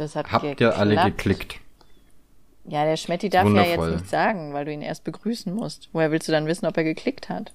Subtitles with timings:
[0.00, 0.60] das hat Habt geklappt.
[0.60, 1.56] ihr alle geklickt?
[2.68, 3.92] Ja, der Schmetti darf ja jetzt Wundervoll.
[3.92, 5.88] nichts sagen, weil du ihn erst begrüßen musst.
[5.92, 7.52] Woher willst du dann wissen, ob er geklickt hat?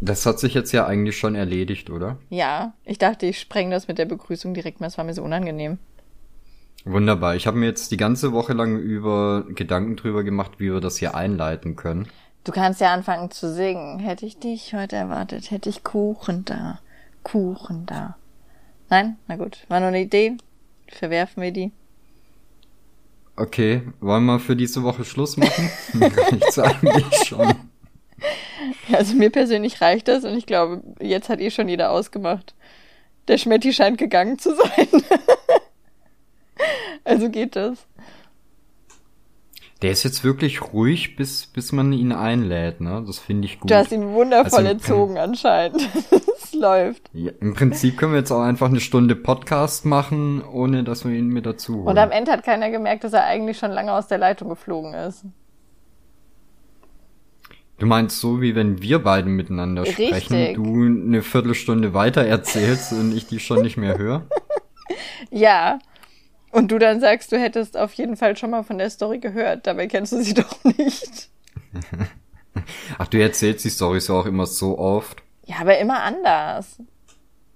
[0.00, 2.18] Das hat sich jetzt ja eigentlich schon erledigt, oder?
[2.30, 4.86] Ja, ich dachte, ich spreng das mit der Begrüßung direkt mal.
[4.86, 5.78] Es war mir so unangenehm.
[6.84, 7.36] Wunderbar.
[7.36, 10.98] Ich habe mir jetzt die ganze Woche lang über Gedanken drüber gemacht, wie wir das
[10.98, 12.08] hier einleiten können.
[12.44, 13.98] Du kannst ja anfangen zu singen.
[14.00, 16.80] Hätte ich dich heute erwartet, hätte ich Kuchen da.
[17.22, 18.16] Kuchen da.
[18.90, 19.16] Nein?
[19.28, 19.64] Na gut.
[19.68, 20.36] War nur eine Idee.
[20.88, 21.72] Verwerfen wir die.
[23.36, 25.70] Okay, wollen wir für diese Woche Schluss machen?
[25.94, 27.54] Reicht's eigentlich schon.
[28.92, 32.54] Also mir persönlich reicht das und ich glaube, jetzt hat eh schon jeder ausgemacht.
[33.26, 34.88] Der Schmetti scheint gegangen zu sein.
[37.04, 37.86] also geht das.
[39.82, 43.02] Der ist jetzt wirklich ruhig, bis, bis man ihn einlädt, ne?
[43.06, 43.70] Das finde ich gut.
[43.70, 45.82] Du hast ihn wundervoll Also, erzogen anscheinend.
[46.54, 47.10] läuft.
[47.12, 51.12] Ja, Im Prinzip können wir jetzt auch einfach eine Stunde Podcast machen, ohne dass wir
[51.12, 51.88] ihn mit dazu holen.
[51.88, 54.94] Und am Ende hat keiner gemerkt, dass er eigentlich schon lange aus der Leitung geflogen
[54.94, 55.24] ist.
[57.78, 60.08] Du meinst so, wie wenn wir beide miteinander Richtig.
[60.08, 64.26] sprechen, du eine Viertelstunde weiter erzählst und ich die schon nicht mehr höre?
[65.30, 65.78] Ja.
[66.52, 69.66] Und du dann sagst, du hättest auf jeden Fall schon mal von der Story gehört.
[69.66, 71.30] Dabei kennst du sie doch nicht.
[72.98, 75.23] Ach, du erzählst die Storys ja auch immer so oft.
[75.46, 76.78] Ja, aber immer anders.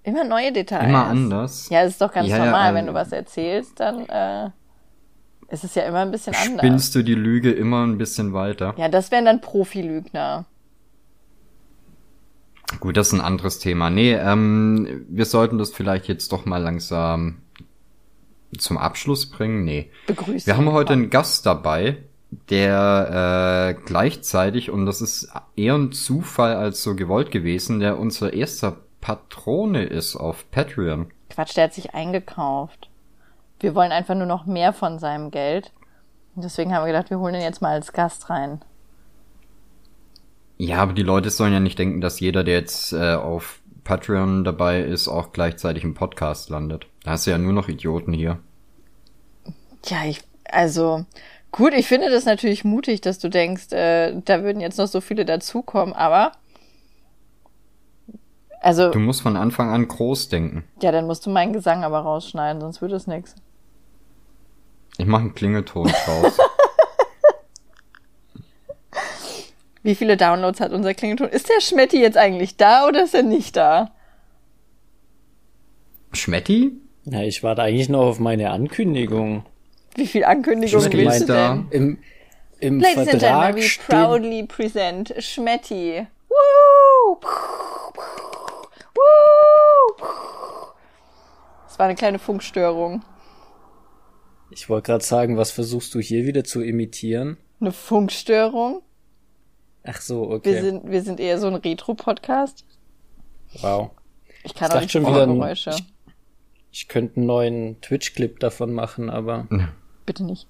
[0.02, 0.84] Immer neue Details.
[0.88, 1.68] Immer anders.
[1.70, 2.70] Ja, es ist doch ganz Ja, ja, normal.
[2.70, 4.50] ähm, Wenn du was erzählst, dann äh,
[5.48, 6.58] ist es ja immer ein bisschen anders.
[6.58, 8.74] Spinnst du die Lüge immer ein bisschen weiter?
[8.76, 10.46] Ja, das wären dann Profilügner.
[12.80, 13.88] Gut, das ist ein anderes Thema.
[13.90, 17.38] Nee, ähm, wir sollten das vielleicht jetzt doch mal langsam
[18.56, 19.64] zum Abschluss bringen.
[19.64, 19.90] Nee.
[20.06, 20.46] Begrüßen.
[20.46, 21.98] Wir haben heute einen Gast dabei,
[22.30, 28.32] der äh, gleichzeitig, und das ist eher ein Zufall als so gewollt gewesen, der unser
[28.32, 31.10] erster Patrone ist auf Patreon.
[31.30, 32.90] Quatsch, der hat sich eingekauft.
[33.60, 35.72] Wir wollen einfach nur noch mehr von seinem Geld.
[36.34, 38.60] Und deswegen haben wir gedacht, wir holen ihn jetzt mal als Gast rein.
[40.58, 44.44] Ja, aber die Leute sollen ja nicht denken, dass jeder, der jetzt äh, auf Patreon
[44.44, 46.86] dabei ist, auch gleichzeitig im Podcast landet.
[47.04, 48.38] Da hast du ja nur noch Idioten hier.
[49.86, 51.06] Ja, ich, also,
[51.52, 55.00] gut, ich finde das natürlich mutig, dass du denkst, äh, da würden jetzt noch so
[55.00, 56.32] viele dazukommen, aber,
[58.60, 60.64] also, Du musst von Anfang an groß denken.
[60.82, 63.34] ja, dann musst du meinen Gesang aber rausschneiden, sonst wird es nix.
[64.98, 66.38] Ich mache einen Klingelton draus.
[69.84, 71.28] Wie viele Downloads hat unser Klingelton?
[71.28, 73.92] Ist der Schmetti jetzt eigentlich da oder ist er nicht da?
[76.12, 76.72] Schmetti?
[77.04, 79.46] Ja, ich warte eigentlich noch auf meine Ankündigung.
[79.94, 81.66] Wie viel Ankündigungen Schmetti willst du denn?
[81.70, 81.98] Im,
[82.60, 86.06] im Ladies and Gentlemen, Vertrag we proudly present Schmetti.
[86.28, 87.16] Woo!
[88.94, 90.04] Woo!
[91.66, 93.02] Das war eine kleine Funkstörung.
[94.50, 97.36] ich wollte gerade sagen, was versuchst du hier wieder zu imitieren?
[97.60, 98.82] Eine Funkstörung?
[99.84, 100.60] Ach so, Wir okay.
[100.60, 102.64] sind, wir sind eher so ein Retro-Podcast.
[103.62, 103.90] wow.
[104.44, 105.70] Ich kann Ich auch nicht schon wieder ein- Geräusche.
[105.70, 105.84] ich-
[106.70, 109.46] Ich könnte einen neuen Twitch-Clip davon machen, aber
[110.08, 110.46] Bitte nicht.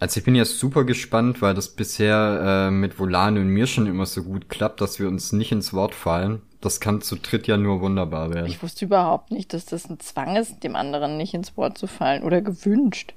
[0.00, 3.86] Also ich bin jetzt super gespannt, weil das bisher äh, mit Volane und mir schon
[3.86, 6.42] immer so gut klappt, dass wir uns nicht ins Wort fallen.
[6.60, 8.48] Das kann zu dritt ja nur wunderbar werden.
[8.48, 11.86] Ich wusste überhaupt nicht, dass das ein Zwang ist, dem anderen nicht ins Wort zu
[11.86, 13.14] fallen oder gewünscht.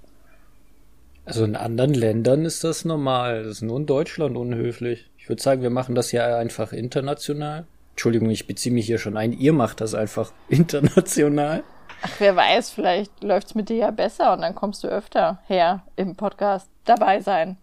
[1.26, 3.46] also in anderen Ländern ist das normal.
[3.46, 5.10] Das ist nur in Deutschland unhöflich.
[5.18, 7.66] Ich würde sagen, wir machen das ja einfach international.
[7.94, 9.34] Entschuldigung, ich beziehe mich hier schon ein.
[9.34, 11.64] Ihr macht das einfach international.
[12.02, 15.84] Ach, wer weiß, vielleicht läuft's mit dir ja besser und dann kommst du öfter her
[15.96, 17.58] im Podcast dabei sein.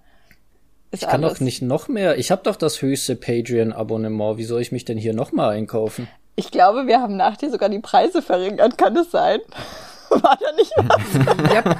[0.91, 1.39] Ist Ich kann alles.
[1.39, 2.19] doch nicht noch mehr.
[2.19, 4.39] Ich habe doch das höchste Patreon-Abonnement.
[4.39, 6.09] Wie soll ich mich denn hier noch mal einkaufen?
[6.37, 8.77] Ich glaube, wir haben nach dir sogar die Preise verringert.
[8.79, 9.41] Kann es sein?
[10.11, 11.53] War da nicht was?
[11.55, 11.77] Ja.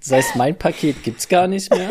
[0.00, 1.90] das heißt, mein Paket gibt's gar nicht mehr.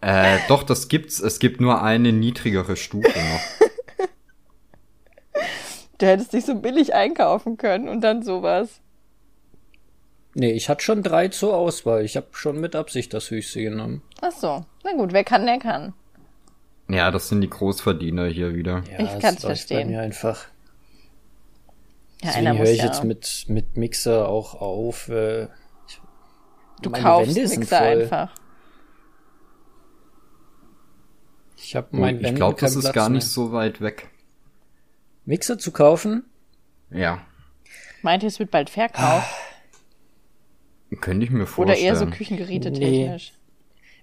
[0.00, 1.18] Äh, doch, das gibt's.
[1.18, 3.57] Es gibt nur eine niedrigere Stufe noch.
[5.98, 8.80] Du hättest dich so billig einkaufen können und dann sowas.
[10.34, 12.04] Nee, ich hatte schon drei zur Auswahl.
[12.04, 14.02] Ich habe schon mit Absicht das höchste genommen.
[14.20, 14.64] Ach so.
[14.84, 15.94] Na gut, wer kann, der kann.
[16.88, 18.82] Ja, das sind die Großverdiener hier wieder.
[18.90, 19.88] Ja, Ich es kann's läuft verstehen.
[19.88, 20.46] Bei mir einfach.
[22.22, 22.84] Ja, Deswegen einer höre muss ich ja.
[22.86, 25.08] jetzt mit, mit Mixer auch auf.
[25.08, 25.44] Äh,
[25.88, 26.00] ich,
[26.82, 27.86] du meine kaufst Wände sind Mixer voll.
[28.02, 28.30] einfach.
[31.56, 33.28] Ich habe Oh, mein ich Wände glaube, das ist Platz gar nicht mehr.
[33.30, 34.08] so weit weg.
[35.28, 36.24] Mixer zu kaufen?
[36.90, 37.20] Ja,
[38.00, 39.28] Meint ihr, es wird bald verkauft?
[41.02, 41.84] könnte ich mir Oder vorstellen.
[41.84, 42.78] eher so Küchengeräte Nee.
[43.04, 43.32] technisch?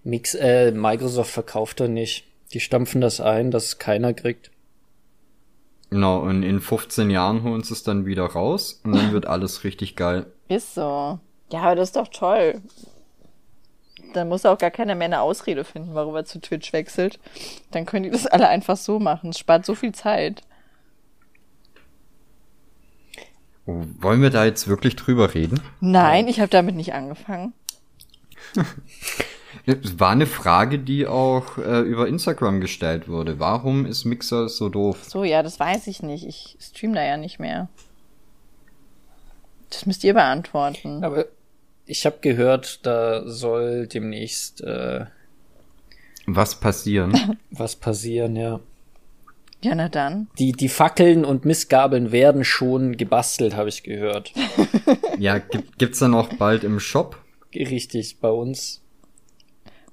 [0.04, 2.28] Mix, äh, Microsoft verkauft er nicht.
[2.54, 4.52] Die stampfen das ein, dass keiner kriegt.
[5.90, 9.64] Genau, und in 15 Jahren holen sie es dann wieder raus und dann wird alles
[9.64, 10.28] richtig geil.
[10.48, 11.18] Ist so.
[11.52, 12.62] Ja, aber das ist doch toll.
[14.14, 17.18] Dann muss auch gar keiner mehr eine Ausrede finden, warum er zu Twitch wechselt.
[17.72, 19.32] Dann können die das alle einfach so machen.
[19.32, 20.44] Es spart so viel Zeit.
[23.18, 23.22] Oh,
[23.66, 25.60] wollen wir da jetzt wirklich drüber reden?
[25.80, 27.54] Nein, ich habe damit nicht angefangen.
[29.66, 33.40] Es war eine Frage, die auch äh, über Instagram gestellt wurde.
[33.40, 35.04] Warum ist Mixer so doof?
[35.08, 36.26] So, ja, das weiß ich nicht.
[36.28, 37.68] Ich stream da ja nicht mehr.
[39.70, 41.04] Das müsst ihr beantworten.
[41.04, 41.26] Aber
[41.86, 45.06] ich habe gehört, da soll demnächst äh,
[46.28, 47.38] Was passieren?
[47.50, 48.60] was passieren, ja.
[49.62, 50.28] Ja, na dann.
[50.38, 54.32] Die, die Fackeln und Missgabeln werden schon gebastelt, habe ich gehört.
[55.20, 57.18] ja, gibt, gibt's dann auch bald im Shop?
[57.54, 58.82] Richtig, bei uns.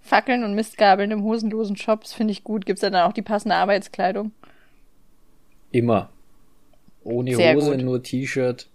[0.02, 2.66] Fackeln und Mistgabeln im hosenlosen Shop, das finde ich gut.
[2.66, 4.32] Gibt's da dann auch die passende Arbeitskleidung?
[5.70, 6.10] Immer.
[7.04, 7.82] Ohne Sehr Hose, gut.
[7.82, 8.68] nur T-Shirt.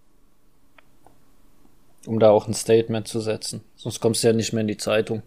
[2.07, 3.61] Um da auch ein Statement zu setzen.
[3.75, 5.21] Sonst kommst du ja nicht mehr in die Zeitung.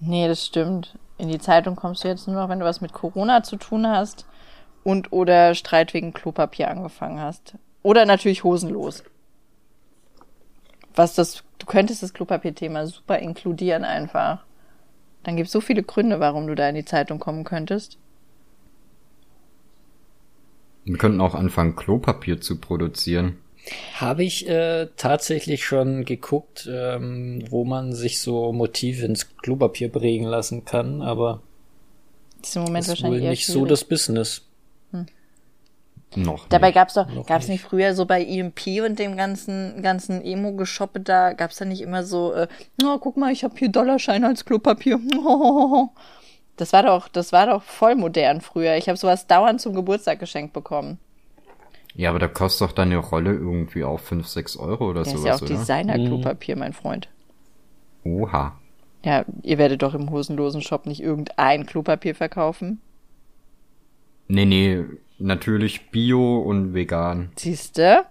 [0.00, 0.94] Nee, das stimmt.
[1.16, 3.86] In die Zeitung kommst du jetzt nur noch, wenn du was mit Corona zu tun
[3.86, 4.26] hast
[4.88, 7.56] und oder Streit wegen Klopapier angefangen hast.
[7.82, 9.04] Oder natürlich hosenlos.
[10.94, 14.44] Was das, du könntest das Klopapierthema super inkludieren einfach.
[15.24, 17.98] Dann gibt's so viele Gründe, warum du da in die Zeitung kommen könntest.
[20.84, 23.36] Wir könnten auch anfangen, Klopapier zu produzieren.
[23.96, 30.26] Habe ich äh, tatsächlich schon geguckt, ähm, wo man sich so Motive ins Klopapier prägen
[30.26, 31.42] lassen kann, aber
[32.40, 33.68] Das ist im Moment ist wohl wahrscheinlich eher nicht so schwierig.
[33.68, 34.47] das Business.
[36.16, 36.74] Noch Dabei nicht.
[36.74, 37.62] gab's doch, Noch gab's nicht.
[37.62, 42.32] früher so bei EMP und dem ganzen, ganzen Emo-Geschoppe da, gab's da nicht immer so,
[42.32, 42.48] äh,
[42.82, 44.98] oh, guck mal, ich habe hier Dollarscheine als Klopapier.
[46.56, 48.74] Das war doch, das war doch voll modern früher.
[48.76, 50.98] Ich habe sowas dauernd zum Geburtstag geschenkt bekommen.
[51.94, 55.24] Ja, aber da kostet doch deine Rolle irgendwie auch 5, 6 Euro oder Das ist
[55.24, 55.40] ja auch?
[55.40, 57.08] Designer-Klopapier, mein Freund.
[58.02, 58.58] Oha.
[59.04, 62.80] Ja, ihr werdet doch im hosenlosen Shop nicht irgendein Klopapier verkaufen.
[64.26, 64.84] Nee, nee,
[65.18, 67.30] natürlich bio und vegan.
[67.36, 68.04] Siehste?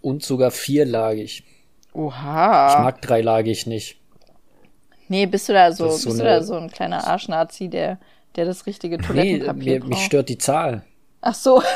[0.00, 1.44] Und sogar vierlagig.
[1.92, 2.72] Oha.
[2.72, 3.98] Ich mag dreilagig nicht.
[5.08, 7.68] nee, bist du da so, Das ist so bist du da so ein kleiner Arschnazi,
[7.68, 7.98] der,
[8.36, 10.02] der das richtige Nee, Toilettenpapier mir, mich braucht?
[10.06, 10.84] stört die Zahl.
[11.22, 11.62] Ach so.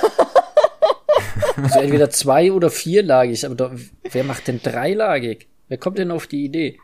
[1.56, 3.72] Also entweder zwei- oder vierlagig, aber doch,
[4.10, 5.48] wer macht denn dreilagig?
[5.68, 6.78] Wer kommt denn auf die Idee?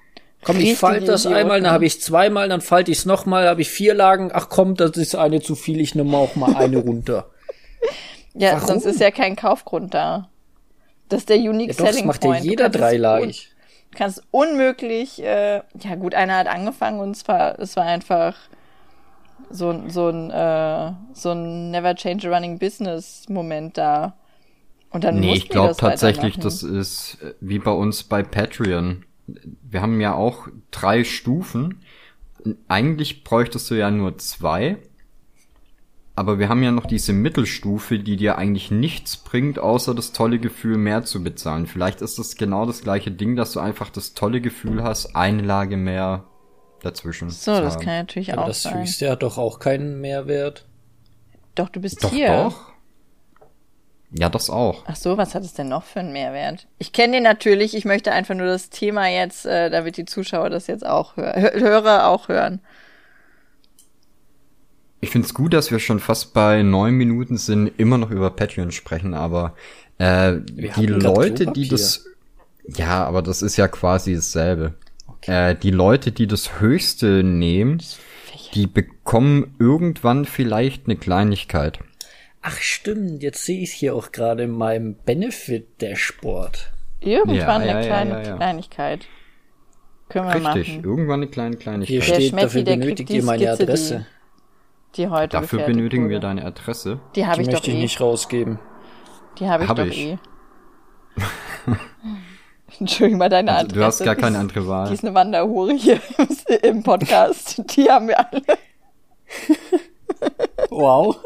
[0.44, 1.40] Komm, ich falte das Idioten.
[1.42, 4.30] einmal, dann habe ich zweimal, dann falte ich es nochmal, habe ich vier Lagen.
[4.32, 7.30] Ach komm, das ist eine zu viel, ich nehme auch mal eine runter.
[8.38, 8.66] Ja, Warum?
[8.68, 10.28] sonst ist ja kein Kaufgrund da.
[11.08, 12.44] Das ist der Unique Ja, doch, das Selling macht ja Point.
[12.44, 13.48] Du jeder dreilagig.
[13.50, 18.34] Un kannst unmöglich, äh, ja gut, einer hat angefangen und es war, es war einfach
[19.48, 24.18] so, ein- so ein, äh, so ein Never Change a Running Business Moment da.
[24.90, 29.05] Und dann Nee, ich glaube das tatsächlich, das ist äh, wie bei uns bei Patreon.
[29.26, 31.82] Wir haben ja auch drei Stufen.
[32.68, 34.78] Eigentlich bräuchtest du ja nur zwei.
[36.14, 40.38] Aber wir haben ja noch diese Mittelstufe, die dir eigentlich nichts bringt, außer das tolle
[40.38, 41.66] Gefühl, mehr zu bezahlen.
[41.66, 45.42] Vielleicht ist das genau das gleiche Ding, dass du einfach das tolle Gefühl hast, eine
[45.42, 46.24] Lage mehr
[46.80, 47.28] dazwischen.
[47.28, 48.80] So, das kann natürlich Aber auch das sein.
[48.80, 50.66] höchste hat doch auch keinen Mehrwert.
[51.54, 52.28] Doch, du bist Doch, hier.
[52.28, 52.72] doch.
[54.12, 54.84] Ja, das auch.
[54.86, 56.66] Ach so, was hat es denn noch für einen Mehrwert?
[56.78, 60.48] Ich kenne den natürlich, ich möchte einfach nur das Thema jetzt, äh, damit die Zuschauer
[60.48, 62.60] das jetzt auch hören, Hörer auch hören.
[65.00, 68.72] Ich find's gut, dass wir schon fast bei neun Minuten sind, immer noch über Patreon
[68.72, 69.54] sprechen, aber
[69.98, 72.06] äh, die Leute, die das
[72.68, 74.74] ja, aber das ist ja quasi dasselbe.
[75.22, 77.82] Äh, die Leute, die das Höchste nehmen,
[78.54, 81.78] die bekommen irgendwann vielleicht eine Kleinigkeit.
[82.48, 86.72] Ach stimmt, jetzt sehe ich es hier auch gerade in meinem Benefit-Dashboard.
[87.00, 88.36] Irgendwann Ja, ja, eine ja, kleine ja, ja.
[88.36, 89.06] Kleinigkeit.
[90.08, 90.84] Können wir Richtig, machen.
[90.84, 92.04] irgendwann eine kleine Hier Kleinigkeit.
[92.14, 94.06] steht, Schmetti, dafür benötigt die ihr meine Skizze, die- Adresse.
[94.96, 96.26] Die heute Dafür benötigen wir wurde.
[96.28, 97.00] deine Adresse.
[97.16, 97.80] Die habe Die ich doch möchte ich eh.
[97.80, 98.58] nicht rausgeben.
[99.38, 99.98] Die habe ich Hab doch ich.
[99.98, 100.18] eh.
[102.80, 103.78] Entschuldigung mal deine Also, Adresse.
[103.80, 104.92] du hast gar die keine andere Die Wahl.
[104.92, 106.00] ist eine Wanderhure hier
[106.62, 107.62] im Podcast.
[107.76, 108.42] Die haben wir alle.
[110.70, 111.16] Wow.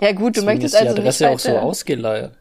[0.00, 2.34] Ja gut, du Deswegen möchtest ist die also Adresse nicht auch so weiter- ausgeleiert.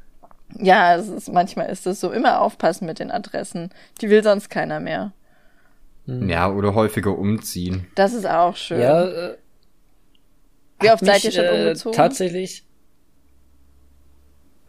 [0.60, 2.12] Ja, es ist, manchmal ist es so.
[2.12, 3.70] Immer aufpassen mit den Adressen.
[4.02, 5.12] Die will sonst keiner mehr.
[6.06, 7.86] Ja, oder häufiger umziehen.
[7.96, 8.80] Das ist auch schön.
[8.80, 9.38] Ja, äh,
[10.80, 11.96] Wie oft seid mich, ihr schon äh, umgezogen?
[11.98, 12.64] Tatsächlich.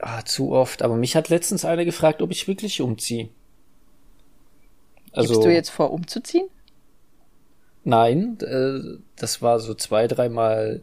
[0.01, 0.83] Ah, zu oft.
[0.83, 3.29] Aber mich hat letztens einer gefragt, ob ich wirklich umziehe.
[5.13, 6.49] Also, Gibst du jetzt vor, umzuziehen?
[7.85, 10.83] Nein, äh, das war so zwei, dreimal.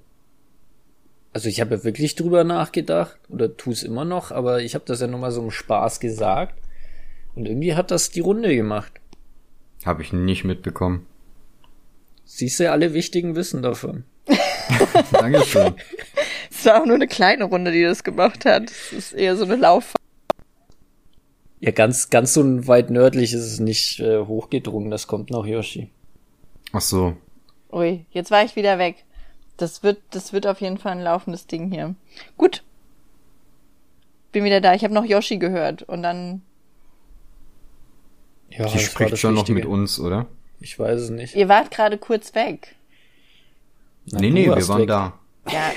[1.35, 4.85] Also ich habe ja wirklich drüber nachgedacht oder tu es immer noch, aber ich habe
[4.87, 6.57] das ja nur mal so im Spaß gesagt.
[7.35, 8.93] Und irgendwie hat das die Runde gemacht.
[9.83, 11.05] Habe ich nicht mitbekommen.
[12.23, 14.05] Siehst du, alle wichtigen wissen davon.
[15.11, 15.75] Dankeschön.
[16.49, 18.71] Es war auch nur eine kleine Runde, die das gemacht hat.
[18.71, 20.01] Es ist eher so eine Lauffahrt.
[21.59, 24.89] Ja, ganz, ganz so weit nördlich ist es nicht äh, hochgedrungen.
[24.89, 25.89] Das kommt noch Yoshi.
[26.71, 27.17] Ach so.
[27.73, 29.04] Ui, jetzt war ich wieder weg.
[29.57, 31.95] Das wird, das wird auf jeden Fall ein laufendes Ding hier.
[32.37, 32.63] Gut.
[34.31, 34.73] Bin wieder da.
[34.73, 36.41] Ich habe noch Yoshi gehört und dann.
[38.49, 39.59] Ja, Die spricht schon noch Wichtige.
[39.59, 40.27] mit uns, oder?
[40.59, 41.35] Ich weiß es nicht.
[41.35, 42.75] Ihr wart gerade kurz weg.
[44.11, 44.87] Na, nee, nee, wir waren weg.
[44.87, 45.13] da.
[45.51, 45.71] Ja,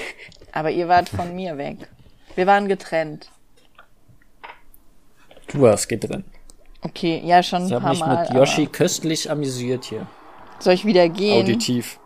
[0.52, 1.76] aber ihr wart von mir weg.
[2.34, 3.30] Wir waren getrennt.
[5.48, 6.26] Du warst getrennt.
[6.82, 8.22] Okay, ja, schon Ich ein habe paar mich Mal.
[8.24, 10.06] mit Yoshi aber köstlich amüsiert hier.
[10.60, 11.42] Soll ich wieder gehen?
[11.44, 11.98] Auditiv.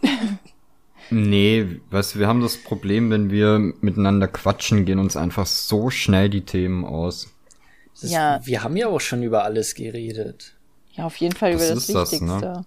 [1.10, 5.90] Nee, weißt du, wir haben das Problem, wenn wir miteinander quatschen, gehen uns einfach so
[5.90, 7.28] schnell die Themen aus.
[7.94, 8.40] Ist, Ja.
[8.44, 10.54] Wir haben ja auch schon über alles geredet.
[10.92, 12.28] Ja, auf jeden Fall Das über das ist das, ne?
[12.28, 12.64] Wichtigste.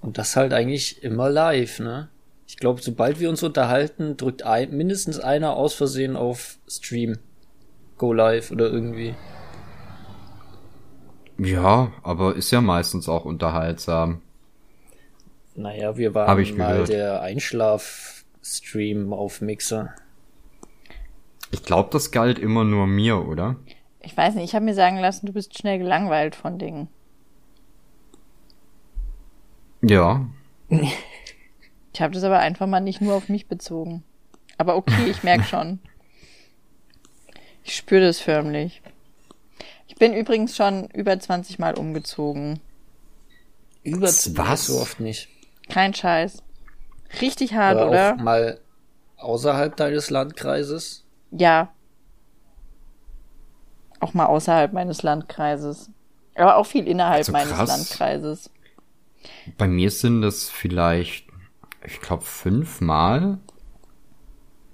[0.00, 2.08] Und das halt eigentlich immer live, ne?
[2.46, 7.18] Ich glaube, sobald wir uns unterhalten, drückt ein, mindestens einer aus Versehen auf Stream.
[7.98, 9.14] Go live oder irgendwie.
[11.38, 14.22] Ja, aber ist ja meistens auch unterhaltsam.
[15.56, 16.88] Naja, wir Hab waren ich mal gehört.
[16.90, 19.94] der Einschlaf-Stream auf Mixer.
[21.50, 23.56] Ich glaube, das galt immer nur mir, oder?
[24.02, 26.88] Ich weiß nicht, ich habe mir sagen lassen, du bist schnell gelangweilt von Dingen.
[29.82, 30.26] Ja.
[31.92, 34.02] Ich habe das aber einfach mal nicht nur auf mich bezogen.
[34.58, 35.78] Aber okay, ich merke schon.
[37.64, 38.82] Ich spüre das förmlich.
[39.88, 42.60] Ich bin übrigens schon über 20 Mal umgezogen.
[43.82, 44.66] Über Was?
[44.66, 45.30] so oft nicht.
[45.68, 46.42] Kein Scheiß.
[47.20, 48.14] Richtig hart, Aber oder?
[48.14, 48.60] auch mal
[49.18, 51.04] außerhalb deines Landkreises.
[51.30, 51.72] Ja.
[54.00, 55.90] Auch mal außerhalb meines Landkreises.
[56.34, 57.56] Aber auch viel innerhalb Also meines.
[57.56, 58.50] Landkreises.
[59.56, 61.26] Bei mir sind das vielleicht,
[61.84, 63.38] ich glaube, fünfmal.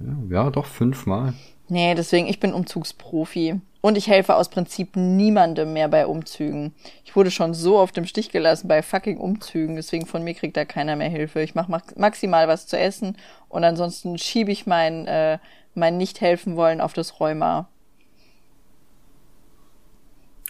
[0.01, 1.35] Ja, ja, doch fünfmal.
[1.69, 3.61] Nee, deswegen, ich bin Umzugsprofi.
[3.83, 6.73] Und ich helfe aus Prinzip niemandem mehr bei Umzügen.
[7.05, 10.57] Ich wurde schon so auf dem Stich gelassen bei fucking Umzügen, deswegen von mir kriegt
[10.57, 11.43] da keiner mehr Hilfe.
[11.43, 13.17] Ich mache max maximal was zu essen
[13.49, 15.39] und ansonsten schiebe ich mein, äh,
[15.75, 17.69] mein Nicht-Helfen-Wollen auf das Rheuma.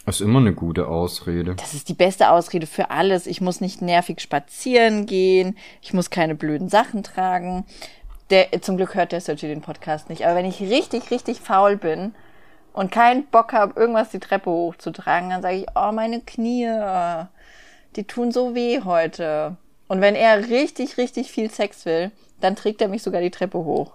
[0.05, 1.55] Das ist immer eine gute Ausrede.
[1.55, 3.25] Das ist die beste Ausrede für alles.
[3.25, 5.57] Ich muss nicht nervig spazieren gehen.
[5.81, 7.65] Ich muss keine blöden Sachen tragen.
[8.29, 10.25] Der, zum Glück hört der Sergi den Podcast nicht.
[10.25, 12.13] Aber wenn ich richtig, richtig faul bin
[12.73, 16.67] und keinen Bock habe, irgendwas die Treppe hochzutragen, dann sage ich, oh, meine Knie,
[17.95, 19.57] die tun so weh heute.
[19.87, 22.11] Und wenn er richtig, richtig viel Sex will,
[22.41, 23.93] dann trägt er mich sogar die Treppe hoch.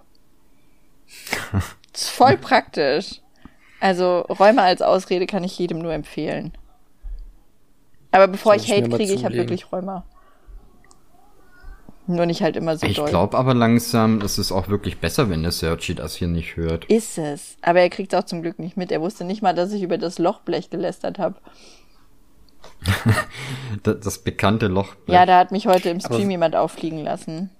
[1.93, 3.21] Ist voll praktisch.
[3.79, 6.53] Also Räume als Ausrede kann ich jedem nur empfehlen.
[8.11, 9.37] Aber bevor Soll ich ich Hate kriege, ich habe zulegen?
[9.37, 10.03] wirklich Räume.
[12.11, 15.43] Nur nicht halt immer so Ich glaube aber langsam, es ist auch wirklich besser, wenn
[15.43, 16.85] der Sergi das hier nicht hört.
[16.85, 17.55] Ist es.
[17.61, 18.91] Aber er kriegt auch zum Glück nicht mit.
[18.91, 21.35] Er wusste nicht mal, dass ich über das Lochblech gelästert habe.
[23.83, 24.95] Das, das bekannte Loch.
[25.07, 27.51] Ja, da hat mich heute im Stream Aber- jemand auffliegen lassen.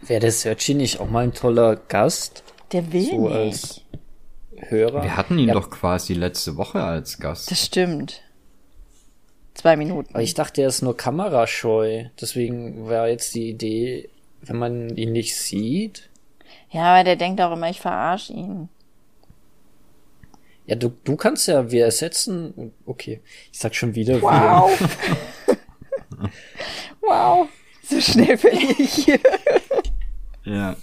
[0.00, 2.42] Wäre der Sergi nicht auch mal ein toller Gast?
[2.72, 3.36] Der will So nicht.
[3.36, 3.80] als
[4.56, 5.02] Hörer?
[5.02, 7.50] Wir hatten ihn Ja, doch quasi letzte Woche als Gast.
[7.50, 8.22] Das stimmt.
[9.56, 10.14] Zwei Minuten.
[10.14, 12.04] Aber ich dachte, er ist nur kamerascheu.
[12.20, 14.10] Deswegen wäre jetzt die Idee,
[14.42, 16.10] wenn man ihn nicht sieht.
[16.70, 18.68] ja, aber der denkt auch immer, ich verarsche ihn.
[20.66, 22.72] Ja, du, du kannst ja, wir ersetzen.
[22.84, 23.20] Okay,
[23.50, 24.70] ich sag schon wieder Wow.
[27.00, 27.48] wow.
[27.88, 29.20] So schnell verliere ich hier.
[30.44, 30.76] Ja.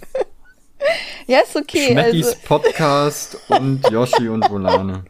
[1.26, 1.92] Ja, ist okay.
[1.92, 5.04] Schmettis Also, Podcast und Yoshi und Volane.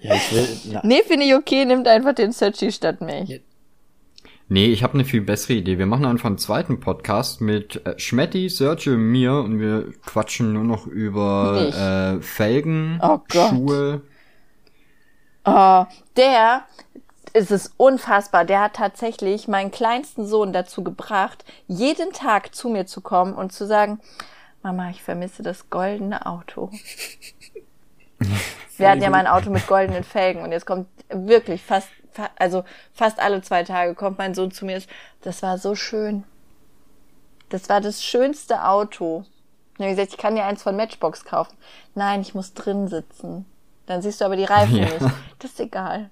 [0.00, 0.48] Ja, ich will.
[0.72, 1.64] Na, nee, finde ich okay.
[1.64, 3.40] Nimmt einfach den Searchy statt mich.
[4.50, 5.76] Nee, ich habe eine viel bessere Idee.
[5.78, 10.54] Wir machen einfach einen zweiten Podcast mit äh, Schmetti, Sergio und mir und wir quatschen
[10.54, 11.76] nur noch über Nicht.
[11.78, 13.50] äh, Felgen, Oh Gott.
[13.50, 14.02] Schuhe.
[15.44, 15.84] Oh,
[16.16, 16.62] der,
[17.34, 22.86] es ist unfassbar, der hat tatsächlich meinen kleinsten Sohn dazu gebracht, jeden Tag zu mir
[22.86, 24.00] zu kommen und zu sagen,
[24.62, 26.70] Mama, ich vermisse das goldene Auto.
[28.76, 32.30] Wir hatten ja mal ein Auto mit goldenen Felgen und jetzt kommt wirklich fast, fa-
[32.36, 34.80] also fast alle zwei Tage kommt mein Sohn zu mir.
[35.22, 36.24] Das war so schön.
[37.48, 39.24] Das war das schönste Auto.
[39.78, 41.56] Habe ich gesagt, ich kann dir eins von Matchbox kaufen.
[41.94, 43.46] Nein, ich muss drin sitzen.
[43.86, 44.84] Dann siehst du aber die Reifen Ja.
[44.84, 45.00] nicht.
[45.38, 46.10] Das ist egal.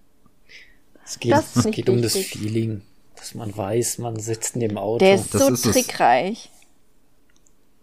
[1.05, 2.17] Es geht, Das es geht um das.
[2.17, 2.83] Feeling,
[3.17, 4.99] dass man weiß, man sitzt in dem Auto.
[4.99, 5.77] Der ist Das so ist es.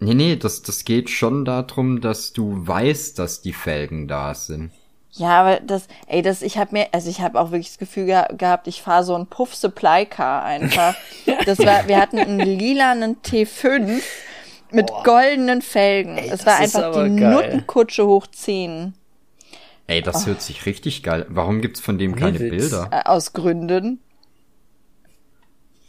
[0.04, 4.72] Nee, nee, das, das geht schon darum, dass du weißt, dass die Felgen da sind.
[5.12, 8.08] Ja, aber das, ey, das, ich habe mir, also ich habe auch wirklich das Gefühl
[8.08, 10.96] geha gehabt, ich fahre so ein Puff Supply Car einfach.
[11.46, 14.02] Das war, wir hatten einen lilanen T5
[14.72, 16.18] mit goldenen Felgen.
[16.18, 17.32] Ey, es war einfach die geil.
[17.32, 18.94] Nuttenkutsche hoch 10.
[19.88, 21.26] Ey, das hört sich richtig geil.
[21.30, 22.50] Warum gibt's von dem keine Witz.
[22.50, 22.88] Bilder?
[22.92, 24.00] Äh, aus Gründen.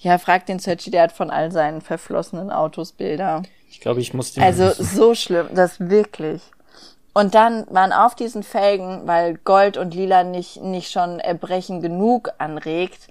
[0.00, 3.42] Ja, frag den Sergi, der hat von all seinen verflossenen Autos Bilder.
[3.75, 4.45] Ich glaube, ich muss den.
[4.45, 6.40] Also so schlimm, das wirklich.
[7.12, 12.31] Und dann waren auf diesen Felgen, weil Gold und Lila nicht, nicht schon Erbrechen genug
[12.38, 13.09] anregt,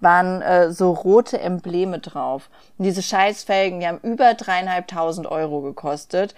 [0.00, 2.50] waren äh, so rote Embleme drauf.
[2.76, 6.34] Und diese Scheißfelgen, die haben über dreieinhalbtausend Euro gekostet.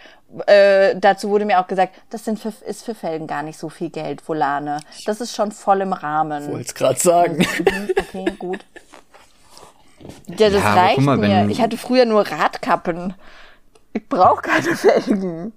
[0.47, 3.69] Äh, dazu wurde mir auch gesagt, das sind für, ist für Felgen gar nicht so
[3.71, 4.79] viel Geld, Volane.
[5.05, 6.47] Das ist schon voll im Rahmen.
[6.53, 7.45] wollte es gerade sagen.
[7.99, 8.65] Okay, gut.
[10.29, 11.49] Ja, das Ja, reicht mal, mir.
[11.49, 13.15] Ich hatte früher nur Radkappen.
[13.95, 15.53] Ich brauche keine Felgen.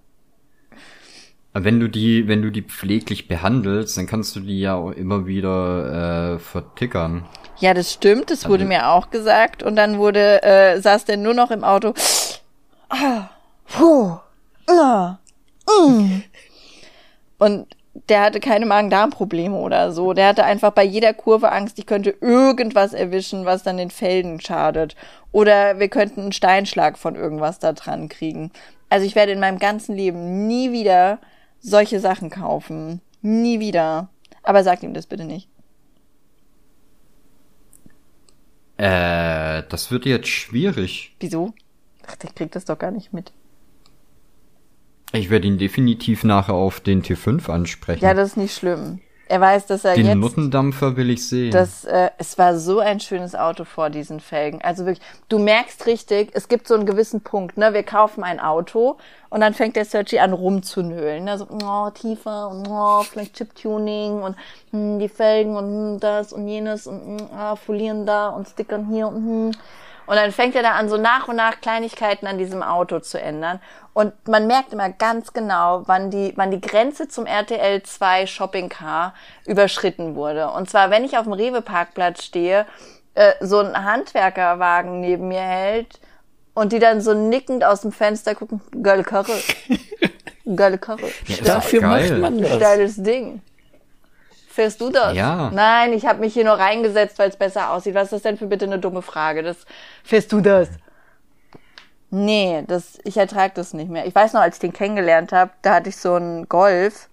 [1.54, 5.26] Wenn du die, wenn du die pfleglich behandelst, dann kannst du die ja auch immer
[5.26, 7.26] wieder äh, vertickern.
[7.60, 9.64] Ja, das stimmt, das wurde mir auch gesagt.
[9.64, 11.96] Und dann wurde, äh, saß der nur noch im Auto.
[12.90, 13.30] Ah,
[13.66, 14.18] puh,
[14.68, 15.18] ah,
[15.66, 16.22] mm.
[17.40, 17.77] Und
[18.10, 20.14] der hatte keine Magen-Darm-Probleme oder so.
[20.14, 24.40] Der hatte einfach bei jeder Kurve Angst, ich könnte irgendwas erwischen, was dann den Felgen
[24.40, 24.96] schadet.
[25.32, 28.52] Oder wir könnten einen Steinschlag von irgendwas da dran kriegen.
[28.90, 31.20] Also ich werde in meinem ganzen Leben nie wieder
[31.60, 33.02] solche Sachen kaufen.
[33.22, 34.10] Nie wieder.
[34.44, 35.50] Aber sagt ihm das bitte nicht.
[38.78, 41.16] Äh, das wird jetzt schwierig.
[41.20, 41.54] Wieso?
[42.06, 43.34] Ach, der kriegt das doch gar nicht mit.
[45.14, 48.04] Ich werde ihn definitiv nachher auf den T5 ansprechen.
[48.04, 49.00] Ja, das ist nicht schlimm.
[49.30, 51.52] Er weiß, dass er den jetzt, Nuttendampfer will ich sehen.
[51.52, 54.62] dass äh, es war so ein schönes Auto vor diesen Felgen.
[54.62, 57.74] Also wirklich, du merkst richtig, es gibt so einen gewissen Punkt, ne?
[57.74, 58.98] Wir kaufen ein Auto
[59.30, 61.38] und dann fängt der Sergi an rumzunölen, ne?
[61.38, 64.38] So, oh, tiefer und oh, vielleicht Chip-Tuning und
[64.72, 68.88] hm, die Felgen und hm, das und jenes und hm, ah, Folieren da und Stickern
[68.90, 69.52] hier und hm.
[70.08, 73.20] Und dann fängt er da an, so nach und nach Kleinigkeiten an diesem Auto zu
[73.22, 73.60] ändern.
[73.94, 78.70] Und man merkt immer ganz genau, wann die, wann die Grenze zum RTL 2 Shopping
[78.70, 79.14] Car
[79.46, 80.50] überschritten wurde.
[80.52, 82.66] Und zwar, wenn ich auf dem Rewe-Parkplatz stehe,
[83.16, 86.00] äh, so ein Handwerkerwagen neben mir hält
[86.54, 89.34] und die dann so nickend aus dem Fenster gucken, geile Karre.
[90.56, 91.08] Geile Karre.
[91.26, 92.18] Ja, Dafür geil.
[92.18, 92.60] macht man das.
[92.60, 93.42] Geiles Ding.
[94.58, 95.14] Fährst du das?
[95.16, 95.52] Ja.
[95.54, 97.94] Nein, ich habe mich hier nur reingesetzt, weil es besser aussieht.
[97.94, 99.44] Was ist das denn für bitte eine dumme Frage?
[99.44, 99.56] Das
[100.04, 100.68] fährst du das?
[102.10, 104.08] Nee, das ich ertrag das nicht mehr.
[104.08, 107.08] Ich weiß noch, als ich den kennengelernt habe, da hatte ich so einen Golf,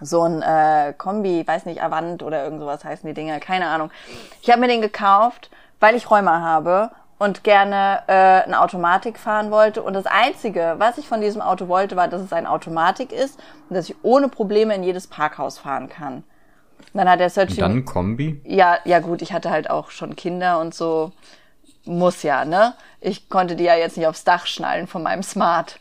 [0.00, 3.90] so ein äh, Kombi, weiß nicht, Avant oder irgend sowas heißen die Dinger, keine Ahnung.
[4.40, 9.50] Ich habe mir den gekauft, weil ich Rheuma habe und gerne äh, eine Automatik fahren
[9.50, 9.82] wollte.
[9.82, 13.40] Und das Einzige, was ich von diesem Auto wollte, war, dass es ein Automatik ist
[13.68, 16.22] und dass ich ohne Probleme in jedes Parkhaus fahren kann.
[16.92, 18.40] Und dann hat der Und Searching dann Kombi.
[18.44, 21.12] ja, ja gut, ich hatte halt auch schon Kinder und so.
[21.84, 22.74] Muss ja, ne?
[23.00, 25.80] Ich konnte die ja jetzt nicht aufs Dach schnallen von meinem Smart.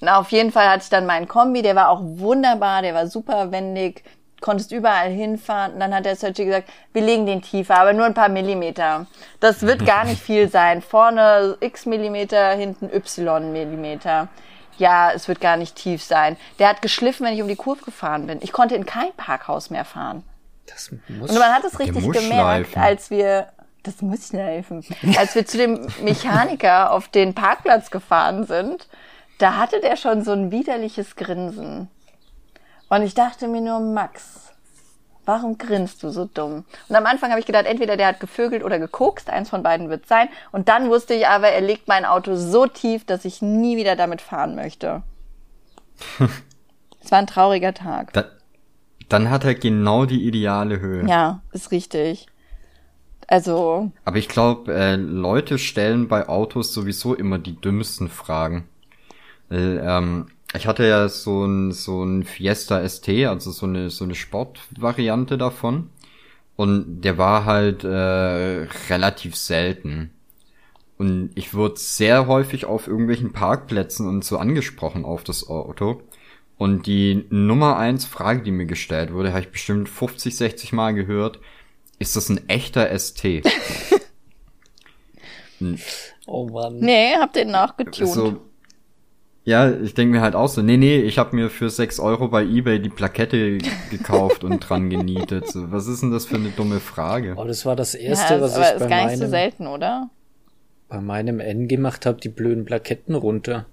[0.00, 3.06] Na, auf jeden Fall hatte ich dann meinen Kombi, der war auch wunderbar, der war
[3.06, 4.02] super wendig,
[4.40, 5.74] konntest überall hinfahren.
[5.74, 9.06] Und dann hat der Sergi gesagt, wir legen den tiefer, aber nur ein paar Millimeter.
[9.40, 10.80] Das wird gar nicht viel sein.
[10.82, 14.28] Vorne x Millimeter, hinten y Millimeter.
[14.80, 16.38] Ja, es wird gar nicht tief sein.
[16.58, 18.38] Der hat geschliffen, wenn ich um die Kurve gefahren bin.
[18.40, 20.24] Ich konnte in kein Parkhaus mehr fahren.
[20.66, 22.82] Das muss Und man hat es richtig gemerkt, schleifen.
[22.82, 23.48] als wir,
[23.82, 24.82] das muss schleifen,
[25.18, 28.88] als wir zu dem Mechaniker auf den Parkplatz gefahren sind,
[29.38, 31.88] da hatte der schon so ein widerliches Grinsen.
[32.88, 34.49] Und ich dachte mir nur, Max,
[35.30, 36.64] warum grinst du so dumm?
[36.88, 39.88] Und am Anfang habe ich gedacht, entweder der hat gevögelt oder gekokst, eins von beiden
[39.88, 40.28] wird sein.
[40.50, 43.94] Und dann wusste ich aber, er legt mein Auto so tief, dass ich nie wieder
[43.94, 45.02] damit fahren möchte.
[47.00, 48.12] es war ein trauriger Tag.
[48.12, 48.24] Da,
[49.08, 51.06] dann hat er genau die ideale Höhe.
[51.06, 52.26] Ja, ist richtig.
[53.28, 58.68] Also, Aber ich glaube, äh, Leute stellen bei Autos sowieso immer die dümmsten Fragen.
[59.48, 64.04] Weil, ähm, ich hatte ja so ein, so ein Fiesta ST, also so eine, so
[64.04, 65.90] eine Sportvariante davon.
[66.56, 70.10] Und der war halt äh, relativ selten.
[70.98, 76.02] Und ich wurde sehr häufig auf irgendwelchen Parkplätzen und so angesprochen auf das Auto.
[76.58, 80.92] Und die Nummer eins Frage, die mir gestellt wurde, habe ich bestimmt 50, 60 Mal
[80.92, 81.38] gehört.
[81.98, 83.22] Ist das ein echter ST?
[86.26, 86.78] Oh Mann.
[86.78, 88.08] nee, hab den nachgetunt.
[88.08, 88.40] so,
[89.44, 92.28] Ja, ich denke mir halt auch so, nee, nee, ich habe mir für 6 Euro
[92.28, 93.58] bei Ebay die Plakette
[93.90, 95.48] gekauft und dran genietet.
[95.48, 97.34] So, was ist denn das für eine dumme Frage?
[97.36, 99.66] Oh, das war das erste, ja, was aber ich ist bei gar nicht so selten,
[99.66, 100.10] oder?
[100.90, 103.64] bei meinem N gemacht habe, die blöden Plaketten runter.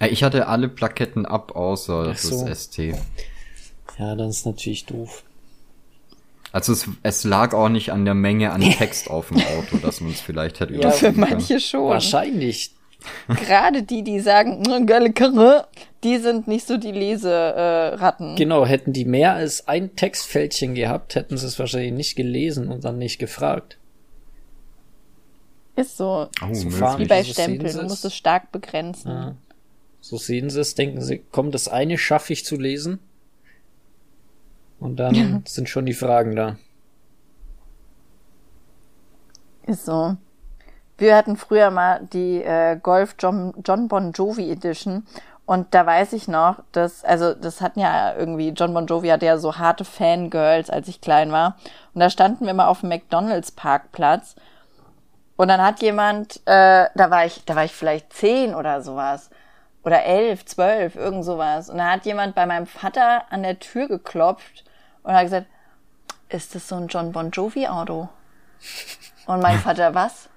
[0.00, 2.44] Ja, Ich hatte alle Plaketten ab, außer Ach so.
[2.44, 2.78] das ST.
[3.98, 5.22] Ja, dann ist natürlich doof.
[6.52, 10.00] Also es, es lag auch nicht an der Menge an Text auf dem Auto, dass
[10.00, 11.88] man es vielleicht hätte Ja, Für manche schon.
[11.88, 12.72] Wahrscheinlich.
[13.28, 15.66] Gerade die, die sagen, "Mm, geile Karre,
[16.04, 17.98] die sind nicht so die Leseratten.
[17.98, 18.36] Äh, Ratten.
[18.36, 22.84] Genau, hätten die mehr als ein Textfältchen gehabt, hätten sie es wahrscheinlich nicht gelesen und
[22.84, 23.78] dann nicht gefragt.
[25.76, 26.28] Ist so.
[26.42, 27.72] Oh, So Wie bei so Stempeln.
[27.74, 28.12] Du musst es.
[28.12, 29.10] es stark begrenzen.
[29.10, 29.34] Ja.
[30.00, 32.98] So sehen sie es, denken sie, komm, das eine schaffe ich zu lesen.
[34.78, 36.56] Und dann sind schon die Fragen da.
[39.66, 40.16] Ist so.
[41.00, 45.06] Wir hatten früher mal die äh, Golf John, John Bon Jovi Edition
[45.46, 49.24] und da weiß ich noch, dass, also das hatten ja irgendwie, John Bon Jovi hatte
[49.24, 51.56] ja so harte Fangirls, als ich klein war.
[51.94, 54.36] Und da standen wir mal auf dem McDonalds Parkplatz
[55.36, 59.30] und dann hat jemand, äh, da war ich, da war ich vielleicht zehn oder sowas.
[59.82, 61.70] Oder elf, zwölf, irgend sowas.
[61.70, 64.66] Und da hat jemand bei meinem Vater an der Tür geklopft
[65.02, 65.46] und hat gesagt,
[66.28, 68.10] ist das so ein John Bon Jovi Auto?
[69.24, 70.28] Und mein Vater, was?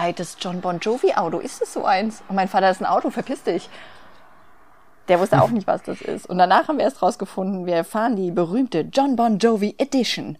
[0.00, 2.22] Ei, das John Bon Jovi Auto, ist es so eins?
[2.28, 3.68] Und mein Vater ist ein Auto, verpiss dich.
[5.08, 6.26] Der wusste auch nicht, was das ist.
[6.26, 10.38] Und danach haben wir erst rausgefunden, wir fahren die berühmte John Bon Jovi Edition.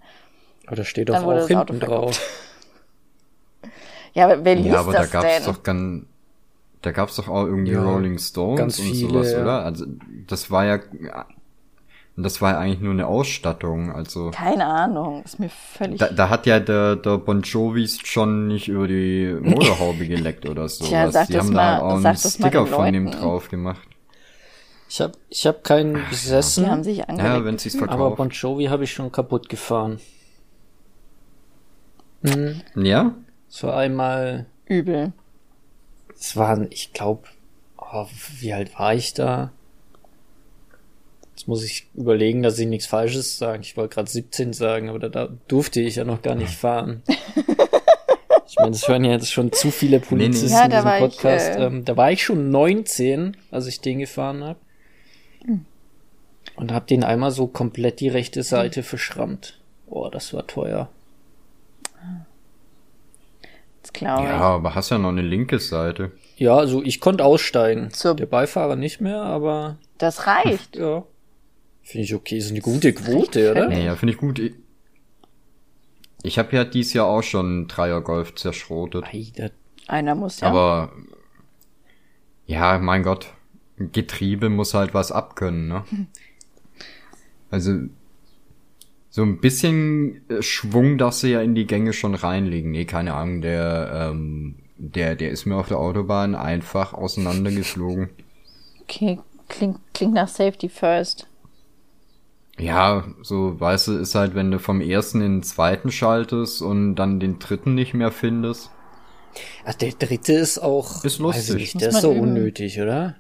[0.66, 2.20] Aber da steht doch auch hinten drauf.
[4.14, 5.44] Ja, aber wer liest Ja, aber da das gab's denn?
[5.44, 6.04] doch ganz,
[6.82, 9.42] da gab's doch auch irgendwie Ja, Rolling Stones ganz und viele, sowas, ja.
[9.42, 9.64] oder?
[9.64, 9.86] Also
[10.26, 10.78] das war ja,
[12.22, 13.92] das war ja eigentlich nur eine Ausstattung.
[13.92, 15.98] Also Keine Ahnung, ist mir völlig.
[15.98, 20.68] da, da hat ja der, der Bon Jovis schon nicht über die Motorhaube geleckt oder
[20.68, 20.84] so.
[20.86, 23.80] Tja, sag Die das haben mal- da auch einen Sticker den von dem drauf gemacht.
[24.90, 27.44] Ich hab, ich hab keinen die haben besessen, sich Ja, angelegt.
[27.44, 28.16] wenn sie's aber verkauft.
[28.16, 30.00] Bon Jovi habe ich schon kaputt gefahren.
[32.22, 32.62] Mhm.
[32.74, 33.14] ja?
[33.50, 35.12] Es war einmal, Übel.
[36.18, 37.22] es waren, ich glaube,
[37.76, 38.06] oh,
[38.40, 39.50] wie alt war ich da?
[41.38, 43.60] Jetzt muss ich überlegen, dass ich nichts Falsches sage.
[43.62, 47.02] Ich wollte gerade 17 sagen, aber da, da durfte ich ja noch gar nicht fahren.
[48.50, 50.96] Ich meine, das hören ja jetzt schon zu viele Polizisten Ja, in da diesem war
[50.96, 51.50] ich, Podcast.
[51.56, 54.58] äh, ähm, da war ich schon 19, als ich den gefahren habe.
[56.56, 59.60] Und hab den einmal so komplett die rechte Seite verschrammt.
[59.86, 60.88] Oh, das war teuer.
[63.82, 64.28] Das glaube ich.
[64.30, 66.12] Ja, aber hast ja noch eine linke Seite.
[66.36, 67.90] Ja, also ich konnte aussteigen.
[67.92, 70.74] Zur- Der Beifahrer nicht mehr, aber Das reicht.
[70.74, 71.04] ja.
[71.88, 72.36] Finde ich okay.
[72.36, 73.66] Ist eine gute Quote, oder?
[73.66, 74.38] Nee, ja, finde ich gut.
[76.22, 79.06] Ich, habe ja dies Jahr auch schon einen Dreier Golf zerschrotet.
[79.06, 79.48] Ei, da-
[79.86, 80.48] Einer muss ja.
[80.48, 80.92] Aber
[82.46, 83.28] ja, mein Gott,
[83.78, 85.84] Getriebe muss halt was abkönnen, ne?
[87.50, 87.78] Also
[89.08, 92.70] so ein bisschen äh, Schwung darfst du ja in die Gänge schon reinlegen.
[92.70, 98.10] Nee, keine Ahnung, der ähm, der der ist mir auf der Autobahn einfach auseinandergeflogen.
[98.82, 101.27] Okay, klingt, klingt nach Safety First.
[102.58, 106.96] Ja, so weißt du, ist halt, wenn du vom ersten in den zweiten schaltest und
[106.96, 108.70] dann den dritten nicht mehr findest.
[109.64, 111.04] Ach, der dritte ist auch.
[111.04, 111.62] Ist Weiß lustig.
[111.62, 112.18] ich nicht, der ist so üben.
[112.22, 113.16] unnötig, oder?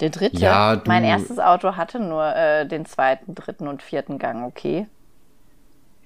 [0.00, 4.18] Der dritte, Ja, du- mein erstes Auto hatte nur äh, den zweiten, dritten und vierten
[4.18, 4.86] Gang, okay.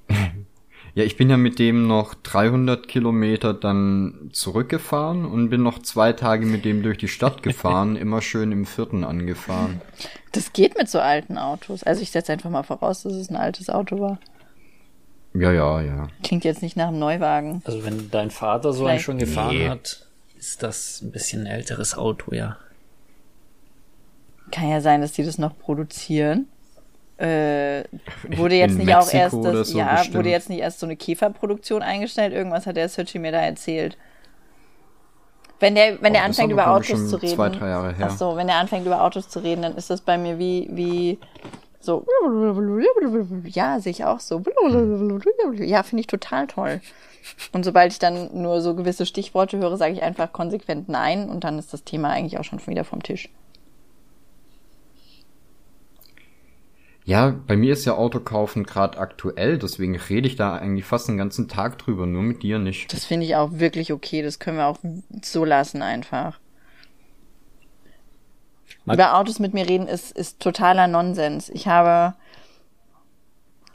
[0.96, 6.14] Ja, ich bin ja mit dem noch 300 Kilometer dann zurückgefahren und bin noch zwei
[6.14, 9.82] Tage mit dem durch die Stadt gefahren, immer schön im vierten angefahren.
[10.32, 11.82] Das geht mit so alten Autos.
[11.82, 14.18] Also ich setze einfach mal voraus, dass es ein altes Auto war.
[15.35, 16.09] Ja, ja, ja.
[16.22, 17.61] Klingt jetzt nicht nach einem Neuwagen.
[17.66, 19.68] Also wenn dein Vater so einen schon gefahren Nee.
[19.68, 20.06] hat,
[20.38, 22.56] ist das ein bisschen ein älteres Auto, ja.
[24.50, 26.46] Kann ja sein, dass die das noch produzieren.
[27.18, 27.85] Äh,
[28.37, 30.16] wurde jetzt In nicht auch Mexiko erst oder das, so ja, bestimmt.
[30.16, 32.35] wurde jetzt nicht erst so eine Käferproduktion eingestellt?
[32.35, 33.96] Irgendwas hat der Searchy mir da erzählt.
[35.59, 37.35] Wenn der, wenn der Oh, ist anfängt über Autos zu reden.
[37.35, 38.09] zwei, drei Jahre her.
[38.11, 40.68] Ach so, wenn der anfängt über Autos zu reden, dann ist das bei mir wie,
[40.70, 41.18] wie,
[41.81, 42.05] so,
[43.44, 44.42] ja, sehe ich auch so.
[45.55, 46.83] Ja, finde ich total toll.
[47.52, 51.44] Und sobald ich dann nur so gewisse Stichworte höre, sage ich einfach konsequent nein und
[51.44, 53.31] dann ist das Thema eigentlich auch schon wieder vom Tisch.
[57.07, 61.16] Ja, bei mir ist ja Autokaufen gerade aktuell, deswegen rede ich da eigentlich fast den
[61.16, 62.92] ganzen Tag drüber, nur mit dir nicht.
[62.92, 64.23] Das finde ich auch wirklich okay.
[64.23, 64.79] Das können wir auch
[65.23, 66.40] so lassen einfach.
[68.85, 71.49] Mag- Über Autos mit mir reden ist, ist totaler Nonsens.
[71.49, 72.16] Ich habe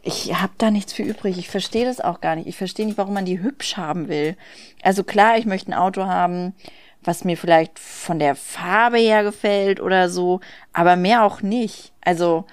[0.04, 1.38] ich habe da nichts für übrig.
[1.38, 2.48] Ich verstehe das auch gar nicht.
[2.48, 4.36] Ich verstehe nicht, warum man die hübsch haben will.
[4.84, 6.54] Also klar, ich möchte ein Auto haben,
[7.02, 10.42] was mir vielleicht von der Farbe her gefällt oder so,
[10.74, 11.94] aber mehr auch nicht.
[12.02, 12.46] Also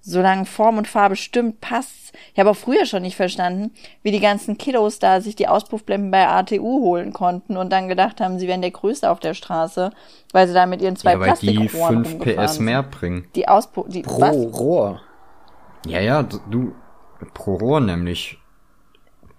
[0.00, 2.12] solange Form und Farbe stimmt, passt's.
[2.32, 6.10] Ich habe auch früher schon nicht verstanden, wie die ganzen Kiddos da sich die Auspuffblenden
[6.10, 9.90] bei ATU holen konnten und dann gedacht haben, sie wären der Größte auf der Straße,
[10.32, 12.64] weil sie da mit ihren zwei Ja, weil die Plastikrohren 5 rumgefahren PS sind.
[12.64, 13.28] mehr bringen.
[13.34, 14.36] Die Auspuff, die, Pro was?
[14.36, 15.00] Rohr.
[15.86, 16.72] Ja, ja, du,
[17.34, 18.36] pro Rohr nämlich.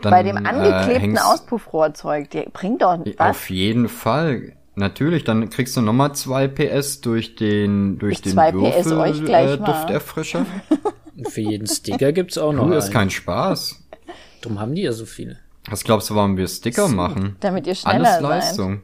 [0.01, 3.29] Dann, Bei dem äh, angeklebten hängst- Auspuffrohrzeug, die bringt doch was.
[3.31, 4.53] Auf jeden Fall.
[4.75, 8.97] Natürlich, dann kriegst du nochmal 2 PS durch den, durch Ich den zwei PS Würfel,
[8.97, 9.65] euch gleich äh, mal.
[9.65, 10.45] Dufterfrischer.
[11.17, 13.83] Und für jeden Sticker gibt's auch noch Du, ist kein Spaß.
[14.41, 15.37] Drum haben die ja so viele.
[15.69, 17.35] Was glaubst du, warum wir Sticker machen?
[17.41, 18.21] Damit ihr schneller Alles seid.
[18.23, 18.81] Leistung.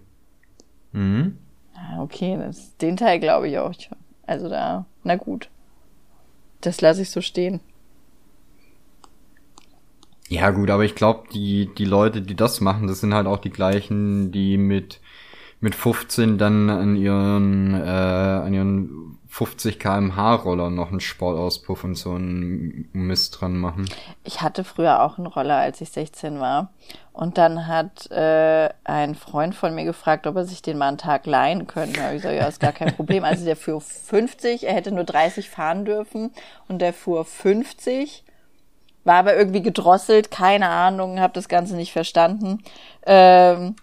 [0.92, 1.38] Mhm.
[1.74, 3.98] Ah, Okay, das, den Teil glaube ich auch schon.
[4.26, 5.50] Also da, na gut.
[6.62, 7.62] Das lasse ich so stehen.
[10.30, 13.38] Ja gut, aber ich glaube, die, die Leute, die das machen, das sind halt auch
[13.38, 15.00] die gleichen, die mit,
[15.60, 21.96] mit 15 dann an ihren, äh, an ihren 50 kmh Roller noch einen Sportauspuff und
[21.96, 23.86] so einen Mist dran machen.
[24.24, 26.72] Ich hatte früher auch einen Roller, als ich 16 war.
[27.12, 30.98] Und dann hat äh, ein Freund von mir gefragt, ob er sich den mal einen
[30.98, 32.00] Tag leihen könnte.
[32.00, 33.24] Da ich gesagt, ja, ist gar kein Problem.
[33.24, 36.32] Also der fuhr 50, er hätte nur 30 fahren dürfen.
[36.68, 38.24] Und der fuhr 50,
[39.04, 42.64] war aber irgendwie gedrosselt, keine Ahnung, habe das Ganze nicht verstanden.
[43.06, 43.76] Ähm,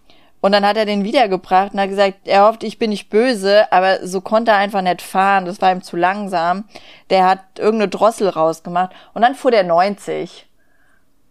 [0.45, 3.73] und dann hat er den wiedergebracht und hat gesagt, er hofft, ich bin nicht böse,
[3.73, 5.47] aber so konnte er einfach nicht fahren.
[5.47, 6.65] Das war ihm zu langsam.
[7.09, 8.93] Der hat irgendeine Drossel rausgemacht.
[9.15, 10.47] Und dann fuhr der 90.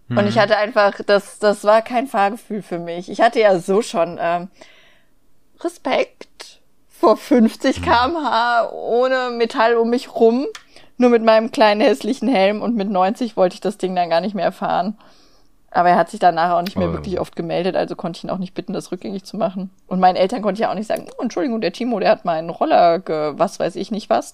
[0.09, 3.07] Und ich hatte einfach, das, das war kein Fahrgefühl für mich.
[3.07, 4.47] Ich hatte ja so schon ähm,
[5.59, 10.47] Respekt vor 50 kmh ohne Metall um mich rum,
[10.97, 14.21] nur mit meinem kleinen hässlichen Helm und mit 90 wollte ich das Ding dann gar
[14.21, 14.97] nicht mehr fahren.
[15.75, 16.93] Aber er hat sich danach auch nicht mehr Oh.
[16.93, 19.71] wirklich oft gemeldet, also konnte ich ihn auch nicht bitten, das rückgängig zu machen.
[19.87, 22.25] Und meinen Eltern konnte ich ja auch nicht sagen, oh, Entschuldigung, der Timo, der hat
[22.25, 24.33] meinen Roller ge was weiß ich nicht was.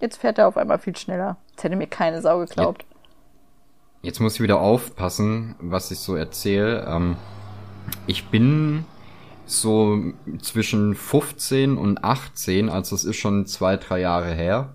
[0.00, 1.36] Jetzt fährt er auf einmal viel schneller.
[1.50, 2.84] Jetzt hätte mir keine Sau geglaubt.
[4.02, 6.84] Jetzt muss ich wieder aufpassen, was ich so erzähle.
[6.88, 7.16] Ähm,
[8.08, 8.84] ich bin
[9.46, 9.96] so
[10.40, 14.74] zwischen 15 und 18, also es ist schon zwei, drei Jahre her,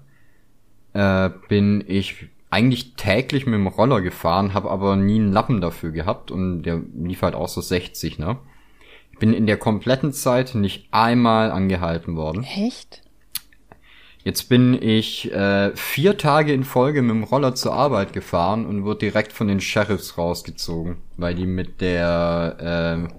[0.94, 5.92] äh, bin ich eigentlich täglich mit dem Roller gefahren, habe aber nie einen Lappen dafür
[5.92, 8.38] gehabt und der lief halt auch so 60, ne?
[9.12, 12.44] Ich bin in der kompletten Zeit nicht einmal angehalten worden.
[12.44, 13.02] Echt?
[14.24, 18.84] Jetzt bin ich äh, vier Tage in Folge mit dem Roller zur Arbeit gefahren und
[18.84, 23.14] wurde direkt von den Sheriffs rausgezogen, weil die mit der äh,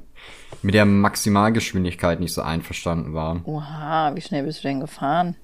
[0.63, 3.43] mit der Maximalgeschwindigkeit nicht so einverstanden waren.
[3.45, 5.37] Oha, wie schnell bist du denn gefahren?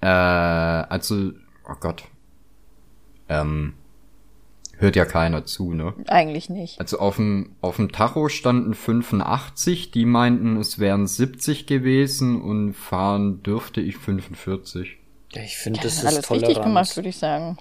[0.00, 1.32] Äh, also,
[1.68, 2.04] oh Gott,
[3.32, 3.74] ähm,
[4.78, 5.94] hört ja keiner zu, ne?
[6.08, 6.80] Eigentlich nicht.
[6.80, 12.74] Also auf dem, auf dem Tacho standen 85, die meinten, es wären 70 gewesen und
[12.74, 14.98] fahren dürfte ich 45.
[15.32, 17.56] Ja, ich finde, Ja, das alles ist richtig gemacht, würde ich sagen.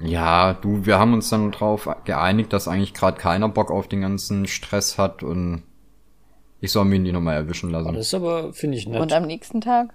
[0.00, 4.00] Ja, du, wir haben uns dann drauf geeinigt, dass eigentlich gerade keiner Bock auf den
[4.00, 5.64] ganzen Stress hat und
[6.60, 7.94] ich soll mir die nochmal erwischen lassen.
[7.94, 9.00] Das ist aber, finde ich nett.
[9.00, 9.92] Und am nächsten Tag?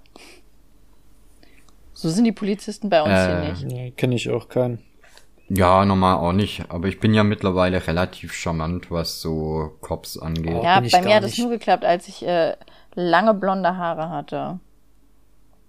[1.94, 3.66] So sind die Polizisten bei uns Äh, hier nicht.
[3.66, 4.80] Nee, kenne ich auch keinen.
[5.50, 10.56] Ja, normal auch nicht, aber ich bin ja mittlerweile relativ charmant, was so Cops angeht.
[10.56, 10.64] Oh.
[10.64, 12.56] Ja, bei mir hat es nur geklappt, als ich äh,
[12.96, 14.60] lange blonde Haare hatte.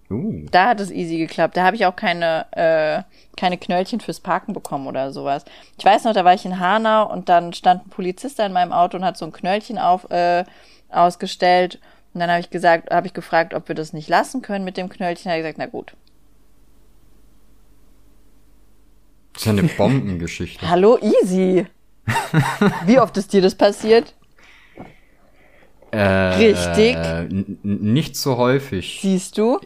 [0.09, 1.57] Uh, Da hat es easy geklappt.
[1.57, 3.03] Da habe ich auch keine, äh,
[3.37, 5.45] keine Knöllchen fürs Parken bekommen oder sowas.
[5.77, 8.53] Ich weiß noch, da war ich in Hanau und dann stand ein Polizist da in
[8.53, 10.45] meinem Auto und hat so ein Knöllchen auf, äh,
[10.89, 11.79] ausgestellt.
[12.13, 14.77] Und dann habe ich gesagt, habe ich gefragt, ob wir das nicht lassen können mit
[14.77, 15.29] dem Knöllchen.
[15.29, 15.93] Er hat gesagt, na gut.
[19.35, 20.69] Das ist ja eine Bombengeschichte.
[20.69, 21.67] Hallo, easy.
[22.85, 24.15] Wie oft ist dir das passiert?
[25.91, 26.97] äh, Richtig.
[27.63, 28.99] Nicht so häufig.
[29.01, 29.59] Siehst du?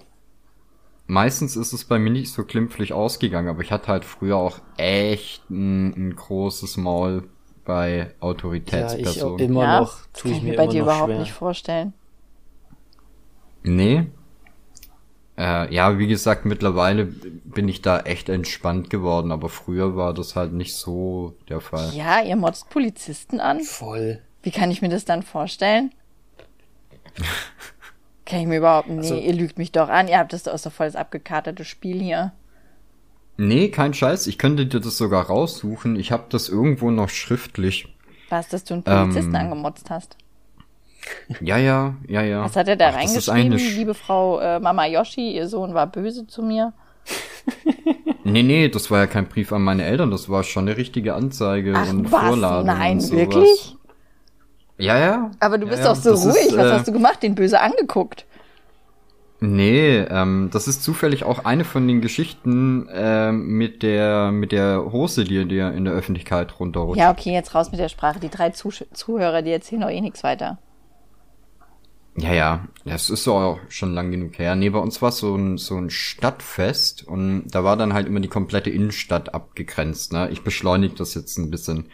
[1.08, 4.60] Meistens ist es bei mir nicht so glimpflich ausgegangen, aber ich hatte halt früher auch
[4.78, 7.30] echt ein, ein großes Maul
[7.66, 8.16] bei
[8.72, 9.40] Ja, ich Autoritätspersonen.
[9.40, 10.08] immer ja, noch.
[10.12, 11.18] das Tue kann ich ich mir mir bei immer dir überhaupt schwer.
[11.18, 11.94] nicht vorstellen.
[13.64, 14.08] Nee.
[15.40, 20.36] Äh, ja, wie gesagt, mittlerweile bin ich da echt entspannt geworden, aber früher war das
[20.36, 21.94] halt nicht so der Fall.
[21.96, 23.62] Ja, ihr motzt Polizisten an?
[23.62, 24.22] Voll.
[24.44, 25.92] Wie kann ich mir das dann vorstellen?
[28.26, 28.90] kann ich mir überhaupt.
[28.90, 30.08] Nee, Also- ihr lügt mich doch an.
[30.10, 32.34] Ihr habt das doch doch voll das abgekartete Spiel hier.
[33.38, 35.96] Nee, kein Scheiß, ich könnte dir das sogar raussuchen.
[35.96, 37.88] Ich habe das irgendwo noch schriftlich.
[38.28, 40.18] Was, dass du einen Polizisten Ähm, angemotzt hast?
[41.42, 42.44] Ja, ja, ja, ja.
[42.44, 43.58] Was hat er da Ach, reingeschrieben?
[43.58, 46.74] Liebe Frau äh, Mama Yoshi, ihr Sohn war böse zu mir.
[48.26, 51.16] Nee, nee, das war ja kein Brief an meine Eltern, das war schon eine richtige
[51.16, 52.22] Anzeige Ach, und was?
[52.22, 52.68] Vorladung.
[52.68, 53.18] Nein, und sowas.
[53.18, 53.78] wirklich?
[54.78, 55.32] Ja, ja.
[55.40, 56.48] Aber du bist ja, doch so ruhig.
[56.48, 57.22] Ist, Was äh, hast du gemacht?
[57.24, 58.26] Den böse angeguckt.
[59.42, 64.92] Nee, ähm, das ist zufällig auch eine von den Geschichten ähm, mit der mit der
[64.92, 67.00] Hose, die dir in der Öffentlichkeit runterrutscht.
[67.00, 68.20] Ja, okay, jetzt raus mit der Sprache.
[68.20, 70.58] Die drei Zusch Zuhörer, die erzählen doch eh nichts weiter.
[72.18, 74.56] Ja, ja, das ist so auch schon lang genug her.
[74.56, 78.20] Nee, bei uns war so ein, so ein Stadtfest und da war dann halt immer
[78.20, 80.12] die komplette Innenstadt abgegrenzt.
[80.12, 80.30] Ne?
[80.32, 81.86] Ich beschleunige das jetzt ein bisschen.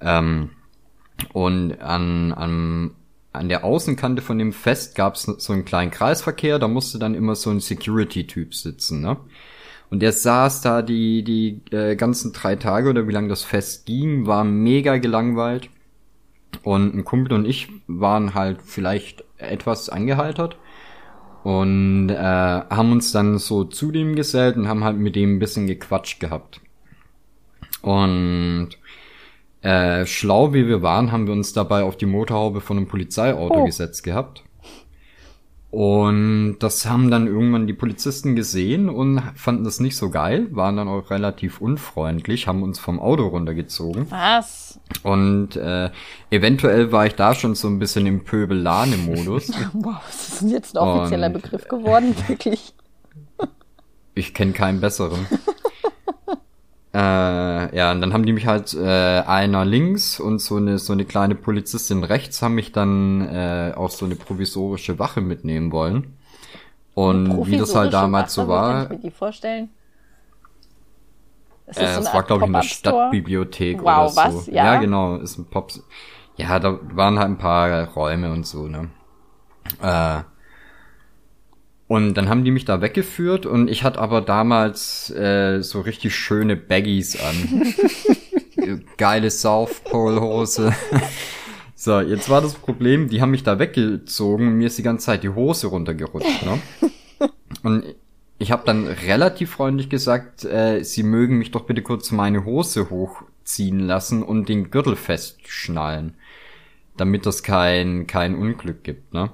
[0.00, 0.50] Ähm,
[1.32, 2.92] und an, an,
[3.32, 7.14] an der Außenkante von dem Fest gab es so einen kleinen Kreisverkehr, da musste dann
[7.14, 9.00] immer so ein Security-Typ sitzen.
[9.00, 9.16] Ne?
[9.90, 13.86] Und der saß da die, die äh, ganzen drei Tage oder wie lange das Fest
[13.86, 15.68] ging, war mega gelangweilt.
[16.62, 20.56] Und ein Kumpel und ich waren halt vielleicht etwas angeheitert
[21.42, 25.38] und äh, haben uns dann so zu dem gesellt und haben halt mit dem ein
[25.38, 26.60] bisschen gequatscht gehabt.
[27.82, 28.70] Und
[29.60, 33.62] äh, schlau wie wir waren, haben wir uns dabei auf die Motorhaube von einem Polizeiauto
[33.62, 33.64] Oh.
[33.64, 34.43] gesetzt gehabt.
[35.74, 40.76] Und das haben dann irgendwann die Polizisten gesehen und fanden das nicht so geil, waren
[40.76, 44.06] dann auch relativ unfreundlich, haben uns vom Auto runtergezogen.
[44.08, 44.78] Was?
[45.02, 45.90] Und äh,
[46.30, 49.50] eventuell war ich da schon so ein bisschen im Pöbelane-Modus.
[49.72, 52.14] Wow, was ist denn jetzt ein offizieller Und- Begriff geworden?
[52.28, 52.72] Wirklich.
[54.14, 55.26] Ich kenne keinen besseren.
[56.94, 60.92] äh, ja, und dann haben die mich halt äh, einer links und so eine so
[60.92, 66.16] eine kleine Polizistin rechts haben mich dann äh, auf so eine provisorische Wache mitnehmen wollen.
[66.94, 69.70] Und wie das halt damals Wache, so wie kann war, ich mir die vorstellen?
[71.66, 72.94] Ist äh, so eine es war glaube ich in der Pop-up-Store?
[72.94, 74.16] Stadtbibliothek Wow, oder so.
[74.16, 74.46] was?
[74.46, 74.76] Ja?
[74.76, 75.72] genau, ist ein Pop.
[76.36, 78.90] Ja, da waren halt ein paar Räume und so, ne.
[79.82, 80.22] Äh,
[81.86, 86.14] und dann haben die mich da weggeführt und ich hatte aber damals äh, so richtig
[86.14, 87.74] schöne Baggies an.
[88.96, 90.74] Geile South Pole Hose.
[91.74, 95.06] so, jetzt war das Problem, die haben mich da weggezogen und mir ist die ganze
[95.06, 96.60] Zeit die Hose runtergerutscht, ne?
[97.62, 97.84] Und
[98.38, 102.90] ich habe dann relativ freundlich gesagt, äh, sie mögen mich doch bitte kurz meine Hose
[102.90, 106.14] hochziehen lassen und den Gürtel festschnallen,
[106.96, 109.30] damit das kein kein Unglück gibt, ne?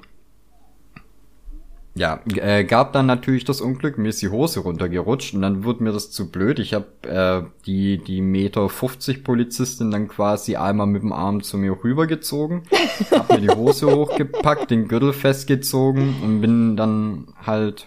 [2.00, 5.84] Ja, äh, gab dann natürlich das Unglück, mir ist die Hose runtergerutscht und dann wurde
[5.84, 6.58] mir das zu blöd.
[6.58, 11.58] Ich habe äh, die die Meter 50 Polizistin dann quasi einmal mit dem Arm zu
[11.58, 12.62] mir rübergezogen,
[13.10, 17.86] hab mir die Hose hochgepackt, den Gürtel festgezogen und bin dann halt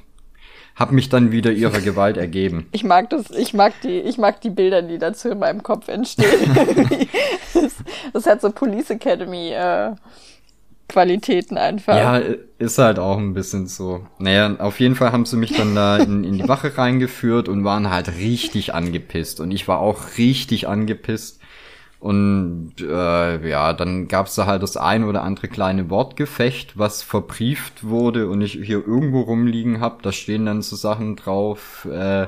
[0.76, 2.68] hab mich dann wieder ihrer Gewalt ergeben.
[2.72, 5.88] Ich mag das, ich mag die, ich mag die Bilder, die dazu in meinem Kopf
[5.88, 6.56] entstehen.
[7.56, 7.74] das,
[8.14, 9.94] das hat so Police Academy äh,
[10.88, 11.96] Qualitäten einfach.
[11.96, 12.22] Ja,
[12.60, 14.06] ist halt auch ein bisschen so.
[14.20, 17.64] Naja, auf jeden Fall haben sie mich dann da in, in die Wache reingeführt und
[17.64, 19.40] waren halt richtig angepisst.
[19.40, 21.40] Und ich war auch richtig angepisst.
[22.00, 27.86] Und äh, ja, dann gab's da halt das ein oder andere kleine Wortgefecht, was verbrieft
[27.86, 30.02] wurde und ich hier irgendwo rumliegen hab.
[30.04, 32.28] Da stehen dann so Sachen drauf, äh,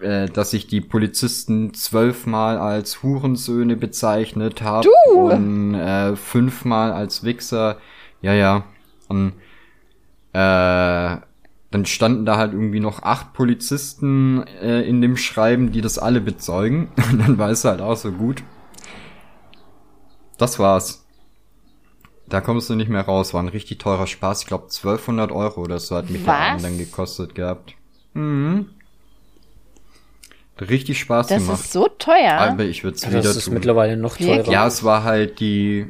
[0.00, 5.20] äh, dass ich die Polizisten zwölfmal als Hurensöhne bezeichnet habe Du!
[5.20, 7.78] und äh, fünfmal als Wichser.
[8.20, 8.64] Ja, ja.
[9.08, 9.32] Und
[10.32, 11.16] äh,
[11.70, 16.20] dann standen da halt irgendwie noch acht Polizisten äh, in dem Schreiben, die das alle
[16.20, 16.88] bezeugen.
[17.10, 18.42] Und dann war es halt auch so gut.
[20.38, 21.04] Das war's.
[22.26, 23.34] Da kommst du nicht mehr raus.
[23.34, 24.42] War ein richtig teurer Spaß.
[24.42, 26.34] Ich glaube 1200 Euro oder so hat mich der?
[26.34, 27.74] Abend dann gekostet gehabt.
[28.14, 28.70] Mhm.
[30.60, 31.60] Richtig Spaß das gemacht.
[31.60, 32.32] ist so teuer.
[32.32, 33.54] Aber ich würde es Das wieder ist tun.
[33.54, 34.50] mittlerweile noch teurer.
[34.50, 35.86] Ja, es war halt die,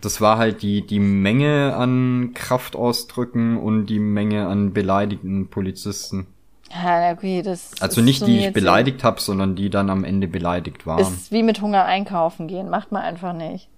[0.00, 6.26] das war halt die, die Menge an Kraftausdrücken und die Menge an beleidigten Polizisten.
[6.70, 10.28] ja, okay, das Also nicht so die ich beleidigt habe, sondern die dann am Ende
[10.28, 11.00] beleidigt waren.
[11.00, 12.68] Ist wie mit Hunger einkaufen gehen.
[12.68, 13.68] Macht man einfach nicht.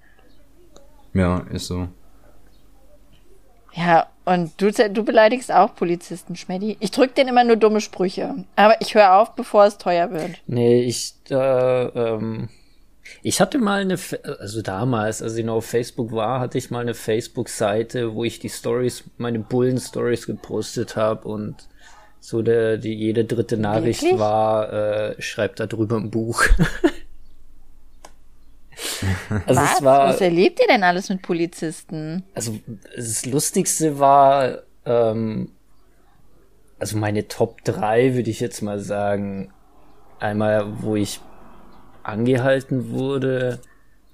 [1.14, 1.88] ja, ist so.
[3.74, 6.76] Ja, und du, du beleidigst auch Polizisten, Schmeddi.
[6.80, 8.34] Ich drück denen immer nur dumme Sprüche.
[8.56, 10.32] Aber ich höre auf, bevor es teuer wird.
[10.46, 12.50] Nee, ich, äh, ähm,
[13.22, 13.98] ich hatte mal eine,
[14.38, 18.38] also damals, als ich noch auf Facebook war, hatte ich mal eine Facebook-Seite, wo ich
[18.38, 21.56] die Stories, meine Bullen-Stories gepostet habe und
[22.20, 24.20] so der, die jede dritte Nachricht Wirklich?
[24.20, 26.44] war, äh, schreibt da drüber ein Buch.
[29.46, 29.82] also Was?
[29.82, 32.22] war, Was erlebt ihr denn alles mit Polizisten?
[32.34, 32.58] also
[32.96, 35.50] das Lustigste war, ähm,
[36.78, 39.52] also meine Top 3 würde ich jetzt mal sagen.
[40.20, 41.20] Einmal, wo ich
[42.02, 43.60] angehalten wurde.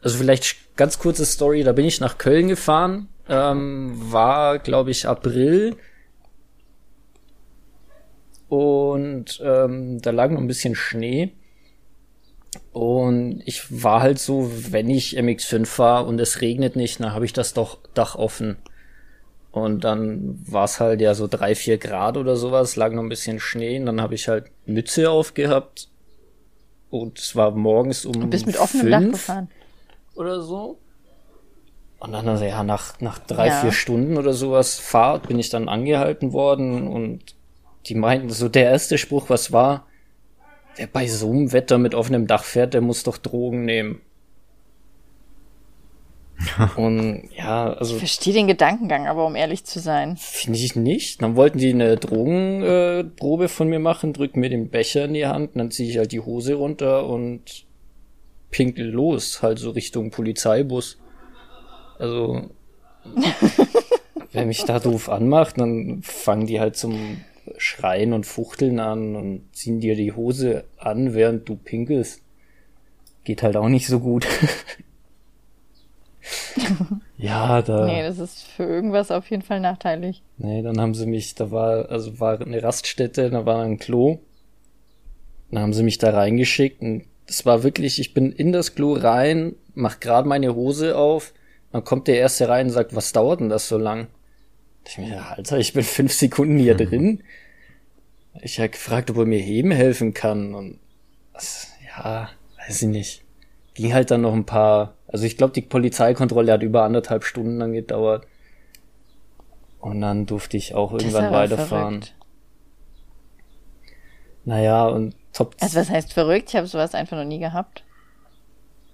[0.03, 5.09] Also vielleicht ganz kurze Story, da bin ich nach Köln gefahren, ähm, war, glaube ich,
[5.09, 5.77] April.
[8.49, 11.33] und ähm, da lag noch ein bisschen Schnee.
[12.73, 17.25] Und ich war halt so, wenn ich MX5 fahre und es regnet nicht, dann habe
[17.25, 18.57] ich das doch Dach offen.
[19.51, 23.09] Und dann war es halt ja so drei, vier Grad oder sowas, lag noch ein
[23.09, 25.89] bisschen Schnee und dann habe ich halt Mütze aufgehabt.
[26.91, 28.17] Und es war morgens um.
[28.23, 29.49] Und bist mit offenem Dach gefahren.
[30.15, 30.79] Oder so.
[31.99, 33.61] Und dann, also ja, nach, nach drei, Ja.
[33.61, 37.35] vier Stunden oder sowas Fahrt bin ich dann angehalten worden und
[37.87, 39.87] die meinten so, der erste Spruch, was war,
[40.77, 44.01] wer bei so einem Wetter mit offenem Dach fährt, der muss doch Drogen nehmen.
[46.77, 50.17] und ja, also Ich verstehe den Gedankengang, aber um ehrlich zu sein.
[50.17, 51.23] Finde ich nicht.
[51.23, 55.15] Dann wollten die eine Drogenprobe äh, Probe von mir machen, drücken mir den Becher in
[55.15, 57.67] die Hand, dann ziehe ich halt die Hose runter und
[58.51, 60.99] pinkel los, halt so Richtung Polizeibus.
[61.99, 62.51] Also,
[64.33, 67.19] wer mich da doof anmacht, dann fangen die halt zum
[67.65, 72.21] Schreien und Fuchteln an und ziehen dir die Hose an, während du pinkelst.
[73.25, 74.27] Geht halt auch nicht so gut.
[77.17, 77.87] ja, da.
[77.87, 80.23] Nee, das ist für irgendwas auf jeden Fall nachteilig.
[80.37, 84.19] Nee, dann haben sie mich, da war, also war eine Raststätte, da war ein Klo.
[85.51, 88.93] Dann haben sie mich da reingeschickt und das war wirklich, ich bin in das Klo
[88.93, 91.33] rein, mach gerade meine Hose auf,
[91.73, 94.09] dann kommt der Erste rein und sagt, was dauert denn das so lang?
[94.87, 97.23] Ich mir, Alter, ich bin fünf Sekunden hier drin.
[98.43, 100.79] Ich habe gefragt, ob er mir heben helfen kann und
[101.33, 102.29] das, ja,
[102.59, 103.25] weiß ich nicht.
[103.75, 107.59] Ging halt dann noch ein paar, also ich glaube, die Polizeikontrolle hat über anderthalb Stunden
[107.61, 108.27] dann gedauert.
[109.81, 112.03] Und dann durfte ich auch Das irgendwann weiterfahren.
[112.03, 112.15] verrückt.
[114.45, 115.57] Naja, und top.
[115.61, 116.51] Also was heißt verrückt?
[116.51, 117.85] Ich habe sowas einfach noch nie gehabt.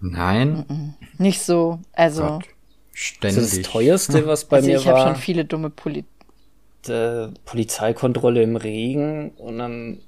[0.01, 1.81] Nein, Nicht so.
[1.93, 2.45] Also, Gott.
[2.45, 2.49] das
[2.93, 3.39] Ständig.
[3.43, 5.07] ist das teuerste, was bei also mir ich habe war.
[5.09, 6.05] schon viele dumme Poli
[6.89, 9.99] äh, Polizeikontrolle im Regen und dann,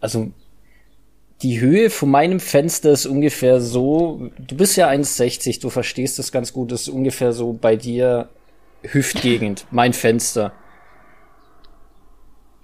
[0.00, 0.30] also
[1.42, 6.32] die Höhe von meinem Fenster ist ungefähr so, du bist ja 1,60, du verstehst das
[6.32, 8.28] ganz gut, das ist ungefähr so bei dir
[8.82, 10.52] Hüftgegend, mein Fenster.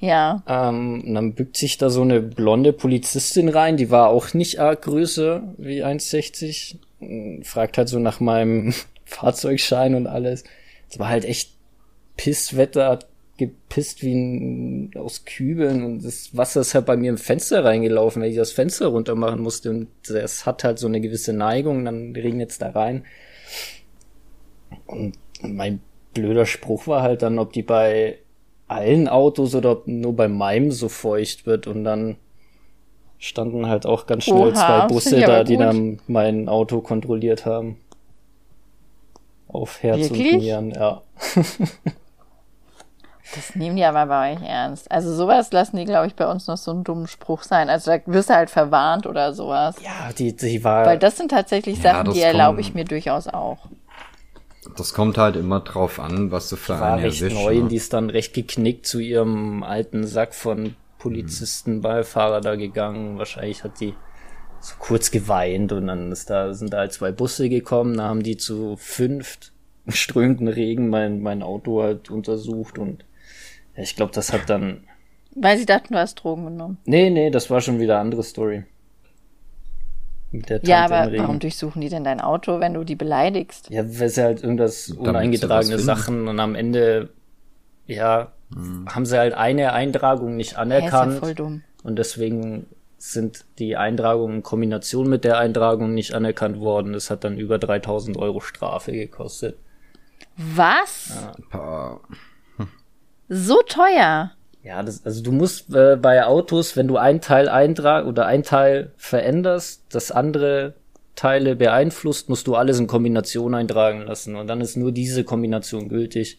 [0.01, 0.43] Ja.
[0.47, 4.59] Ähm, und dann bückt sich da so eine blonde Polizistin rein, die war auch nicht
[4.59, 6.77] arg größer wie 1,60.
[7.01, 8.73] und Fragt halt so nach meinem
[9.05, 10.45] Fahrzeugschein und alles.
[10.89, 11.53] Es war halt echt
[12.17, 13.10] Pisswetter, hat
[13.41, 18.21] gepisst wie ein, aus Kübeln und das Wasser ist halt bei mir im Fenster reingelaufen,
[18.21, 21.87] weil ich das Fenster runter machen musste und es hat halt so eine gewisse Neigung,
[21.87, 23.07] dann regnet es da rein.
[24.87, 25.81] Und mein
[26.13, 28.19] blöder Spruch war halt dann, ob die bei
[28.69, 32.17] allen Autos oder ob nur bei meinem so feucht wird und dann
[33.19, 37.79] standen halt auch ganz schnell Oha, zwei Busse da, die dann mein Auto kontrolliert haben.
[39.49, 40.35] Auf Herz Wirklich?
[40.35, 41.03] und Nieren, ja.
[43.35, 44.91] Das nehmen die aber bei euch ernst.
[44.91, 47.71] Also sowas lassen die, glaube ich, bei uns noch so einen dummen Spruch sein.
[47.71, 49.77] Also da wirst du halt verwarnt oder sowas.
[49.83, 50.87] Ja, die, die war.
[50.87, 53.59] Weil das sind tatsächlich Ja, Sachen, die erlaube ich mir durchaus auch.
[54.77, 57.33] Das kommt halt immer drauf an, was du für war einen erwischt.
[57.33, 57.69] neu ne?
[57.69, 63.19] die ist dann recht geknickt zu ihrem alten Sack von Polizisten, Beifahrer da gegangen.
[63.19, 63.95] Wahrscheinlich hat die
[64.61, 68.23] so kurz geweint und dann ist da, sind da halt zwei Busse gekommen, da haben
[68.23, 69.53] die zu fünft
[69.87, 73.05] im strömenden Regen mein, mein Auto halt untersucht und
[73.83, 74.85] ich glaube, das hat dann.
[75.35, 76.79] Weil sie dachten, du hast Drogen genommen.
[76.85, 78.65] Nee, nee, das war schon wieder eine andere Story.
[80.33, 83.69] Mit der Tante Ja, aber warum durchsuchen die denn dein Auto, wenn du die beleidigst?
[83.71, 85.79] Ja, weil sie halt irgendwas uneingetragene.
[85.79, 87.11] Sachen und am Ende,
[87.87, 88.33] ja,
[88.89, 91.63] haben sie halt eine Eintragung nicht Hä, ist ja anerkannt voll dumm.
[91.83, 92.67] und deswegen
[92.99, 96.93] sind die Eintragungen in Kombination mit der Eintragung nicht anerkannt worden.
[96.93, 99.57] Das hat dann über 3000 Euro Strafe gekostet.
[100.37, 101.13] Was?
[101.51, 102.01] Pa-
[103.33, 104.33] So teuer?
[104.65, 108.43] Ja, das, also du musst äh, bei Autos, wenn du ein Teil eintrag oder ein
[108.43, 110.75] Teil veränderst, das andere
[111.15, 115.89] Teile beeinflusst, musst du alles in Kombination eintragen lassen und dann ist nur diese Kombination
[115.89, 116.39] gültig.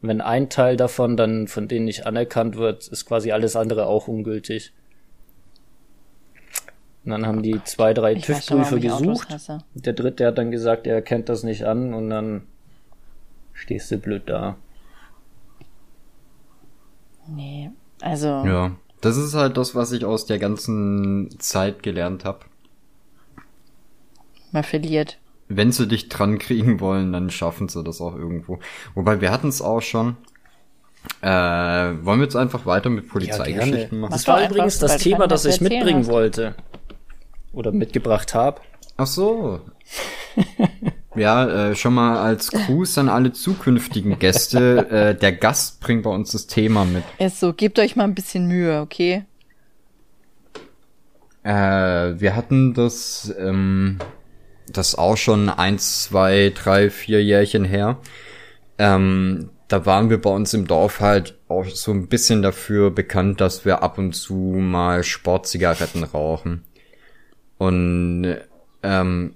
[0.00, 4.08] Wenn ein Teil davon dann von denen nicht anerkannt wird, ist quasi alles andere auch
[4.08, 4.72] ungültig.
[7.04, 9.28] Und dann haben die zwei, drei TÜV-Prüfer gesucht.
[9.74, 12.42] Der dritte hat dann gesagt, er kennt das nicht an und dann
[13.52, 14.56] stehst du blöd da.
[17.28, 17.70] Nee,
[18.00, 22.40] also Ja, das ist halt das, was ich aus der ganzen Zeit gelernt habe.
[24.52, 25.18] man verliert.
[25.48, 28.58] Wenn sie dich dran kriegen wollen, dann schaffen sie das auch irgendwo.
[28.94, 30.16] Wobei wir hatten es auch schon.
[31.20, 34.12] Äh, wollen wir jetzt einfach weiter mit Polizeigeschichten machen?
[34.12, 36.10] Das war übrigens das Thema, das ich mitbringen hast.
[36.10, 36.54] wollte.
[37.52, 38.60] Oder mitgebracht habe.
[38.96, 39.60] Ach so.
[41.14, 44.90] Ja, äh, schon mal als Gruß an alle zukünftigen Gäste.
[44.90, 47.04] äh, der Gast bringt bei uns das Thema mit.
[47.18, 49.24] Ist so, gebt euch mal ein bisschen Mühe, okay?
[51.42, 51.50] Äh,
[52.20, 53.98] wir hatten das, ähm,
[54.68, 57.98] das auch schon eins, zwei, drei, vier Jährchen her.
[58.78, 63.40] Ähm, da waren wir bei uns im Dorf halt auch so ein bisschen dafür bekannt,
[63.40, 66.62] dass wir ab und zu mal Sportzigaretten rauchen.
[67.58, 68.36] Und
[68.82, 69.34] ähm,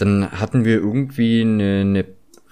[0.00, 2.04] dann hatten wir irgendwie eine, eine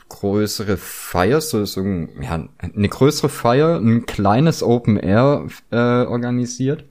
[0.08, 6.84] größere Feier, so, so ja, eine größere Feier, ein kleines Open Air äh, organisiert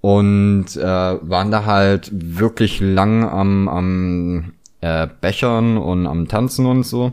[0.00, 6.84] und äh, waren da halt wirklich lang am, am äh, Bechern und am Tanzen und
[6.84, 7.12] so.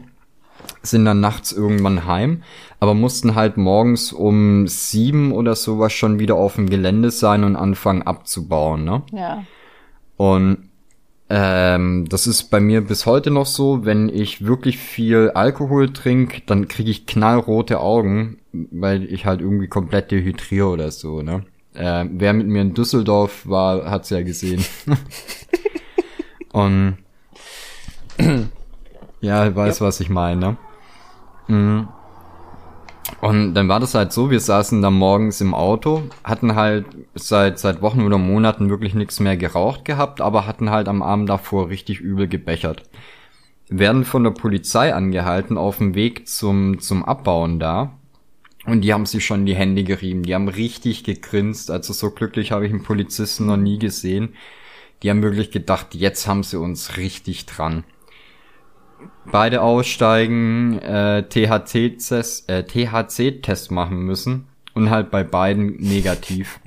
[0.81, 2.43] Sind dann nachts irgendwann heim,
[2.79, 7.55] aber mussten halt morgens um sieben oder sowas schon wieder auf dem Gelände sein und
[7.55, 9.03] anfangen abzubauen, ne?
[9.11, 9.43] Ja.
[10.17, 10.69] Und
[11.29, 16.41] ähm, das ist bei mir bis heute noch so, wenn ich wirklich viel Alkohol trinke,
[16.45, 21.43] dann kriege ich knallrote Augen, weil ich halt irgendwie komplett dehydriere oder so, ne?
[21.73, 24.63] Äh, wer mit mir in Düsseldorf war, hat's ja gesehen.
[26.53, 26.97] Und
[29.21, 29.85] ja, weiß, ja.
[29.85, 30.57] was ich meine.
[31.47, 31.87] Mhm.
[33.21, 37.59] Und dann war das halt so, wir saßen da morgens im Auto, hatten halt seit,
[37.59, 41.69] seit Wochen oder Monaten wirklich nichts mehr geraucht gehabt, aber hatten halt am Abend davor
[41.69, 42.83] richtig übel gebechert.
[43.69, 47.97] Werden von der Polizei angehalten auf dem Weg zum, zum Abbauen da.
[48.65, 52.51] Und die haben sich schon die Hände gerieben, die haben richtig gegrinst, also so glücklich
[52.51, 54.33] habe ich einen Polizisten noch nie gesehen.
[55.03, 57.83] Die haben wirklich gedacht, jetzt haben sie uns richtig dran
[59.31, 66.59] beide aussteigen, äh, THC-Test äh, THC machen müssen und halt bei beiden negativ.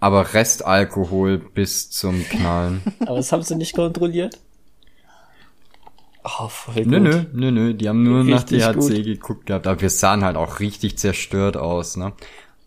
[0.00, 2.82] Aber Restalkohol bis zum Knallen.
[3.00, 4.38] Aber das haben sie nicht kontrolliert?
[6.24, 6.86] Oh, voll gut.
[6.86, 9.04] Nö, nö, nö, nö, die haben nur richtig nach THC gut.
[9.04, 12.12] geguckt gehabt, aber wir sahen halt auch richtig zerstört aus, ne?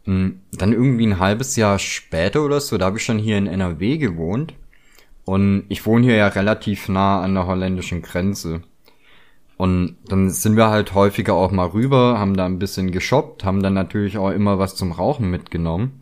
[0.06, 3.48] Und dann irgendwie ein halbes Jahr später oder so, da habe ich schon hier in
[3.48, 4.54] NRW gewohnt
[5.28, 8.62] und ich wohne hier ja relativ nah an der holländischen Grenze.
[9.58, 13.62] Und dann sind wir halt häufiger auch mal rüber, haben da ein bisschen geshoppt, haben
[13.62, 16.02] dann natürlich auch immer was zum Rauchen mitgenommen.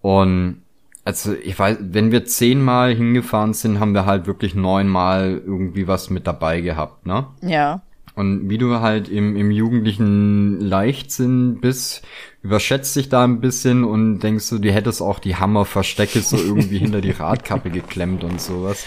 [0.00, 0.62] Und
[1.04, 6.10] also ich weiß, wenn wir zehnmal hingefahren sind, haben wir halt wirklich neunmal irgendwie was
[6.10, 7.28] mit dabei gehabt, ne?
[7.40, 7.82] Ja.
[8.16, 12.04] Und wie du halt im, im jugendlichen Leichtsinn bist,
[12.44, 16.78] überschätzt dich da ein bisschen und denkst du, die hättest auch die Hammerverstecke so irgendwie
[16.78, 18.84] hinter die Radkappe geklemmt und sowas.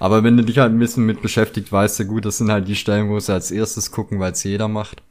[0.00, 2.66] Aber wenn du dich halt ein bisschen mit beschäftigt, weißt du gut, das sind halt
[2.66, 5.04] die Stellen, wo sie als erstes gucken, weil es jeder macht.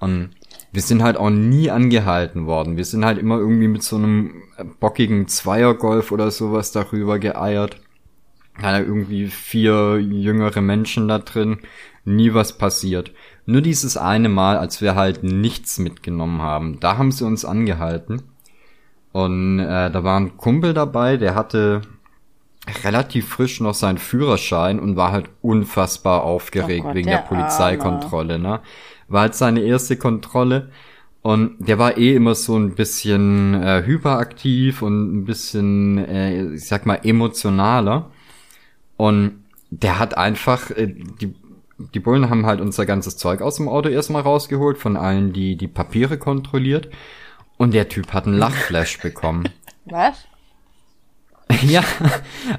[0.00, 0.30] Und
[0.72, 2.76] wir sind halt auch nie angehalten worden.
[2.76, 4.42] Wir sind halt immer irgendwie mit so einem
[4.80, 7.76] bockigen Zweiergolf oder sowas darüber geeiert
[8.60, 11.58] hat irgendwie vier jüngere Menschen da drin,
[12.04, 13.12] nie was passiert.
[13.44, 18.22] Nur dieses eine Mal, als wir halt nichts mitgenommen haben, da haben sie uns angehalten.
[19.12, 21.82] Und äh, da war ein Kumpel dabei, der hatte
[22.84, 27.26] relativ frisch noch seinen Führerschein und war halt unfassbar aufgeregt oh Gott, wegen der, der
[27.26, 28.60] Polizeikontrolle, ne?
[29.08, 30.70] War halt seine erste Kontrolle.
[31.22, 36.66] Und der war eh immer so ein bisschen äh, hyperaktiv und ein bisschen, äh, ich
[36.66, 38.10] sag mal, emotionaler.
[38.96, 40.88] Und der hat einfach, äh,
[41.20, 41.34] die,
[41.94, 45.56] die Bullen haben halt unser ganzes Zeug aus dem Auto erstmal rausgeholt, von allen, die
[45.56, 46.88] die Papiere kontrolliert.
[47.56, 49.48] Und der Typ hat einen Lachflash bekommen.
[49.84, 50.26] Was?
[51.62, 51.84] Ja,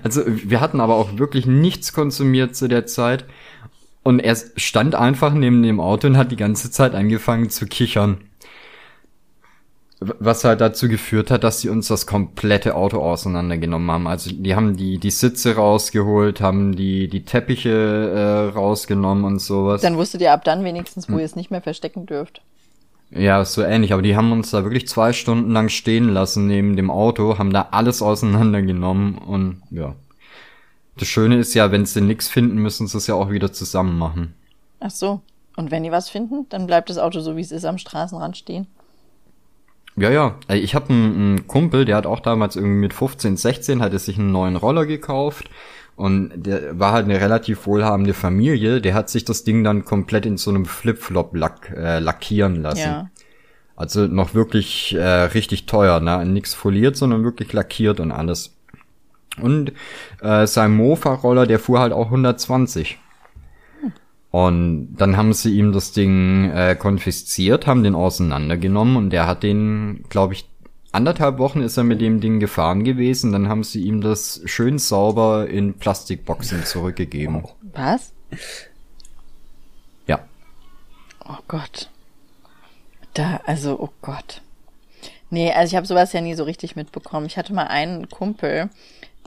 [0.04, 3.26] also wir hatten aber auch wirklich nichts konsumiert zu der Zeit.
[4.04, 8.18] Und er stand einfach neben dem Auto und hat die ganze Zeit angefangen zu kichern.
[10.20, 14.08] Was halt dazu geführt hat, dass sie uns das komplette Auto auseinandergenommen haben.
[14.08, 19.82] Also die haben die, die Sitze rausgeholt, haben die, die Teppiche äh, rausgenommen und sowas.
[19.82, 21.20] Dann wusstet ihr ab dann wenigstens, wo hm.
[21.20, 22.42] ihr es nicht mehr verstecken dürft.
[23.16, 26.76] Ja, so ähnlich, aber die haben uns da wirklich zwei Stunden lang stehen lassen neben
[26.76, 29.96] dem Auto, haben da alles auseinandergenommen und ja.
[30.98, 33.98] Das Schöne ist ja, wenn sie nix finden, müssen sie es ja auch wieder zusammen
[33.98, 34.36] machen.
[34.80, 35.22] Ach so.
[35.56, 38.38] Und wenn die was finden, dann bleibt das Auto so, wie es ist, am Straßenrand
[38.38, 38.68] stehen.
[39.96, 40.36] Ja, ja.
[40.50, 44.00] Ich habe einen, einen Kumpel, der hat auch damals irgendwie mit 15, 16 hat er
[44.00, 45.50] sich einen neuen Roller gekauft
[45.96, 48.82] und der war halt eine relativ wohlhabende Familie.
[48.82, 52.80] Der hat sich das Ding dann komplett in so einem Flip-Flop lack, äh, lackieren lassen.
[52.80, 53.10] Ja.
[53.76, 56.26] Also noch wirklich äh, richtig teuer, ne?
[56.26, 58.56] Nix foliert, sondern wirklich lackiert und alles.
[59.42, 59.74] Und
[60.22, 63.00] äh, sein Mofa-Roller, der fuhr halt auch 120.
[64.34, 69.44] Und dann haben sie ihm das Ding äh, konfisziert, haben den auseinandergenommen und der hat
[69.44, 70.50] den, glaube ich,
[70.92, 73.32] anderthalb Wochen ist er mit dem Ding gefahren gewesen.
[73.32, 77.44] Dann haben sie ihm das schön sauber in Plastikboxen zurückgegeben.
[77.62, 78.12] Was?
[80.08, 80.18] Ja.
[81.24, 81.92] Oh Gott.
[83.14, 84.42] Da, also, oh Gott.
[85.30, 87.28] Nee, also ich habe sowas ja nie so richtig mitbekommen.
[87.28, 88.72] Ich hatte mal einen Kumpel,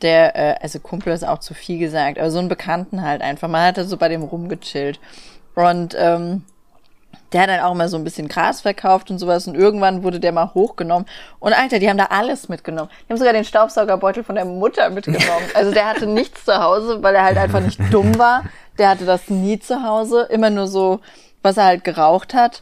[0.02, 3.48] der, äh, also Kumpel ist auch zu viel gesagt, aber so einen Bekannten halt einfach.
[3.48, 5.00] Man hatte so bei dem rumgechillt.
[5.54, 6.44] Und ähm,
[7.32, 10.20] der hat dann auch immer so ein bisschen Gras verkauft und sowas und irgendwann wurde
[10.20, 11.06] der mal hochgenommen.
[11.40, 12.90] Und Alter, die haben da alles mitgenommen.
[13.06, 15.26] Die haben sogar den Staubsaugerbeutel von der Mutter mitgenommen.
[15.54, 18.44] Also der hatte nichts zu Hause, weil er halt einfach nicht dumm war.
[18.78, 21.00] Der hatte das nie zu Hause, immer nur so,
[21.42, 22.60] was er halt geraucht hat.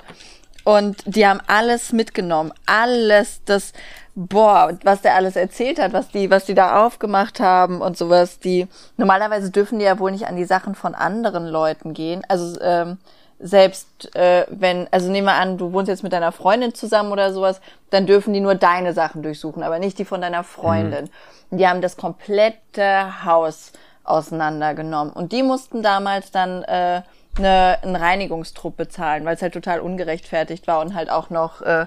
[0.65, 2.53] Und die haben alles mitgenommen.
[2.65, 3.75] Alles, das,
[4.15, 8.39] boah, was der alles erzählt hat, was die, was die da aufgemacht haben und sowas.
[8.39, 12.23] Die, normalerweise dürfen die ja wohl nicht an die Sachen von anderen Leuten gehen.
[12.29, 12.99] Also, ähm,
[13.41, 17.33] selbst äh, wenn, also nehmen wir an, du wohnst jetzt mit deiner Freundin zusammen oder
[17.33, 17.61] sowas,
[17.91, 21.11] dann dürfen die nur deine Sachen durchsuchen, aber nicht die von deiner Freundin.
[21.51, 21.59] Mhm.
[21.59, 23.73] Die haben das komplette Haus
[24.05, 27.03] auseinandergenommen und die mussten damals dann äh,
[27.37, 31.87] eine, einen Reinigungstrupp bezahlen, weil es halt total ungerechtfertigt war und halt auch noch äh,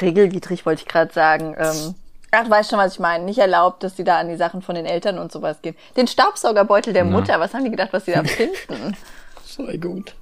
[0.00, 1.54] regelwidrig, wollte ich gerade sagen.
[1.58, 1.94] Ähm,
[2.30, 3.24] ach, weißt schon, was ich meine.
[3.24, 5.76] Nicht erlaubt, dass die da an die Sachen von den Eltern und sowas gehen.
[5.96, 7.10] Den Staubsaugerbeutel der Ja.
[7.10, 8.96] Mutter, was haben die gedacht, was die da finden?
[9.44, 10.14] Sei gut.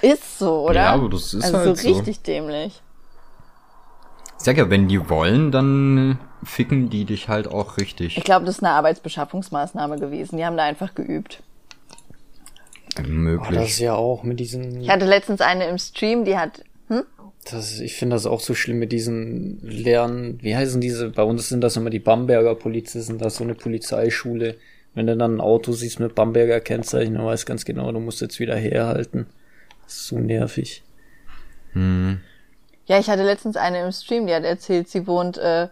[0.00, 0.74] Ist so, oder?
[0.82, 1.88] Ja, aber das ist also halt so so.
[1.96, 2.82] richtig dämlich.
[4.38, 8.18] Ich sag ja, wenn die wollen, dann ficken die dich halt auch richtig.
[8.18, 10.36] Ich glaube, das ist eine Arbeitsbeschaffungsmaßnahme gewesen.
[10.36, 11.42] Die haben da einfach geübt.
[12.98, 13.60] Oh, das Möglich.
[13.70, 14.80] ist ja auch mit diesen.
[14.80, 17.04] Ich hatte letztens eine im Stream, die hat, hm?
[17.50, 20.38] Das, ich finde das auch so schlimm mit diesen Lernen.
[20.42, 21.10] Wie heißen diese?
[21.10, 23.18] Bei uns sind das immer die Bamberger Polizisten.
[23.18, 24.56] Das ist so eine Polizeischule.
[24.94, 28.20] Wenn du dann ein Auto siehst mit Bamberger Kennzeichen, dann weißt ganz genau, du musst
[28.20, 29.26] jetzt wieder herhalten.
[29.84, 30.82] Das ist so nervig.
[31.72, 32.20] Hm.
[32.86, 35.68] Ja, ich hatte letztens eine im Stream, die hat erzählt, sie wohnt äh,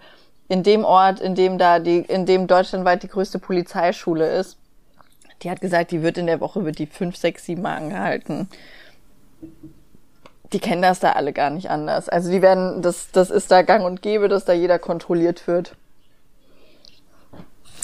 [0.49, 4.57] in dem Ort, in dem da die, in dem deutschlandweit die größte Polizeischule ist.
[5.43, 8.49] Die hat gesagt, die wird in der Woche wird die fünf, sechs, sieben Mal angehalten.
[10.53, 12.09] Die kennen das da alle gar nicht anders.
[12.09, 15.77] Also die werden, das, das ist da gang und gäbe, dass da jeder kontrolliert wird.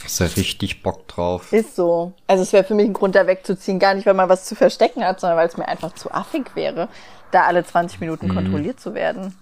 [0.05, 1.53] Ist da richtig Bock drauf.
[1.53, 2.12] Ist so.
[2.27, 3.79] Also es wäre für mich ein Grund, da wegzuziehen.
[3.79, 6.55] Gar nicht, weil man was zu verstecken hat, sondern weil es mir einfach zu affig
[6.55, 6.89] wäre,
[7.31, 9.35] da alle 20 Minuten kontrolliert zu werden.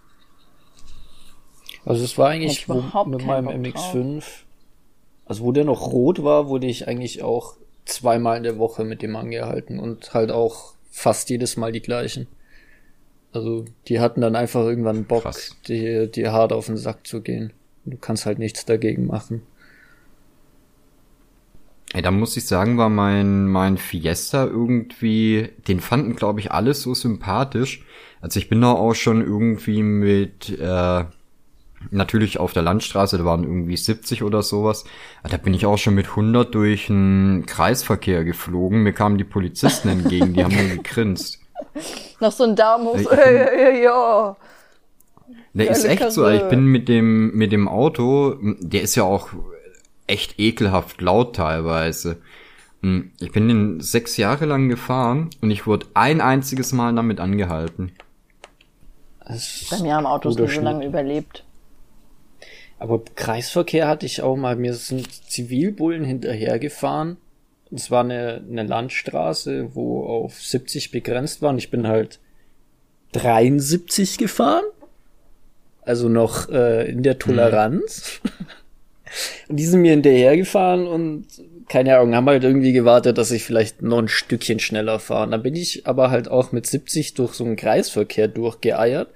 [1.84, 4.24] Also es war eigentlich ich wo, überhaupt mit meinem Bock MX5,
[5.26, 9.02] also wo der noch rot war, wurde ich eigentlich auch zweimal in der Woche mit
[9.02, 12.26] dem angehalten und halt auch fast jedes Mal die gleichen.
[13.34, 15.56] Also die hatten dann einfach irgendwann Bock, Krass.
[15.66, 17.52] dir, dir hart auf den Sack zu gehen.
[17.84, 19.42] Du kannst halt nichts dagegen machen.
[21.92, 26.82] Ey, da muss ich sagen, war mein, mein Fiesta irgendwie, den fanden, glaube ich, alles
[26.82, 27.84] so sympathisch.
[28.20, 31.04] Also ich bin da auch schon irgendwie mit, äh,
[31.90, 34.84] natürlich auf der Landstraße, da waren irgendwie 70 oder sowas.
[35.22, 38.82] Aber Da bin ich auch schon mit 100 durch einen Kreisverkehr geflogen.
[38.84, 41.40] Mir kamen die Polizisten entgegen, die haben nur gegrinst.
[42.20, 44.36] Noch so ein Daumen hoch, so, hey, hey, ja.
[45.52, 49.28] Der ist echt so, ich bin mit dem, mit dem Auto, der ist ja auch
[50.06, 52.18] echt ekelhaft laut teilweise.
[52.82, 57.20] Hm, Ich bin den sechs Jahre lang gefahren und ich wurde ein einziges Mal damit
[57.20, 57.92] angehalten.
[59.26, 61.44] Das Bei mir haben Autos nur so lange überlebt.
[62.78, 64.56] Aber Kreisverkehr hatte ich auch mal.
[64.56, 67.16] Mir sind Zivilbullen hinterhergefahren.
[67.74, 71.50] Es war eine, eine Landstraße, wo auf 70 begrenzt war.
[71.50, 72.20] Und ich bin halt
[73.12, 74.64] 73 gefahren.
[75.82, 78.20] Also noch äh, in der Toleranz.
[79.48, 81.26] und die sind mir hinterhergefahren und
[81.68, 85.30] keine Ahnung, haben halt irgendwie gewartet, dass ich vielleicht noch ein Stückchen schneller fahre.
[85.30, 89.08] Dann bin ich aber halt auch mit 70 durch so einen Kreisverkehr durchgeeiert.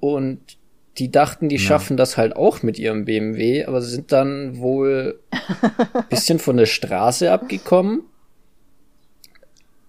[0.00, 0.57] Und
[0.98, 5.20] die dachten, die schaffen das halt auch mit ihrem BMW, aber sind dann wohl
[6.10, 8.02] bisschen von der Straße abgekommen,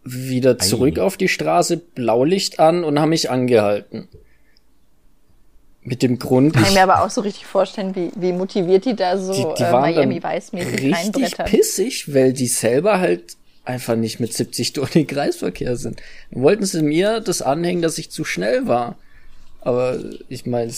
[0.03, 1.01] wieder zurück Ei.
[1.01, 4.07] auf die Straße, Blaulicht an und haben mich angehalten.
[5.81, 8.85] Mit dem Grund, Kann ich ich, mir aber auch so richtig vorstellen, wie, wie motiviert
[8.85, 13.95] die da so die, die äh, Miami Weiß-mäßig richtig pissig, weil die selber halt einfach
[13.95, 16.01] nicht mit 70 durch den Kreisverkehr sind.
[16.31, 18.97] Dann wollten sie mir das anhängen, dass ich zu schnell war.
[19.61, 19.97] Aber
[20.29, 20.71] ich meine,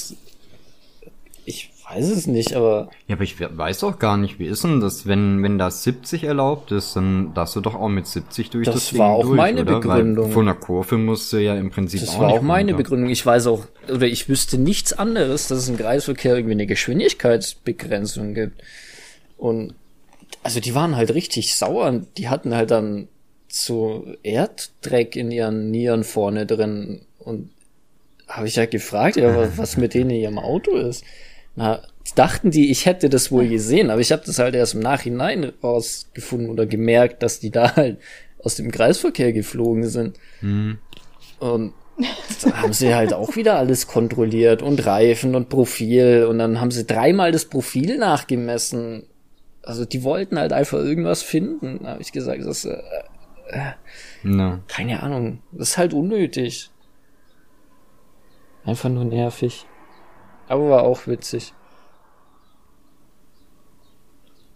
[1.46, 4.64] ich weiß es nicht, aber Ja, aber ich we- weiß auch gar nicht, wie ist
[4.64, 8.50] denn das, wenn, wenn da 70 erlaubt ist, dann darfst du doch auch mit 70
[8.52, 9.76] durch Das das, Ding war auch durch, meine oder?
[9.80, 10.26] Begründung.
[10.28, 12.72] Weil von der Kurve musst du ja im Prinzip Das auch war nicht auch meine
[12.72, 12.84] runter.
[12.84, 13.10] Begründung.
[13.10, 18.34] Ich weiß auch, oder ich wüsste nichts anderes, dass es im Kreisverkehr irgendwie eine Geschwindigkeitsbegrenzung
[18.34, 18.62] gibt.
[19.38, 19.74] Und
[20.44, 22.02] also die waren halt richtig sauer.
[22.18, 23.08] Die hatten halt dann
[23.48, 27.02] so Erddreck in ihren Nieren vorne drin.
[27.20, 27.50] Und
[28.32, 31.04] habe ich halt gefragt, ja, was- was mit denen in ihrem Auto ist.
[31.56, 31.82] Na,
[32.16, 35.52] dachten die, ich hätte das wohl gesehen, aber ich habe das halt erst im Nachhinein
[35.64, 37.98] rausgefunden oder gemerkt, dass die da halt
[38.44, 40.18] aus dem Kreisverkehr geflogen sind.
[41.40, 41.74] Und
[42.44, 46.72] Da haben sie halt auch wieder alles kontrolliert und Reifen und Profil und dann haben
[46.72, 49.04] sie dreimal das Profil nachgemessen.
[49.62, 51.82] Also die wollten halt einfach irgendwas finden.
[51.84, 52.80] Da habe ich gesagt, das ist, äh,
[53.52, 53.72] äh,
[54.24, 54.60] No.
[54.68, 56.72] keine Ahnung, das ist halt unnötig.
[58.66, 59.66] Einfach nur nervig.
[60.48, 61.54] Aber war auch witzig.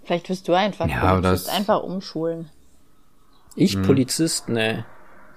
[0.03, 2.49] Vielleicht wirst du einfach Ja, Polizist, das- einfach umschulen.
[3.56, 4.49] Ich Polizist?
[4.49, 4.84] Nee,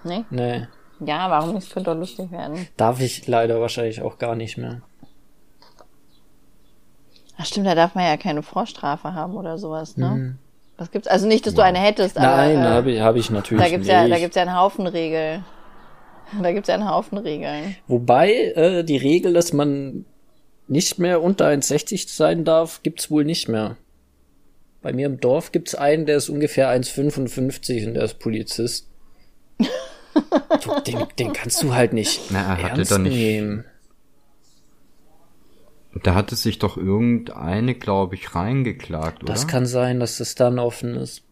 [0.05, 0.25] Ne?
[0.31, 0.66] nee.
[1.01, 1.73] Ja, warum nicht?
[1.73, 2.66] Könnte doch lustig werden.
[2.77, 4.83] Darf ich leider wahrscheinlich auch gar nicht mehr.
[7.39, 10.37] Ach stimmt, da darf man ja keine Vorstrafe haben oder sowas, ne?
[10.77, 11.07] Was gibt's?
[11.09, 13.71] Also nicht, dass du eine hättest, aber Nein, äh, habe ich, hab ich natürlich da
[13.71, 13.95] gibt's nicht.
[13.95, 15.45] ja, da gibt's ja einen Haufen Regeln.
[16.43, 17.76] Da gibt's ja einen Haufen Regeln.
[17.87, 20.05] Wobei äh, die Regel, dass man
[20.66, 23.76] nicht mehr unter 1,60 sein darf, gibt's wohl nicht mehr.
[24.83, 28.89] Bei mir im Dorf gibt's einen, der ist ungefähr 1,55 und der ist Polizist.
[29.59, 33.64] du, den, den kannst du halt nicht Na, er hatte ernst da nicht- nehmen.
[36.03, 39.33] Da hatte sich doch irgendeine, glaube ich, reingeklagt, oder?
[39.33, 41.22] Das kann sein, dass das dann offen ist.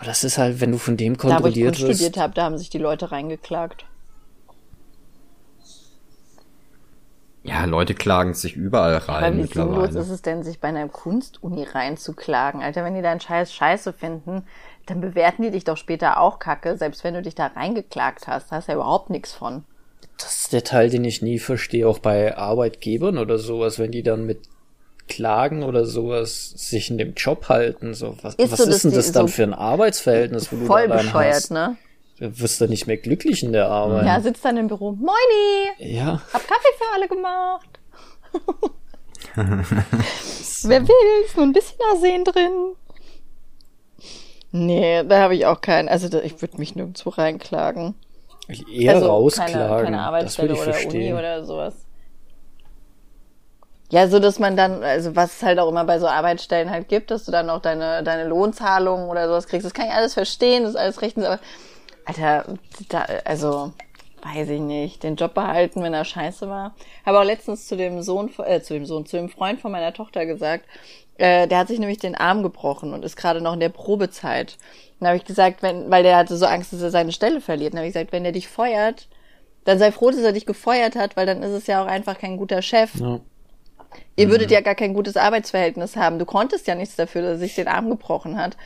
[0.00, 2.00] Aber das ist halt, wenn du von dem Da, wo ich kontrolliert Kunst wirst.
[2.00, 3.86] studiert habe, da haben sich die Leute reingeklagt.
[7.42, 9.98] ja, Leute klagen sich überall rein Aber wie sinnlos mittlerweile.
[9.98, 12.62] ist es denn, sich bei einer Kunstuni reinzuklagen?
[12.62, 14.44] Alter, wenn die deinen Scheiß scheiße finden,
[14.86, 18.50] dann bewerten die dich doch später auch kacke, selbst wenn du dich da reingeklagt hast.
[18.52, 19.64] Da hast du ja überhaupt nichts von.
[20.18, 24.02] Das ist der Teil, den ich nie verstehe, auch bei Arbeitgebern oder sowas, wenn die
[24.02, 24.40] dann mit
[25.10, 27.92] Klagen oder sowas sich in dem Job halten.
[27.92, 30.64] So, was Ist was so, ist denn das dann so für ein Arbeitsverhältnis, wo du
[30.64, 31.50] Voll da dann bescheuert, hast?
[31.50, 31.76] ne?
[32.18, 34.06] Du wirst da nicht mehr glücklich in der Arbeit.
[34.06, 34.92] Ja, sitzt dann im Büro.
[34.92, 35.70] Moini!
[35.78, 37.68] Ja, Hab Kaffee für alle gemacht.
[40.64, 41.36] Wer will's?
[41.36, 42.74] Nur ein bisschen Arsen drin.
[44.52, 45.88] Nee, da habe ich auch keinen.
[45.88, 47.94] Also da, ich würde mich nirgendwo reinklagen.
[48.72, 49.54] eher also rausklagen.
[49.54, 51.12] keine, keine das Arbeitsstelle würde ich oder verstehen.
[51.12, 51.74] Uni oder sowas.
[53.90, 56.88] Ja, so dass man dann, also was es halt auch immer bei so Arbeitsstellen halt
[56.88, 59.66] gibt, dass du dann auch deine, deine Lohnzahlungen oder sowas kriegst.
[59.66, 61.40] Das kann ich alles verstehen, das ist alles rechtens, aber
[62.04, 62.44] Alter,
[62.88, 63.72] da, also
[64.22, 66.74] weiß ich nicht, den Job behalten, wenn er scheiße war.
[67.06, 69.92] Habe auch letztens zu dem Sohn, äh, zu dem Sohn, zu dem Freund von meiner
[69.92, 70.66] Tochter gesagt,
[71.18, 74.56] äh, der hat sich nämlich den Arm gebrochen und ist gerade noch in der Probezeit.
[74.98, 77.72] Dann habe ich gesagt, wenn, weil der hatte so Angst, dass er seine Stelle verliert.
[77.72, 79.08] Dann habe ich gesagt, wenn der dich feuert,
[79.64, 82.18] dann sei froh, dass er dich gefeuert hat, weil dann ist es ja auch einfach
[82.18, 82.94] kein guter Chef.
[82.96, 83.20] Ja.
[84.16, 86.18] Ihr würdet ja gar kein gutes Arbeitsverhältnis haben.
[86.18, 88.56] Du konntest ja nichts dafür, dass er sich den Arm gebrochen hat.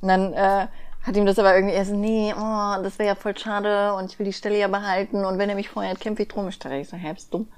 [0.00, 0.66] Und dann äh,
[1.02, 4.18] hat ihm das aber irgendwie erst, nee, oh, das wäre ja voll schade und ich
[4.18, 6.48] will die Stelle ja behalten und wenn er mich feuert, kämpfe ich drum.
[6.48, 7.48] Ich dachte, ich so, hä, bist dumm?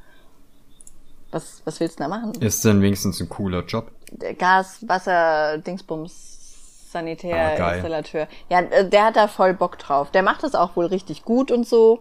[1.30, 2.32] Was, was willst du da machen?
[2.40, 3.90] Ist denn wenigstens ein cooler Job?
[4.38, 7.74] Gas, Wasser, Dingsbums, Sanitär, Ah.
[7.74, 8.28] Installateur.
[8.48, 10.10] Ja, äh, der hat da voll Bock drauf.
[10.10, 12.00] Der macht das auch wohl richtig gut und so.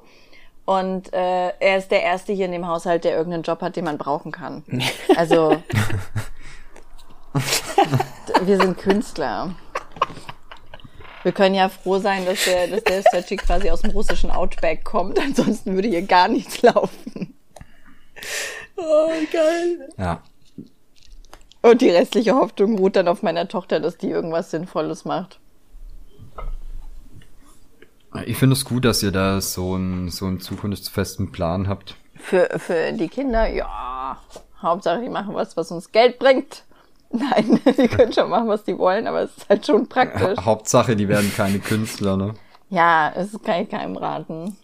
[0.67, 3.85] Und äh, er ist der Erste hier in dem Haushalt, der irgendeinen Job hat, den
[3.85, 4.63] man brauchen kann.
[5.15, 5.55] Also,
[8.43, 9.55] wir sind Künstler.
[11.23, 14.83] Wir können ja froh sein, dass der, dass der Sergi quasi aus dem russischen Outback
[14.83, 15.17] kommt.
[15.17, 17.33] Ansonsten würde hier gar nichts laufen.
[18.75, 19.89] Oh, geil.
[19.97, 20.21] Ja.
[21.61, 25.39] Und die restliche Hoffnung ruht dann auf meiner Tochter, dass die irgendwas Sinnvolles macht.
[28.25, 31.95] Ich finde es gut, dass ihr da so einen, so einen zukunftsfesten Plan habt.
[32.15, 34.19] Für, für die Kinder, ja.
[34.61, 36.63] Hauptsache, die machen was, was uns Geld bringt.
[37.11, 40.37] Nein, die können schon machen, was die wollen, aber es ist halt schon praktisch.
[40.43, 42.33] Hauptsache, die werden keine Künstler, ne?
[42.69, 44.57] Ja, das kann ich keinem raten.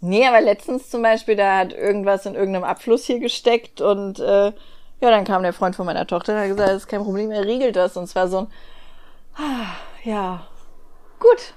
[0.00, 4.52] Nee, aber letztens zum Beispiel, da hat irgendwas in irgendeinem Abfluss hier gesteckt und äh,
[5.00, 7.30] ja, dann kam der Freund von meiner Tochter und hat gesagt, das ist kein Problem,
[7.30, 7.96] er riegelt das.
[7.96, 8.46] Und zwar so ein,
[9.36, 9.66] ah,
[10.04, 10.46] ja,
[11.18, 11.54] gut.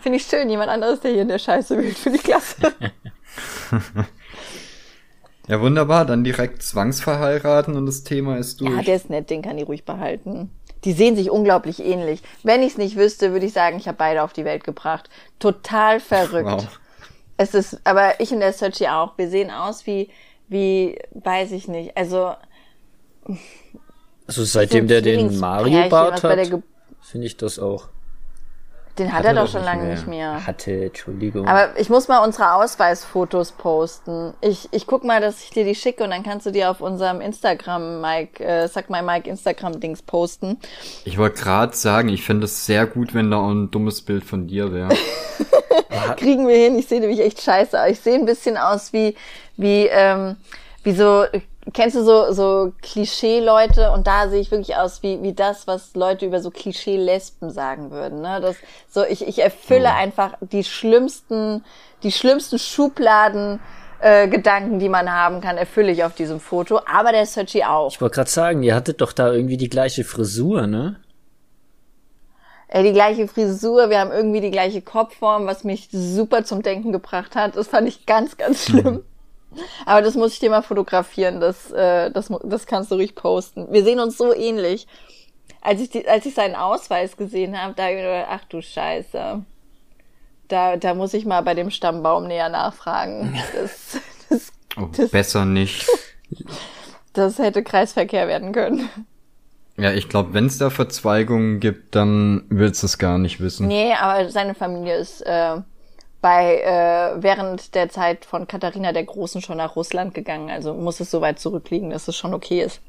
[0.00, 2.56] Finde ich schön, jemand anderes, der hier in der Scheiße wühlt, finde ich klasse.
[5.48, 6.04] Ja, wunderbar.
[6.04, 8.76] Dann direkt zwangsverheiraten und das Thema ist durch.
[8.76, 10.50] Ja, der ist nett, den kann die ruhig behalten.
[10.84, 12.22] Die sehen sich unglaublich ähnlich.
[12.42, 15.08] Wenn ich es nicht wüsste, würde ich sagen, ich habe beide auf die Welt gebracht.
[15.38, 16.50] Total verrückt.
[16.50, 16.80] Wow.
[17.38, 19.16] Es ist, aber ich und der Searchy auch.
[19.16, 20.10] Wir sehen aus wie,
[20.48, 21.96] wie, weiß ich nicht.
[21.96, 22.34] Also
[24.26, 26.62] Also seitdem der den Zwillingspärchen, Mario Bart was bei der hat,
[27.00, 27.88] finde ich das auch.
[28.98, 30.46] Den hat, Hat er er doch schon lange nicht mehr.
[30.46, 31.46] Hatte, Entschuldigung.
[31.46, 34.34] Aber ich muss mal unsere Ausweisfotos posten.
[34.40, 36.80] Ich, ich guck mal, dass ich dir die schicke und dann kannst du die auf
[36.80, 40.58] unserem Instagram, Mike, äh, sag mal Mike Instagram-Dings posten.
[41.04, 44.24] Ich wollte gerade sagen, ich finde es sehr gut, wenn da auch ein dummes Bild
[44.24, 44.90] von dir wäre.
[46.16, 46.78] kriegen wir hin.
[46.78, 47.90] Ich sehe nämlich echt scheiße aus.
[47.90, 49.14] Ich sehe ein bisschen aus wie,
[49.56, 50.36] wie, ähm,
[50.82, 51.24] wie so
[51.72, 55.94] kennst du so, so Klischee-Leute und da sehe ich wirklich aus wie, wie das, was
[55.94, 58.20] Leute über so Klischee-Lesben sagen würden.
[58.20, 58.40] Ne?
[58.40, 58.56] Das,
[58.88, 61.64] so, ich, ich erfülle einfach die schlimmsten,
[62.02, 63.60] die schlimmsten Schubladen,
[64.00, 66.80] äh, Gedanken, die man haben kann, erfülle ich auf diesem Foto.
[66.86, 67.90] Aber der Searchy auch.
[67.92, 70.96] Ich wollte gerade sagen, ihr hattet doch da irgendwie die gleiche Frisur, ne?
[72.68, 76.92] Ey, die gleiche Frisur, wir haben irgendwie die gleiche Kopfform, was mich super zum Denken
[76.92, 77.56] gebracht hat.
[77.56, 79.02] Das fand ich ganz, ganz schlimm.
[79.86, 83.66] Aber das muss ich dir mal fotografieren, das, äh, das, das kannst du ruhig posten.
[83.70, 84.86] Wir sehen uns so ähnlich.
[85.60, 88.44] Als ich, die, als ich seinen Ausweis gesehen habe, da habe ich mir gedacht, ach
[88.48, 89.42] du Scheiße.
[90.48, 93.38] Da, da muss ich mal bei dem Stammbaum näher nachfragen.
[93.54, 93.98] Das,
[94.30, 95.86] das, Oh, das, besser nicht.
[97.12, 98.88] das hätte Kreisverkehr werden können.
[99.76, 103.66] Ja, ich glaube, wenn es da Verzweigungen gibt, dann willst du es gar nicht wissen.
[103.68, 105.56] Nee, aber seine Familie ist äh,
[106.20, 110.50] bei äh, während der Zeit von Katharina der Großen schon nach Russland gegangen.
[110.50, 112.80] Also muss es so weit zurückliegen, dass es schon okay ist.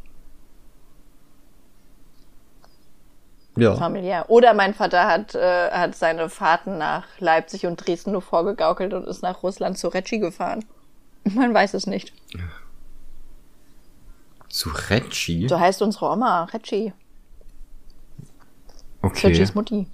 [3.55, 3.75] Ja.
[3.75, 4.25] familiär.
[4.29, 9.05] Oder mein Vater hat, äh, hat seine Fahrten nach Leipzig und Dresden nur vorgegaukelt und
[9.05, 10.63] ist nach Russland zu Recci gefahren.
[11.25, 12.13] Man weiß es nicht.
[14.47, 15.47] Zu Recci?
[15.49, 16.93] So heißt unsere Oma, Recci.
[19.01, 19.27] Okay.
[19.27, 19.87] Reccis Mutti.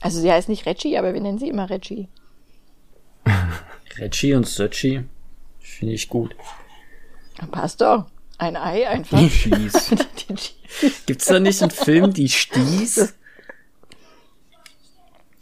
[0.00, 2.08] Also sie heißt nicht Recci, aber wir nennen sie immer Recci.
[3.98, 5.04] Reggie und Sochi
[5.60, 6.34] finde ich gut.
[7.50, 8.06] Passt doch.
[8.38, 9.18] Ein Ei einfach.
[9.18, 9.90] Die Schieß.
[10.28, 10.92] Die Cheese.
[11.06, 13.14] Gibt's da nicht einen Film, die Stieß?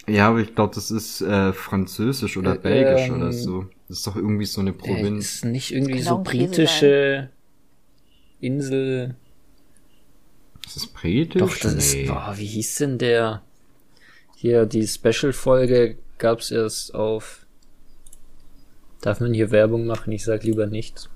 [0.09, 3.66] Ja, aber ich glaube, das ist äh, französisch oder Äh, belgisch ähm, oder so.
[3.89, 5.37] Das ist doch irgendwie so eine Äh, Provinz.
[5.37, 7.30] ist nicht irgendwie so britische
[8.41, 9.16] Insel.
[10.62, 11.41] Das ist britisch?
[11.41, 11.95] Doch, das ist.
[11.95, 12.07] nee.
[12.07, 13.43] Boah, wie hieß denn der?
[14.37, 17.45] Hier, die Special-Folge gab's erst auf.
[19.07, 20.11] Darf man hier Werbung machen?
[20.11, 21.09] Ich sag lieber nichts.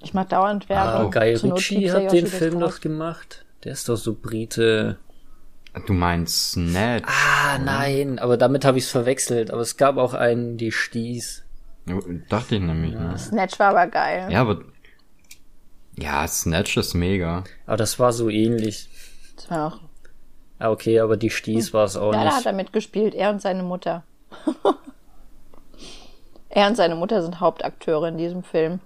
[0.00, 1.10] Ich mach dauernd Ah, Werbung.
[1.10, 3.44] Guy Zur Not Ritchie hat den Film doch gemacht.
[3.64, 4.96] Der ist doch so Brite.
[5.86, 7.04] Du meinst Snatch?
[7.08, 9.50] Ah, nein, aber damit habe ich's verwechselt.
[9.50, 11.42] Aber es gab auch einen, die Stieß.
[11.88, 11.98] Ja,
[12.28, 12.94] Dachte ich nämlich.
[12.94, 14.28] Ja, Snatch war aber geil.
[14.30, 14.60] ja aber.
[15.98, 17.42] Ja, Snatch ist mega.
[17.66, 18.88] Aber das war so ähnlich.
[19.34, 19.80] Das war auch,
[20.60, 22.46] Ah, okay, aber die Stieß war es auch ja, da hat nicht.
[22.46, 23.14] er mitgespielt.
[23.16, 24.04] Er und seine Mutter.
[26.56, 28.80] er und seine Mutter sind Hauptakteure in diesem Film.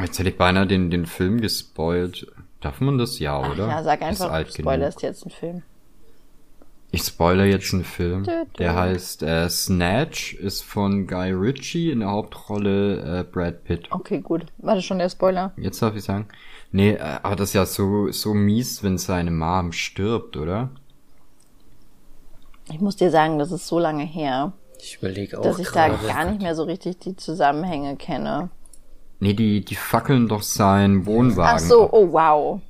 [0.00, 2.26] Jetzt hätte ich beinahe den, den Film gespoilt.
[2.60, 3.68] Darf man das ja, Ach oder?
[3.68, 4.54] ja, sag einfach, du genug.
[4.58, 5.62] spoilerst jetzt einen Film.
[6.90, 8.26] Ich spoiler jetzt einen Film.
[8.58, 13.86] Der heißt äh, Snatch, ist von Guy Ritchie, in der Hauptrolle äh, Brad Pitt.
[13.90, 14.46] Okay, gut.
[14.58, 15.52] War das schon der Spoiler?
[15.56, 16.26] Jetzt darf ich sagen.
[16.72, 20.70] Nee, äh, aber das ist ja so, so mies, wenn seine Mom stirbt, oder?
[22.68, 24.52] Ich muss dir sagen, das ist so lange her,
[24.84, 28.50] Ich überlege auch dass ich da gar nicht mehr so richtig die Zusammenhänge kenne.
[29.20, 31.54] Nee, die, die fackeln doch seinen Wohnwagen.
[31.56, 31.90] Ach so, ab.
[31.92, 32.60] oh wow.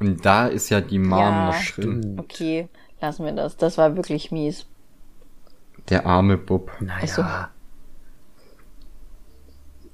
[0.00, 2.16] Und da ist ja die Mom Ja, noch drin.
[2.18, 2.68] Okay,
[3.02, 3.58] lassen wir das.
[3.58, 4.64] Das war wirklich mies.
[5.90, 6.70] Der arme Bub.
[6.80, 7.24] Naja, so.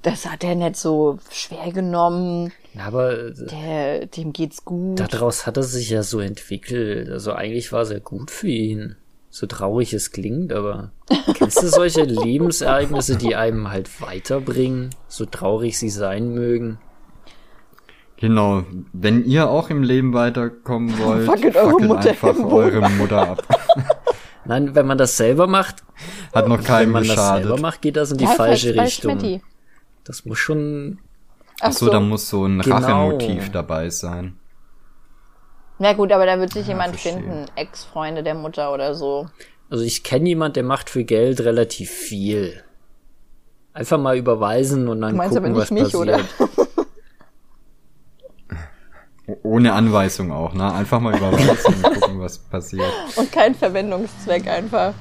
[0.03, 2.53] Das hat er nicht so schwer genommen.
[2.73, 4.99] na, aber Der, dem geht's gut.
[5.01, 7.09] daraus hat er sich ja so entwickelt.
[7.09, 8.95] Also eigentlich war es ja gut für ihn.
[9.35, 10.91] So traurig es klingt, aber
[11.33, 16.77] kennst du solche Lebensereignisse, die einem halt weiterbringen, so traurig sie sein mögen?
[18.17, 18.63] Genau.
[18.93, 23.47] Wenn ihr auch im Leben weiterkommen wollt, Fackelt eure Mutter einfach eure Mutter ab.
[24.45, 25.77] Nein, wenn man das selber macht,
[26.31, 27.61] Hat noch wenn keinem man das selber geschadet.
[27.63, 29.19] macht, geht das in die Ja, falsche Richtung.
[29.19, 29.41] Schmetti.
[30.03, 30.99] Das muss schon
[31.59, 32.75] Ach Ach so, da muss so ein Genau.
[32.75, 34.35] Rachemotiv dabei sein.
[35.83, 37.11] Na gut, aber da wird sich jemand verstehe.
[37.15, 37.45] finden.
[37.57, 39.27] Ex-Freunde der Mutter oder so.
[39.69, 42.63] Also ich kenne jemand, der macht für Geld relativ viel.
[43.73, 46.23] Einfach mal überweisen und dann Du meinst gucken, aber was nicht mich, passiert.
[46.47, 46.57] oder?
[49.43, 50.73] Ohne Anweisung auch, ne?
[50.73, 52.87] Einfach mal überweisen und gucken, was passiert.
[53.17, 54.93] Und kein Verwendungszweck einfach.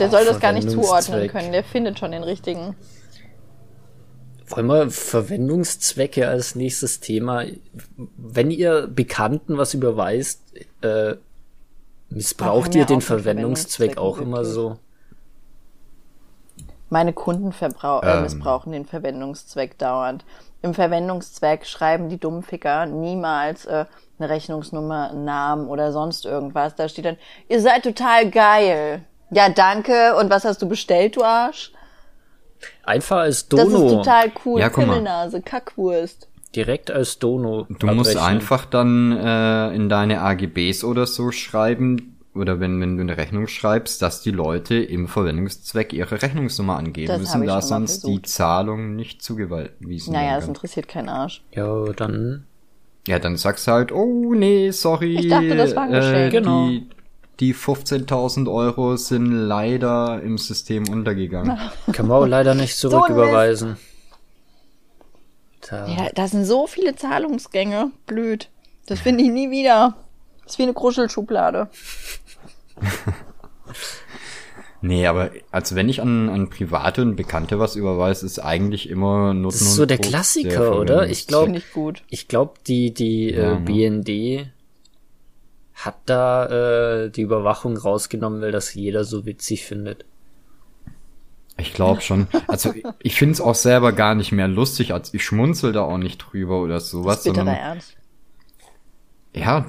[0.00, 1.52] Der soll das gar nicht zuordnen können.
[1.52, 2.74] Der findet schon den richtigen.
[4.48, 7.44] Wollen wir Verwendungszwecke als nächstes Thema?
[8.16, 10.40] Wenn ihr Bekannten was überweist,
[10.82, 11.14] äh,
[12.10, 14.78] missbraucht ja ihr den Verwendungszweck auch immer so?
[16.88, 18.22] Meine Kunden äh, Ähm.
[18.22, 20.24] missbrauchen den Verwendungszweck dauernd.
[20.62, 23.86] Im Verwendungszweck schreiben die Dummficker niemals äh,
[24.18, 26.76] eine Rechnungsnummer, einen Namen oder sonst irgendwas.
[26.76, 27.18] Da steht dann,
[27.48, 29.04] ihr seid total geil.
[29.30, 30.14] Ja, danke.
[30.16, 31.72] Und was hast du bestellt, du Arsch?
[32.84, 33.88] Einfach als Das ist Dono.
[33.96, 34.60] total cool.
[34.60, 34.68] Ja.
[34.68, 36.28] Pimmelnase, Kackwurst.
[36.54, 37.66] Direkt als Dono.
[37.68, 38.34] Du musst abrechnen.
[38.40, 43.46] einfach dann äh, in deine AGBs oder so schreiben, oder wenn, wenn du eine Rechnung
[43.46, 48.22] schreibst, dass die Leute im Verwendungszweck ihre Rechnungsnummer angeben Das müssen, da sonst die.
[48.22, 51.42] Zahlung nicht zugewiesen Naja, das interessiert keinen Arsch.
[51.52, 52.44] Ja, dann.
[53.08, 55.16] Ja, dann sagst du halt, oh nee, sorry.
[55.16, 56.32] Ich dachte, das war ein Geschenk.
[56.32, 56.68] Genau.
[56.68, 56.88] Die,
[57.40, 61.58] die 15.000 Euro sind leider im System untergegangen.
[61.92, 63.76] Können wir auch leider nicht So zurücküberweisen.
[65.68, 65.86] Da.
[65.88, 67.90] Ja, da sind so viele Zahlungsgänge.
[68.06, 68.48] Blöd.
[68.86, 69.96] Das finde ich nie wieder.
[70.44, 71.68] Das ist wie eine Kruschelschublade.
[74.82, 79.34] Nee, aber also wenn ich an, an Private und Bekannte was überweise, ist eigentlich immer
[79.34, 81.08] Nutten Das ist so der Klassiker, oder?
[81.08, 82.02] Ich glaub- Finde ich gut.
[82.08, 83.60] Ich glaube, die, die Ja, äh, ne?
[83.60, 84.46] BND
[85.76, 90.04] hat da äh, die Überwachung rausgenommen, weil das jeder so witzig findet.
[91.58, 92.26] Ich glaube schon.
[92.48, 95.96] Also ich finde es auch selber gar nicht mehr lustig, als ich schmunzel da auch
[95.98, 97.96] nicht drüber oder Das sowas, ist bitterer sondern Ernst.
[99.34, 99.64] ja,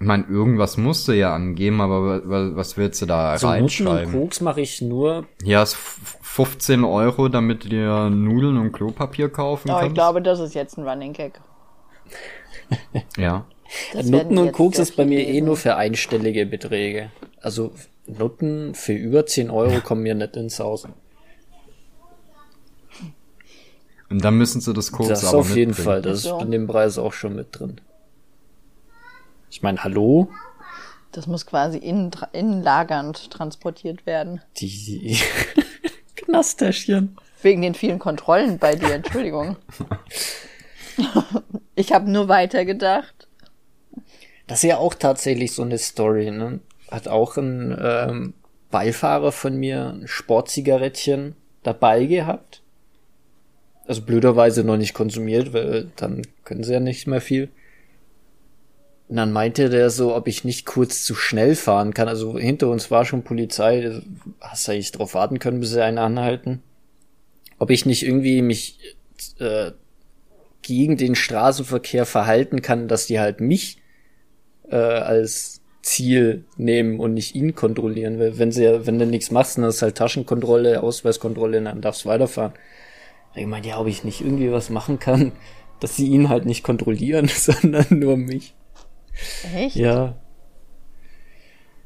[0.00, 3.48] ich meine, irgendwas musst du ja angeben, aber wa- wa- was willst du da So
[3.48, 3.62] Nutten und
[3.96, 4.12] reinschreiben?
[4.12, 5.26] Koks mache ich nur.
[5.74, 9.88] F- 15 Euro, damit du dir Nudeln und Klopapier kaufen Oh, kannst.
[9.88, 11.40] ich glaube, das ist jetzt ein Running Gag.
[13.16, 13.44] Ja.
[13.92, 17.10] Das Nutten und Koks ist bei mir eh nur für einstellige Beträge.
[17.40, 17.72] Also
[18.06, 20.86] Nutten für über 10 Euro kommen mir nicht ins Haus.
[24.10, 25.74] Und dann müssen sie das Koks Das aber auf jeden.
[25.74, 26.00] Fall.
[26.00, 27.80] Das ist in dem Preis auch schon mit drin.
[29.50, 30.30] Ich meine, hallo?
[31.12, 34.42] Das muss quasi innen, innenlagernd transportiert werden.
[34.56, 35.18] Die
[36.16, 37.16] Knasterchen.
[37.40, 39.56] Wegen den vielen Kontrollen bei dir, Entschuldigung.
[41.76, 43.27] ich habe nur weitergedacht.
[44.48, 46.60] Das ist ja auch tatsächlich so eine Story, ne?
[46.90, 48.34] Hat auch ein ähm,
[48.70, 52.62] Beifahrer von mir ein Sportzigarettchen dabei gehabt.
[53.86, 57.50] Also blöderweise noch nicht konsumiert, weil dann können sie ja nicht mehr viel.
[59.08, 62.08] Und dann meinte der so, ob ich nicht kurz zu schnell fahren kann.
[62.08, 64.00] Also hinter uns war schon Polizei.
[64.40, 66.62] Hast du eigentlich drauf warten können, bis sie einen anhalten?
[67.58, 68.78] Ob ich nicht irgendwie mich
[69.38, 69.72] äh,
[70.62, 73.77] gegen den Straßenverkehr verhalten kann, dass die halt mich
[74.70, 78.18] äh, als Ziel nehmen und nicht ihn kontrollieren.
[78.18, 82.04] Weil wenn sie ja, wenn du nichts machst, dann ist halt Taschenkontrolle, Ausweiskontrolle, dann darfst
[82.04, 82.52] du weiterfahren.
[83.34, 85.32] Ich meine, ja, ob ich nicht irgendwie was machen kann,
[85.80, 88.54] dass sie ihn halt nicht kontrollieren, sondern nur mich.
[89.54, 89.76] Echt?
[89.76, 90.16] Ja.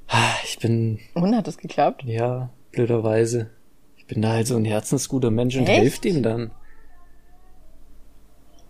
[0.09, 2.03] Ah, Ich bin, Und hat das geklappt?
[2.05, 3.51] ja, blöderweise.
[3.97, 6.51] Ich bin da halt so ein herzensguter Mensch und helft ihm dann.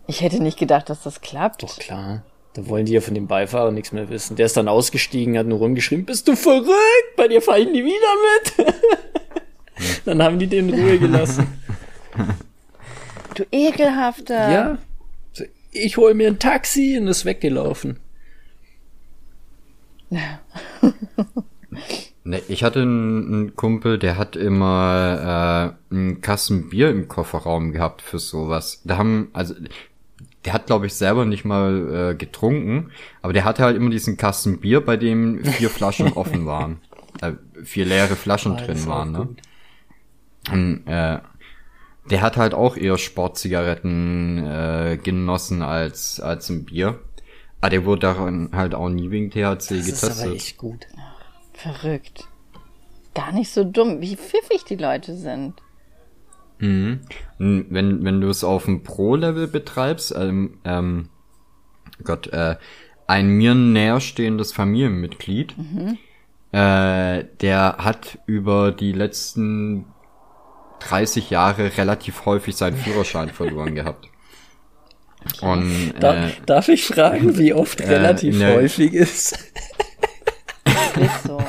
[0.06, 1.62] Ich hätte nicht gedacht, dass das klappt.
[1.62, 2.24] Doch klar.
[2.54, 4.36] Da wollen die ja von dem Beifahrer nichts mehr wissen.
[4.36, 7.16] Der ist dann ausgestiegen, hat nur rumgeschrieben, bist du verrückt?
[7.16, 8.76] Bei dir fahr ich nie wieder mit.
[10.04, 11.46] dann haben die den in Ruhe gelassen.
[13.34, 14.50] Du ekelhafter.
[14.50, 14.78] ja.
[15.70, 17.98] Ich hol mir ein Taxi und ist weggelaufen.
[22.24, 27.72] Ne, ich hatte einen, einen Kumpel, der hat immer äh, einen Kasten Bier im Kofferraum
[27.72, 28.80] gehabt für sowas.
[28.84, 29.54] Da haben, also
[30.44, 32.90] der hat, glaube ich, selber nicht mal äh, getrunken,
[33.22, 36.80] aber der hatte halt immer diesen Kasten Bier, bei dem vier Flaschen offen waren.
[37.20, 37.32] Äh,
[37.62, 39.28] vier leere Flaschen Ah, das drin waren, ne?
[40.50, 41.18] Und, äh,
[42.10, 46.98] der hat halt auch eher Sportzigaretten äh, genossen als, als ein Bier.
[47.60, 50.34] Aber der wurde daran halt auch nie wegen THC Das ist aber getestet.
[50.34, 50.86] echt gut.
[51.52, 52.26] Verrückt.
[53.14, 55.54] Gar nicht so dumm, wie pfiffig die Leute sind.
[56.62, 57.00] Mhm.
[57.38, 61.08] Wenn, wenn du es auf dem Pro-Level betreibst, ähm, ähm,
[62.04, 62.54] Gott, äh,
[63.08, 65.56] ein mir näherstehendes Familienmitglied,
[66.52, 69.86] äh, der hat über die letzten
[70.80, 74.08] 30 Jahre relativ häufig seinen Führerschein verloren gehabt.
[75.40, 78.54] Und äh, darf ich fragen, wie oft äh, relativ ne.
[78.54, 79.32] häufig ist?
[81.00, 81.40] Ist so.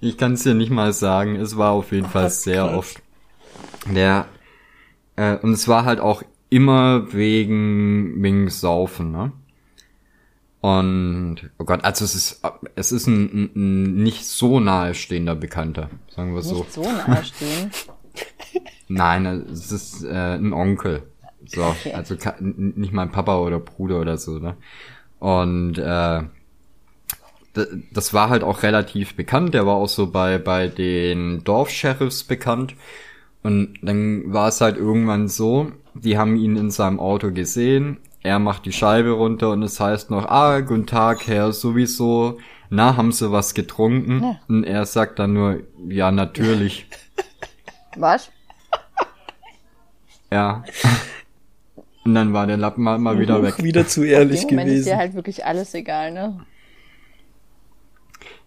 [0.00, 1.36] Ich kann es dir nicht mal sagen.
[1.36, 2.76] Es war auf jeden Fall sehr krass.
[2.76, 3.02] oft.
[3.92, 4.26] Der
[5.16, 9.32] äh, und es war halt auch immer wegen wegen Saufen, ne?
[10.60, 12.42] Und oh Gott, also es ist
[12.74, 16.56] es ist ein, ein, nicht so nahestehender Bekannter, sagen wir so.
[16.56, 17.70] Nicht so nahe stehen.
[18.88, 21.04] Nein, es ist äh, ein Onkel.
[21.46, 21.92] So, Okay.
[21.92, 24.56] also nicht mein Papa oder Bruder oder so, ne?
[25.20, 26.22] Und äh,
[27.92, 29.54] das war halt auch relativ bekannt.
[29.54, 32.74] Der war auch so bei bei den Dorfsheriffs bekannt.
[33.42, 37.98] Und dann war es halt irgendwann so, die haben ihn in seinem Auto gesehen.
[38.22, 42.38] Er macht die Scheibe runter und es heißt noch, ah, guten Tag, Herr, sowieso.
[42.70, 44.22] Na, haben Sie was getrunken?
[44.22, 44.40] Ja.
[44.48, 46.86] Und er sagt dann nur, ja, natürlich.
[47.96, 48.30] Was?
[50.30, 50.64] Ja.
[52.04, 53.62] Und dann war der Lappen mal, mal wieder weg.
[53.62, 54.98] Wieder zu ehrlich dem Moment ist dir gewesen.
[54.98, 56.40] halt wirklich alles egal, ne?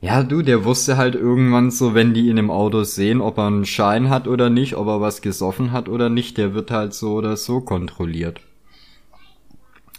[0.02, 3.46] Ja, du, der wusste halt irgendwann so, wenn die ihn im Auto sehen, ob er
[3.48, 6.96] einen Schein hat oder nicht, ob er was gesoffen hat oder nicht, der wird halt
[6.96, 8.42] so oder so kontrolliert.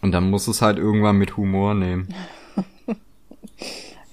[0.02, 2.08] Und dann muss es halt irgendwann mit Humor nehmen.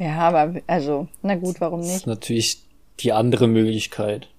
[0.02, 2.08] Ja, aber also, na gut, warum Das ist nicht?
[2.08, 2.64] natürlich
[3.02, 4.30] die andere Möglichkeit,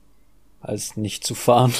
[0.62, 1.74] als nicht zu fahren.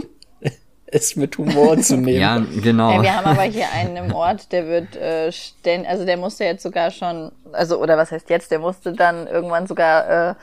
[0.86, 2.20] es mit Humor zu nehmen.
[2.20, 2.96] Ja, genau.
[2.96, 6.44] Ey, wir haben aber hier einen im Ort, der wird äh, ständig, also der musste
[6.44, 10.34] jetzt sogar schon, also oder was heißt jetzt, der musste dann irgendwann sogar äh,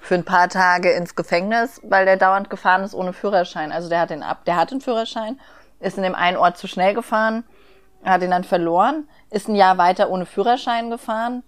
[0.00, 3.72] für ein paar Tage ins Gefängnis, weil der dauernd gefahren ist ohne Führerschein.
[3.72, 5.38] Also der hat den ab, der hat einen Führerschein,
[5.80, 7.44] ist in dem einen Ort zu schnell gefahren,
[8.04, 11.42] hat ihn dann verloren, ist ein Jahr weiter ohne Führerschein gefahren,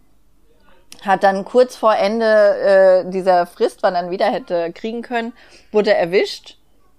[1.03, 5.33] hat dann kurz vor Ende äh, dieser Frist, wann er dann wieder hätte kriegen können,
[5.73, 6.59] wurde er erwischt,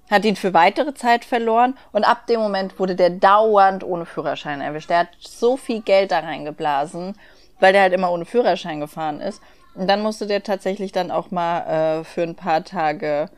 [0.10, 4.62] hat ihn für weitere Zeit verloren und ab dem Moment wurde der dauernd ohne Führerschein
[4.62, 4.90] erwischt.
[4.90, 7.16] Der hat so viel Geld da reingeblasen,
[7.62, 9.42] weil der halt immer ohne Führerschein gefahren ist.
[9.74, 13.30] Und dann musste der tatsächlich dann auch mal äh, für ein paar Tage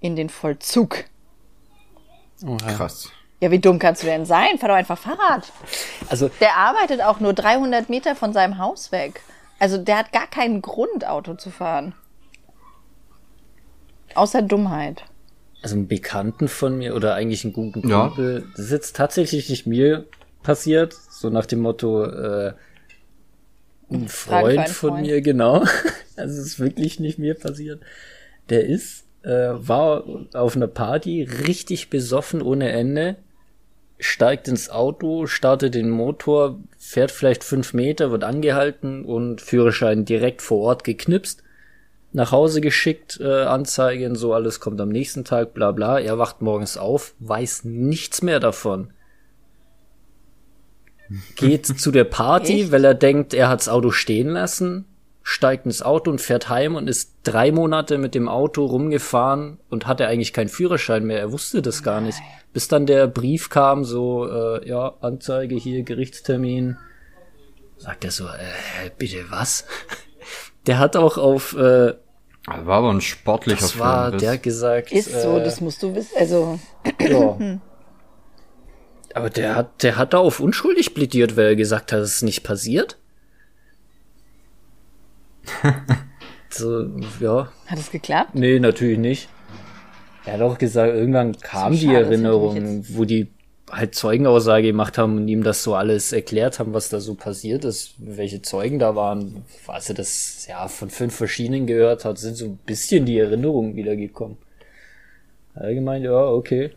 [0.00, 1.04] in den Vollzug.
[2.76, 3.10] Krass.
[3.40, 4.58] Ja, wie dumm kannst du denn sein?
[4.58, 5.52] Fahr doch einfach Fahrrad.
[6.08, 9.22] Also Der arbeitet auch nur 300 Meter von seinem Haus weg.
[9.58, 11.94] Also der hat gar keinen Grund, Auto zu fahren.
[14.14, 15.04] Außer Dummheit.
[15.62, 18.06] Also einen Bekannten von mir oder eigentlich einen guten Ja.
[18.08, 20.06] Kumpel, das ist jetzt tatsächlich nicht mir
[20.42, 22.54] passiert, so nach dem Motto, äh,
[23.90, 25.06] ein Freund einen von Freund.
[25.06, 25.64] mir, genau.
[26.16, 27.80] Also es ist wirklich nicht mir passiert.
[28.48, 30.02] Der ist, äh, war
[30.34, 33.14] auf einer Party richtig besoffen ohne Ende,
[34.00, 40.42] steigt ins Auto, startet den Motor, fährt vielleicht fünf Meter, wird angehalten und Führerschein direkt
[40.42, 41.44] vor Ort geknipst
[42.12, 45.98] nach Hause geschickt, äh, Anzeigen, so alles kommt am nächsten Tag, bla bla.
[45.98, 48.92] Er wacht morgens auf, weiß nichts mehr davon.
[51.36, 52.72] Geht zu der Party, Echt?
[52.72, 54.84] weil er denkt, er hat das Auto stehen lassen,
[55.22, 59.86] steigt ins Auto und fährt heim und ist drei Monate mit dem Auto rumgefahren und
[59.86, 61.18] hatte eigentlich keinen Führerschein mehr.
[61.18, 62.18] Er wusste das gar nicht.
[62.52, 66.76] Bis dann der Brief kam, so, äh, ja, Anzeige hier, Gerichtstermin.
[67.76, 69.64] Sagt er so, äh, bitte was?
[70.66, 71.94] Der hat auch auf, äh,
[72.44, 74.22] Das war aber ein sportlicher das war, Filmriss.
[74.22, 74.92] der gesagt.
[74.92, 76.12] Ist so, äh, das musst du wissen.
[76.18, 76.58] Also,
[77.00, 77.38] ja.
[79.18, 82.22] Aber der hat, der hat da auf unschuldig plädiert, weil er gesagt hat, es ist
[82.22, 82.96] nicht passiert.
[86.50, 86.86] so,
[87.20, 87.50] ja.
[87.66, 88.34] hat es geklappt?
[88.34, 89.28] Nee, natürlich nicht.
[90.24, 93.28] Er hat auch gesagt, irgendwann kam So die schade, Erinnerung, wo die
[93.70, 97.64] halt Zeugenaussage gemacht haben und ihm das so alles erklärt haben, was da so passiert
[97.64, 99.44] ist, welche Zeugen da waren.
[99.66, 103.74] Als er das ja von fünf verschiedenen gehört hat, sind so ein bisschen die Erinnerungen
[103.74, 104.36] wiedergekommen.
[105.54, 106.70] Allgemein, ja, okay.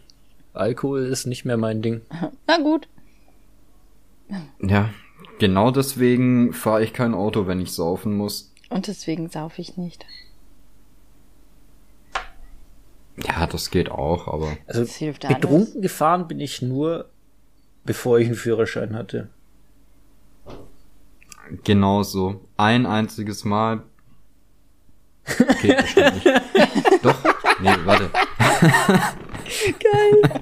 [0.54, 2.02] Alkohol ist nicht mehr mein Ding.
[2.47, 2.88] Na gut.
[4.62, 4.89] Ja,
[5.39, 8.54] genau deswegen fahre ich kein Auto, wenn ich saufen muss.
[8.70, 10.06] Und deswegen saufe ich nicht.
[13.26, 15.39] Ja, das geht auch, aber Also Das hilft alles.
[15.39, 17.10] betrunken gefahren bin ich nur,
[17.84, 19.30] bevor ich einen Führerschein hatte.
[21.66, 22.39] genau so.
[22.58, 23.84] Ein einziges Mal.
[25.62, 26.41] Geht bestimmt nicht.
[27.04, 27.16] Doch?
[27.62, 28.10] Nee, warte.
[29.80, 30.41] Geil.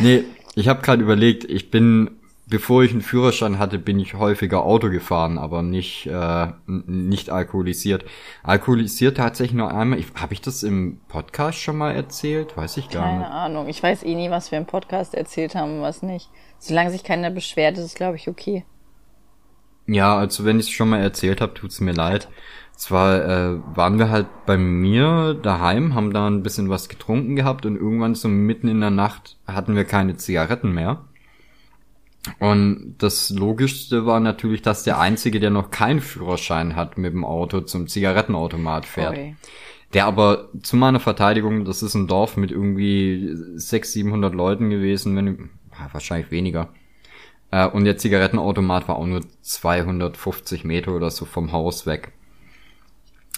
[0.00, 0.24] Nee,
[0.54, 4.90] ich habe gerade überlegt, ich bin, bevor ich einen Führerschein hatte, bin ich häufiger Auto
[4.90, 8.04] gefahren, aber nicht, äh, nicht alkoholisiert.
[8.42, 9.98] Alkoholisiert tatsächlich nur einmal.
[9.98, 12.56] Ich, habe ich das im Podcast schon mal erzählt?
[12.56, 13.30] Weiß ich gar Keine nicht.
[13.30, 13.68] Ahnung.
[13.68, 16.30] Ich weiß eh nie, was wir im Podcast erzählt haben und was nicht.
[16.58, 18.64] Solange sich keiner beschwert, ist es, glaube ich, okay.
[19.86, 22.28] Ja, also wenn ich es schon mal erzählt habe, tut's mir leid.
[22.82, 27.64] Zwar äh, waren wir halt bei mir daheim, haben da ein bisschen was getrunken gehabt
[27.64, 31.04] und irgendwann so mitten in der Nacht hatten wir keine Zigaretten mehr.
[32.40, 37.24] Und das Logischste war natürlich, dass der Einzige, der noch keinen Führerschein hat, mit dem
[37.24, 39.16] Auto zum Zigarettenautomat fährt.
[39.16, 39.36] Ui.
[39.94, 45.14] Der aber zu meiner Verteidigung, das ist ein Dorf mit irgendwie 600, 700 Leuten gewesen,
[45.14, 46.70] wenn ja, wahrscheinlich weniger.
[47.52, 52.12] Äh, und der Zigarettenautomat war auch nur 250 Meter oder so vom Haus weg.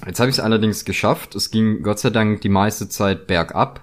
[0.06, 1.34] Jetzt habe ich es allerdings geschafft.
[1.34, 3.80] Es ging Gott sei Dank die meiste Zeit bergab.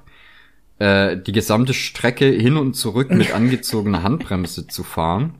[0.79, 5.35] Äh, die gesamte Strecke hin und zurück mit angezogener Handbremse zu fahren.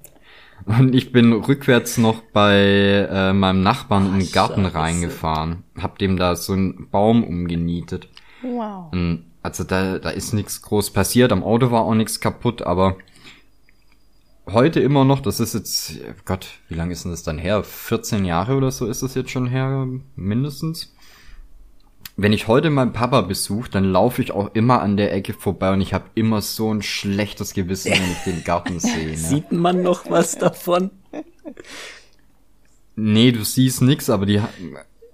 [0.65, 4.76] Und ich bin rückwärts noch bei äh, meinem Nachbarn in den Garten Scheiße.
[4.76, 5.64] reingefahren.
[5.81, 8.07] Hab dem da so einen Baum umgenietet.
[8.43, 8.91] Wow.
[8.91, 11.31] Und Also da, da ist nichts groß passiert.
[11.31, 12.98] Am Auto war auch nichts kaputt, aber
[14.53, 17.64] heute immer noch, das ist jetzt, Gott, wie lange ist denn das dann her?
[17.64, 20.94] 14 Jahre oder so ist das jetzt schon her, mindestens.
[22.18, 25.72] Wenn ich heute meinen Papa besuche, dann laufe ich auch immer an der Ecke vorbei
[25.72, 29.11] und ich habe immer so ein schlechtes Gewissen, wenn ich den Garten sehe.
[29.11, 29.18] Ne?
[29.18, 30.91] Sieht man noch was davon?
[32.95, 34.41] Nee, du siehst nix, aber die,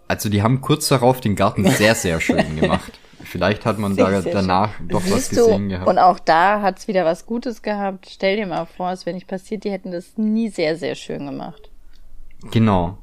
[0.07, 2.99] also die haben kurz darauf den Garten sehr, sehr schön gemacht.
[3.27, 5.89] Vielleicht hat man da danach doch was Siehst gesehen du, gehabt.
[5.89, 8.07] und auch da hat's wieder was Gutes gehabt.
[8.09, 11.25] Stell dir mal vor, es wäre nicht passiert, die hätten das nie sehr, sehr schön
[11.25, 11.69] gemacht.
[12.51, 12.97] Genau.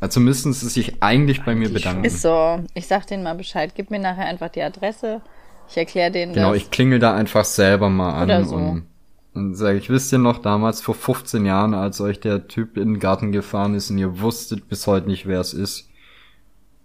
[0.00, 2.04] Also müssen sie sich eigentlich bei mir Eigentlich bedanken.
[2.04, 2.60] Ist so.
[2.74, 3.72] Ich sag denen mal Bescheid.
[3.74, 5.20] Gib mir nachher einfach die Adresse.
[5.68, 6.62] Ich erkläre denen Genau, das.
[6.62, 8.54] ich klingel da einfach selber mal an Oder so.
[8.56, 8.86] und,
[9.34, 12.94] und sage, ich wisst ihr noch damals vor 15 Jahren, als euch der Typ in
[12.94, 15.89] den Garten gefahren ist und ihr wusstet bis heute nicht, wer es ist.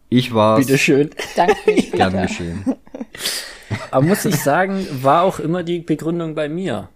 [0.10, 0.66] Ich war's.
[0.66, 1.10] Bitteschön.
[1.36, 2.76] Danke Gern geschehen.
[3.92, 6.90] Aber muss ich sagen, war auch immer die Begründung bei mir.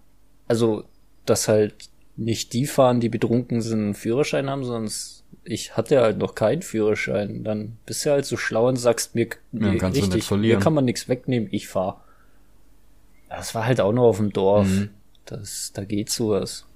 [0.48, 0.84] Also,
[1.26, 1.74] dass halt
[2.16, 4.92] nicht die fahren, die betrunken sind, einen Führerschein haben, sondern
[5.44, 7.44] ich hatte halt noch keinen Führerschein.
[7.44, 10.84] Dann bist du halt so schlau und sagst mir, mir nicht richtig, mir kann man
[10.84, 12.04] nichts wegnehmen, ich fahr.
[13.28, 14.68] Das war halt auch noch auf dem Dorf.
[14.68, 14.90] Mhm.
[15.24, 16.66] Das, da geht sowas.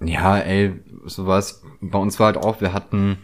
[0.00, 0.72] Ja, ey,
[1.06, 1.62] sowas.
[1.80, 3.18] Bei uns war halt auch, wir hatten,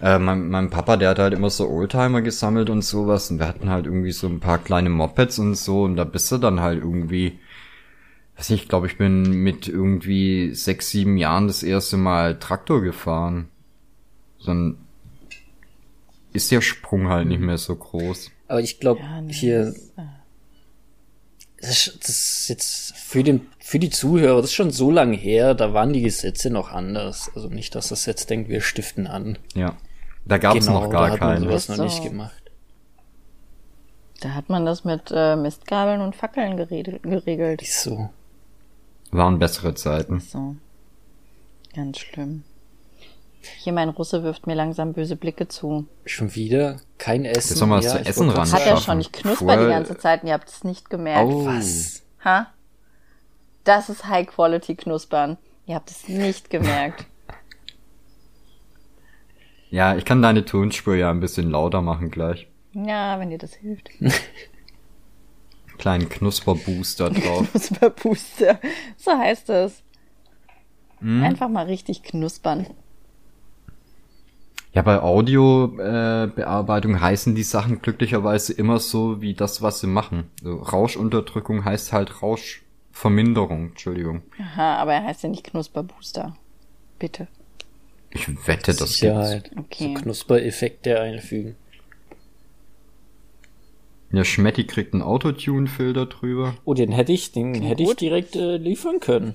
[0.00, 3.48] äh, mein, mein Papa, der hat halt immer so Oldtimer gesammelt und sowas und wir
[3.48, 6.60] hatten halt irgendwie so ein paar kleine Mopeds und so und da bist du dann
[6.60, 7.38] halt irgendwie,
[8.36, 12.80] weiß nicht, ich glaube, ich bin mit irgendwie sechs, sieben Jahren das erste Mal Traktor
[12.82, 13.48] gefahren.
[14.46, 14.76] Dann
[16.32, 18.30] ist der Sprung halt nicht mehr so groß.
[18.46, 19.92] Aber ich glaube, Ja, nee, hier, ist-
[21.60, 25.74] das ist jetzt für den, für die Zuhörer, das ist schon so lange her, da
[25.74, 27.30] waren die Gesetze noch anders.
[27.34, 29.38] Also nicht, dass das jetzt denkt, wir stiften an.
[29.54, 29.76] Ja.
[30.28, 31.40] Da gab's noch da gar hat man keine.
[31.46, 32.42] sowas Ist noch nicht gemacht.
[34.20, 37.62] Da hat man das mit äh, Mistgabeln und Fackeln geregelt.
[37.62, 38.10] Ist so.
[39.10, 40.20] Waren bessere Zeiten.
[40.20, 40.56] So.
[41.74, 42.44] Ganz schlimm.
[43.60, 45.86] Hier mein Russe wirft mir langsam böse Blicke zu.
[46.04, 47.50] Schon wieder kein Essen.
[47.52, 49.00] Jetzt noch mal was zu essen ran Hat er schon.
[49.00, 51.30] Ich knusper Vorher- die ganze Zeit und ihr habt es nicht gemerkt.
[51.32, 51.46] Oh.
[51.46, 52.02] Was?
[52.24, 52.48] Ha?
[53.64, 55.38] Das ist High-Quality-Knuspern.
[55.66, 57.06] Ihr habt es nicht gemerkt.
[59.70, 62.48] Ja, ich kann deine Tonspur ja ein bisschen lauter machen gleich.
[62.72, 63.90] ja, wenn dir das hilft.
[65.78, 67.50] Kleinen Knusperbooster drauf.
[67.50, 68.58] Knusperbooster.
[68.96, 69.82] So heißt es.
[71.00, 71.22] Hm?
[71.22, 72.66] Einfach mal richtig knuspern.
[74.72, 80.30] Ja, bei Audiobearbeitung äh, heißen die Sachen glücklicherweise immer so wie das, was sie machen.
[80.42, 84.22] So, Rauschunterdrückung heißt halt Rauschverminderung, Entschuldigung.
[84.40, 86.36] Aha, aber er heißt ja nicht Knusperbooster.
[86.98, 87.28] Bitte.
[88.18, 88.98] Ich wette, das gibt's.
[88.98, 89.50] Sicherheit.
[89.56, 89.94] Okay.
[89.94, 91.56] So Knuspereffekte einfügen.
[94.10, 96.54] Ja, Schmetti kriegt einen Autotune-Filter drüber.
[96.64, 98.00] Oh, den hätte ich, den Klingt hätte ich gut.
[98.00, 99.34] direkt äh, liefern können.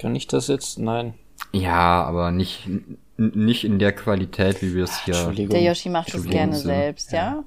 [0.00, 0.78] Kann ich das jetzt?
[0.78, 1.14] Nein.
[1.52, 2.68] Ja, aber nicht,
[3.16, 5.14] nicht in der Qualität, wie wir es hier.
[5.14, 5.50] Entschuldigung.
[5.50, 6.66] Der Yoshi macht es gerne Sinn.
[6.66, 7.44] selbst, ja?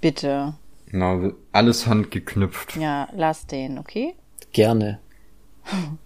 [0.00, 0.54] Bitte.
[0.86, 2.76] Genau, alles handgeknüpft.
[2.76, 4.14] Ja, lass den, okay?
[4.52, 5.00] Gerne.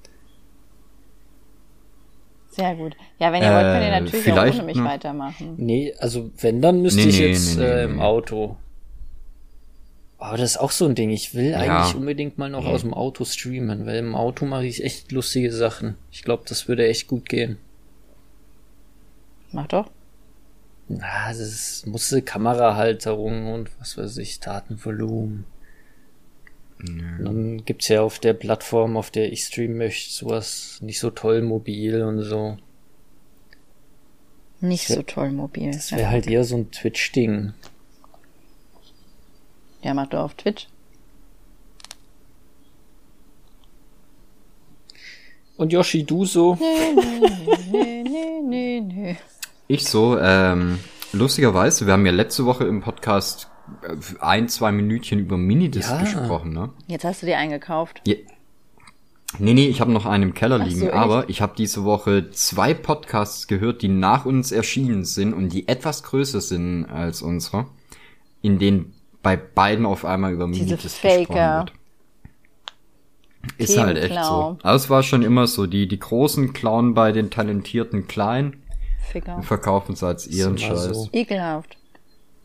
[2.59, 2.97] Sehr gut.
[3.19, 5.55] Ja, wenn ihr wollt, könnt ihr Äh, natürlich auch vielleicht ohne mich noch- weitermachen.
[5.59, 8.01] Nee, also wenn, dann müsste Nee, ich nee, jetzt nee, nee, äh, im.
[8.01, 8.57] Auto.
[10.19, 11.11] Aber das ist auch so ein Ding.
[11.11, 11.59] Ich will Ja.
[11.61, 15.53] eigentlich unbedingt mal noch aus dem Auto streamen, weil im Auto mache ich echt lustige
[15.53, 15.95] Sachen.
[16.11, 17.59] Ich glaube, das würde echt gut gehen.
[19.53, 19.89] Mach doch.
[20.89, 25.45] Na, das ist, musste Kamerahalterung und was weiß ich, Datenvolumen.
[26.81, 31.11] Und Dann gibt's ja auf der Plattform, auf der ich streamen möchte, sowas nicht so
[31.11, 32.57] toll mobil und so.
[34.61, 35.73] Nicht so toll mobil.
[35.73, 35.99] Das Ja.
[35.99, 37.53] wäre halt eher so ein Twitch-Ding.
[39.83, 40.69] ja, mach doch auf Twitch.
[45.57, 46.57] Und Yoshi, du so?
[47.71, 49.17] Nee, nee, nee, nee.
[49.67, 50.79] Ich so, ähm,
[51.13, 53.48] lustigerweise, wir haben ja letzte Woche im Podcast
[54.21, 56.01] ein, zwei Minütchen über Minidisc Ja.
[56.01, 56.71] gesprochen, ne?
[56.87, 58.03] Jetzt hast du dir eingekauft.
[58.07, 58.15] Ja.
[59.39, 62.31] Nee, nee, ich habe noch einen im Keller liegen, so, aber ich habe diese Woche
[62.31, 67.67] zwei Podcasts gehört, die nach uns erschienen sind und die etwas größer sind als unsere,
[68.41, 71.73] in denen bei beiden auf einmal über Minidisc gesprochen wird.
[73.59, 74.59] Ist halt echt so.
[74.63, 78.63] Aber es war schon immer so, die, die Großen klauen bei den talentierten Kleinen
[79.11, 79.37] Ficker.
[79.37, 80.85] und verkaufen es als ihren Scheiß.
[80.85, 81.09] so.
[81.13, 81.77] Ekelhaft.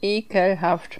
[0.01, 0.99] Ekelhaft.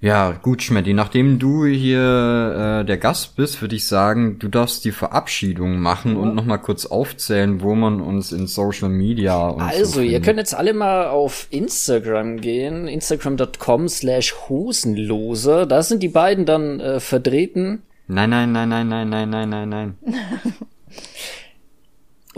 [0.00, 4.84] Ja, gut, Schmetti, nachdem du hier äh, der Gast bist, würde ich sagen, du darfst
[4.84, 9.94] die Verabschiedung machen und nochmal kurz aufzählen, wo man uns in Social Media und Also,
[9.94, 15.66] so ihr könnt jetzt alle mal auf Instagram gehen, instagram.com slash hosenlose.
[15.66, 17.82] Da sind die beiden dann äh, vertreten.
[18.06, 19.94] Nein, nein, nein, nein, nein, nein, nein, nein, nein.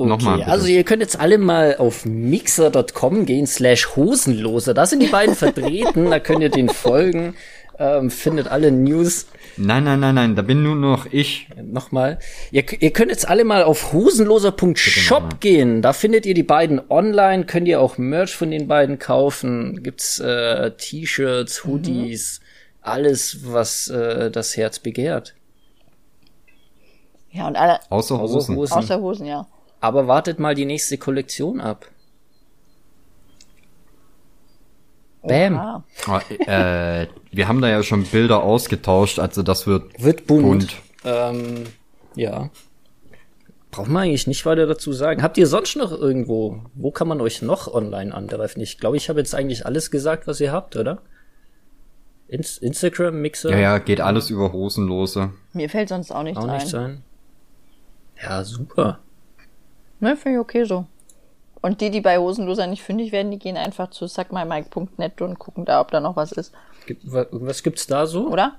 [0.00, 4.74] Okay, Nochmal also ihr könnt jetzt alle mal auf mixer.com gehen slash hosenlose.
[4.74, 7.34] Da sind die beiden vertreten, da könnt ihr den folgen.
[7.78, 9.26] ähm, findet alle News.
[9.56, 11.48] Nein, nein, nein, nein, da bin nur noch ich.
[11.62, 12.18] Nochmal.
[12.50, 15.80] Ihr, ihr könnt jetzt alle mal auf hosenloser.shop gehen.
[15.82, 17.46] Da findet ihr die beiden online.
[17.46, 19.82] Könnt ihr auch Merch von den beiden kaufen.
[19.82, 22.40] Gibt's äh, T-Shirts, Hoodies,
[22.82, 25.34] alles, was äh, das Herz begehrt.
[27.32, 28.18] Ja, und alle, Außer.
[28.20, 28.58] Hosen.
[28.58, 29.46] außer Hosen, ja.
[29.80, 31.86] Aber wartet mal die nächste Kollektion ab.
[35.22, 35.84] Bam.
[36.06, 40.42] Ah, äh, wir haben da ja schon Bilder ausgetauscht, also das wird Wird bunt.
[40.42, 40.76] bunt.
[41.04, 41.64] Ähm,
[42.14, 42.48] ja.
[43.70, 45.22] Braucht man eigentlich nicht weiter dazu sagen.
[45.22, 48.60] Habt ihr sonst noch irgendwo, wo kann man euch noch online angreifen?
[48.60, 51.02] Ich glaube, ich habe jetzt eigentlich alles gesagt, was ihr habt, oder?
[52.26, 53.50] Ins Instagram, Mixer?
[53.50, 55.30] Ja, ja, geht alles über Hosenlose.
[55.52, 56.66] mir fällt sonst auch nichts Auch nicht ein.
[56.68, 57.02] sein.
[58.22, 59.00] Ja, super.
[60.00, 60.86] Ne, finde ich okay so.
[61.62, 65.66] Und die, die bei Hosenloser nicht fündig werden, die gehen einfach zu suckmymike.net und gucken
[65.66, 66.52] da, ob da noch was ist.
[66.86, 68.28] Gibt, wa- was gibt's da so?
[68.28, 68.56] Oder?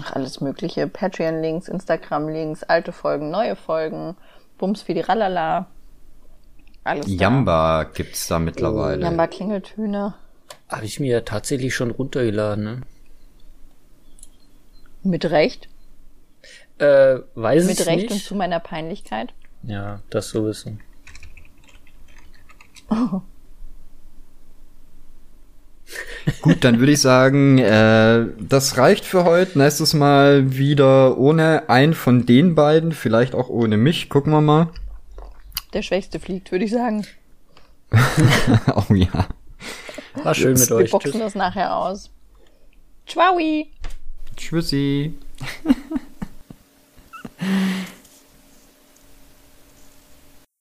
[0.00, 0.86] Ach, alles mögliche.
[0.86, 4.16] Patreon-Links, Instagram-Links, alte Folgen, neue Folgen,
[4.58, 5.66] Bums für die Ralala.
[6.84, 7.12] Alles da.
[7.12, 9.02] Jamba gibt's da mittlerweile.
[9.02, 10.14] Jamba Klingeltöne.
[10.68, 12.80] Habe ich mir tatsächlich schon runtergeladen, ne?
[15.02, 15.68] Mit Recht.
[16.78, 18.26] Äh, weiß Mit ich Recht und nicht.
[18.26, 19.32] zu meiner Peinlichkeit.
[19.62, 20.76] Ja, das sowieso.
[26.42, 29.58] Gut, dann würde ich sagen, äh, das reicht für heute.
[29.58, 34.08] Nächstes Mal wieder ohne einen von den beiden, vielleicht auch ohne mich.
[34.10, 34.68] Gucken wir mal.
[35.72, 37.06] Der Schwächste fliegt, würde ich sagen.
[38.74, 39.28] oh ja.
[40.22, 40.90] War schön mit Wir euch.
[40.90, 41.20] boxen Tschüss.
[41.20, 42.10] das nachher aus.
[43.06, 43.38] Ciao!
[44.36, 45.14] Tschüssi.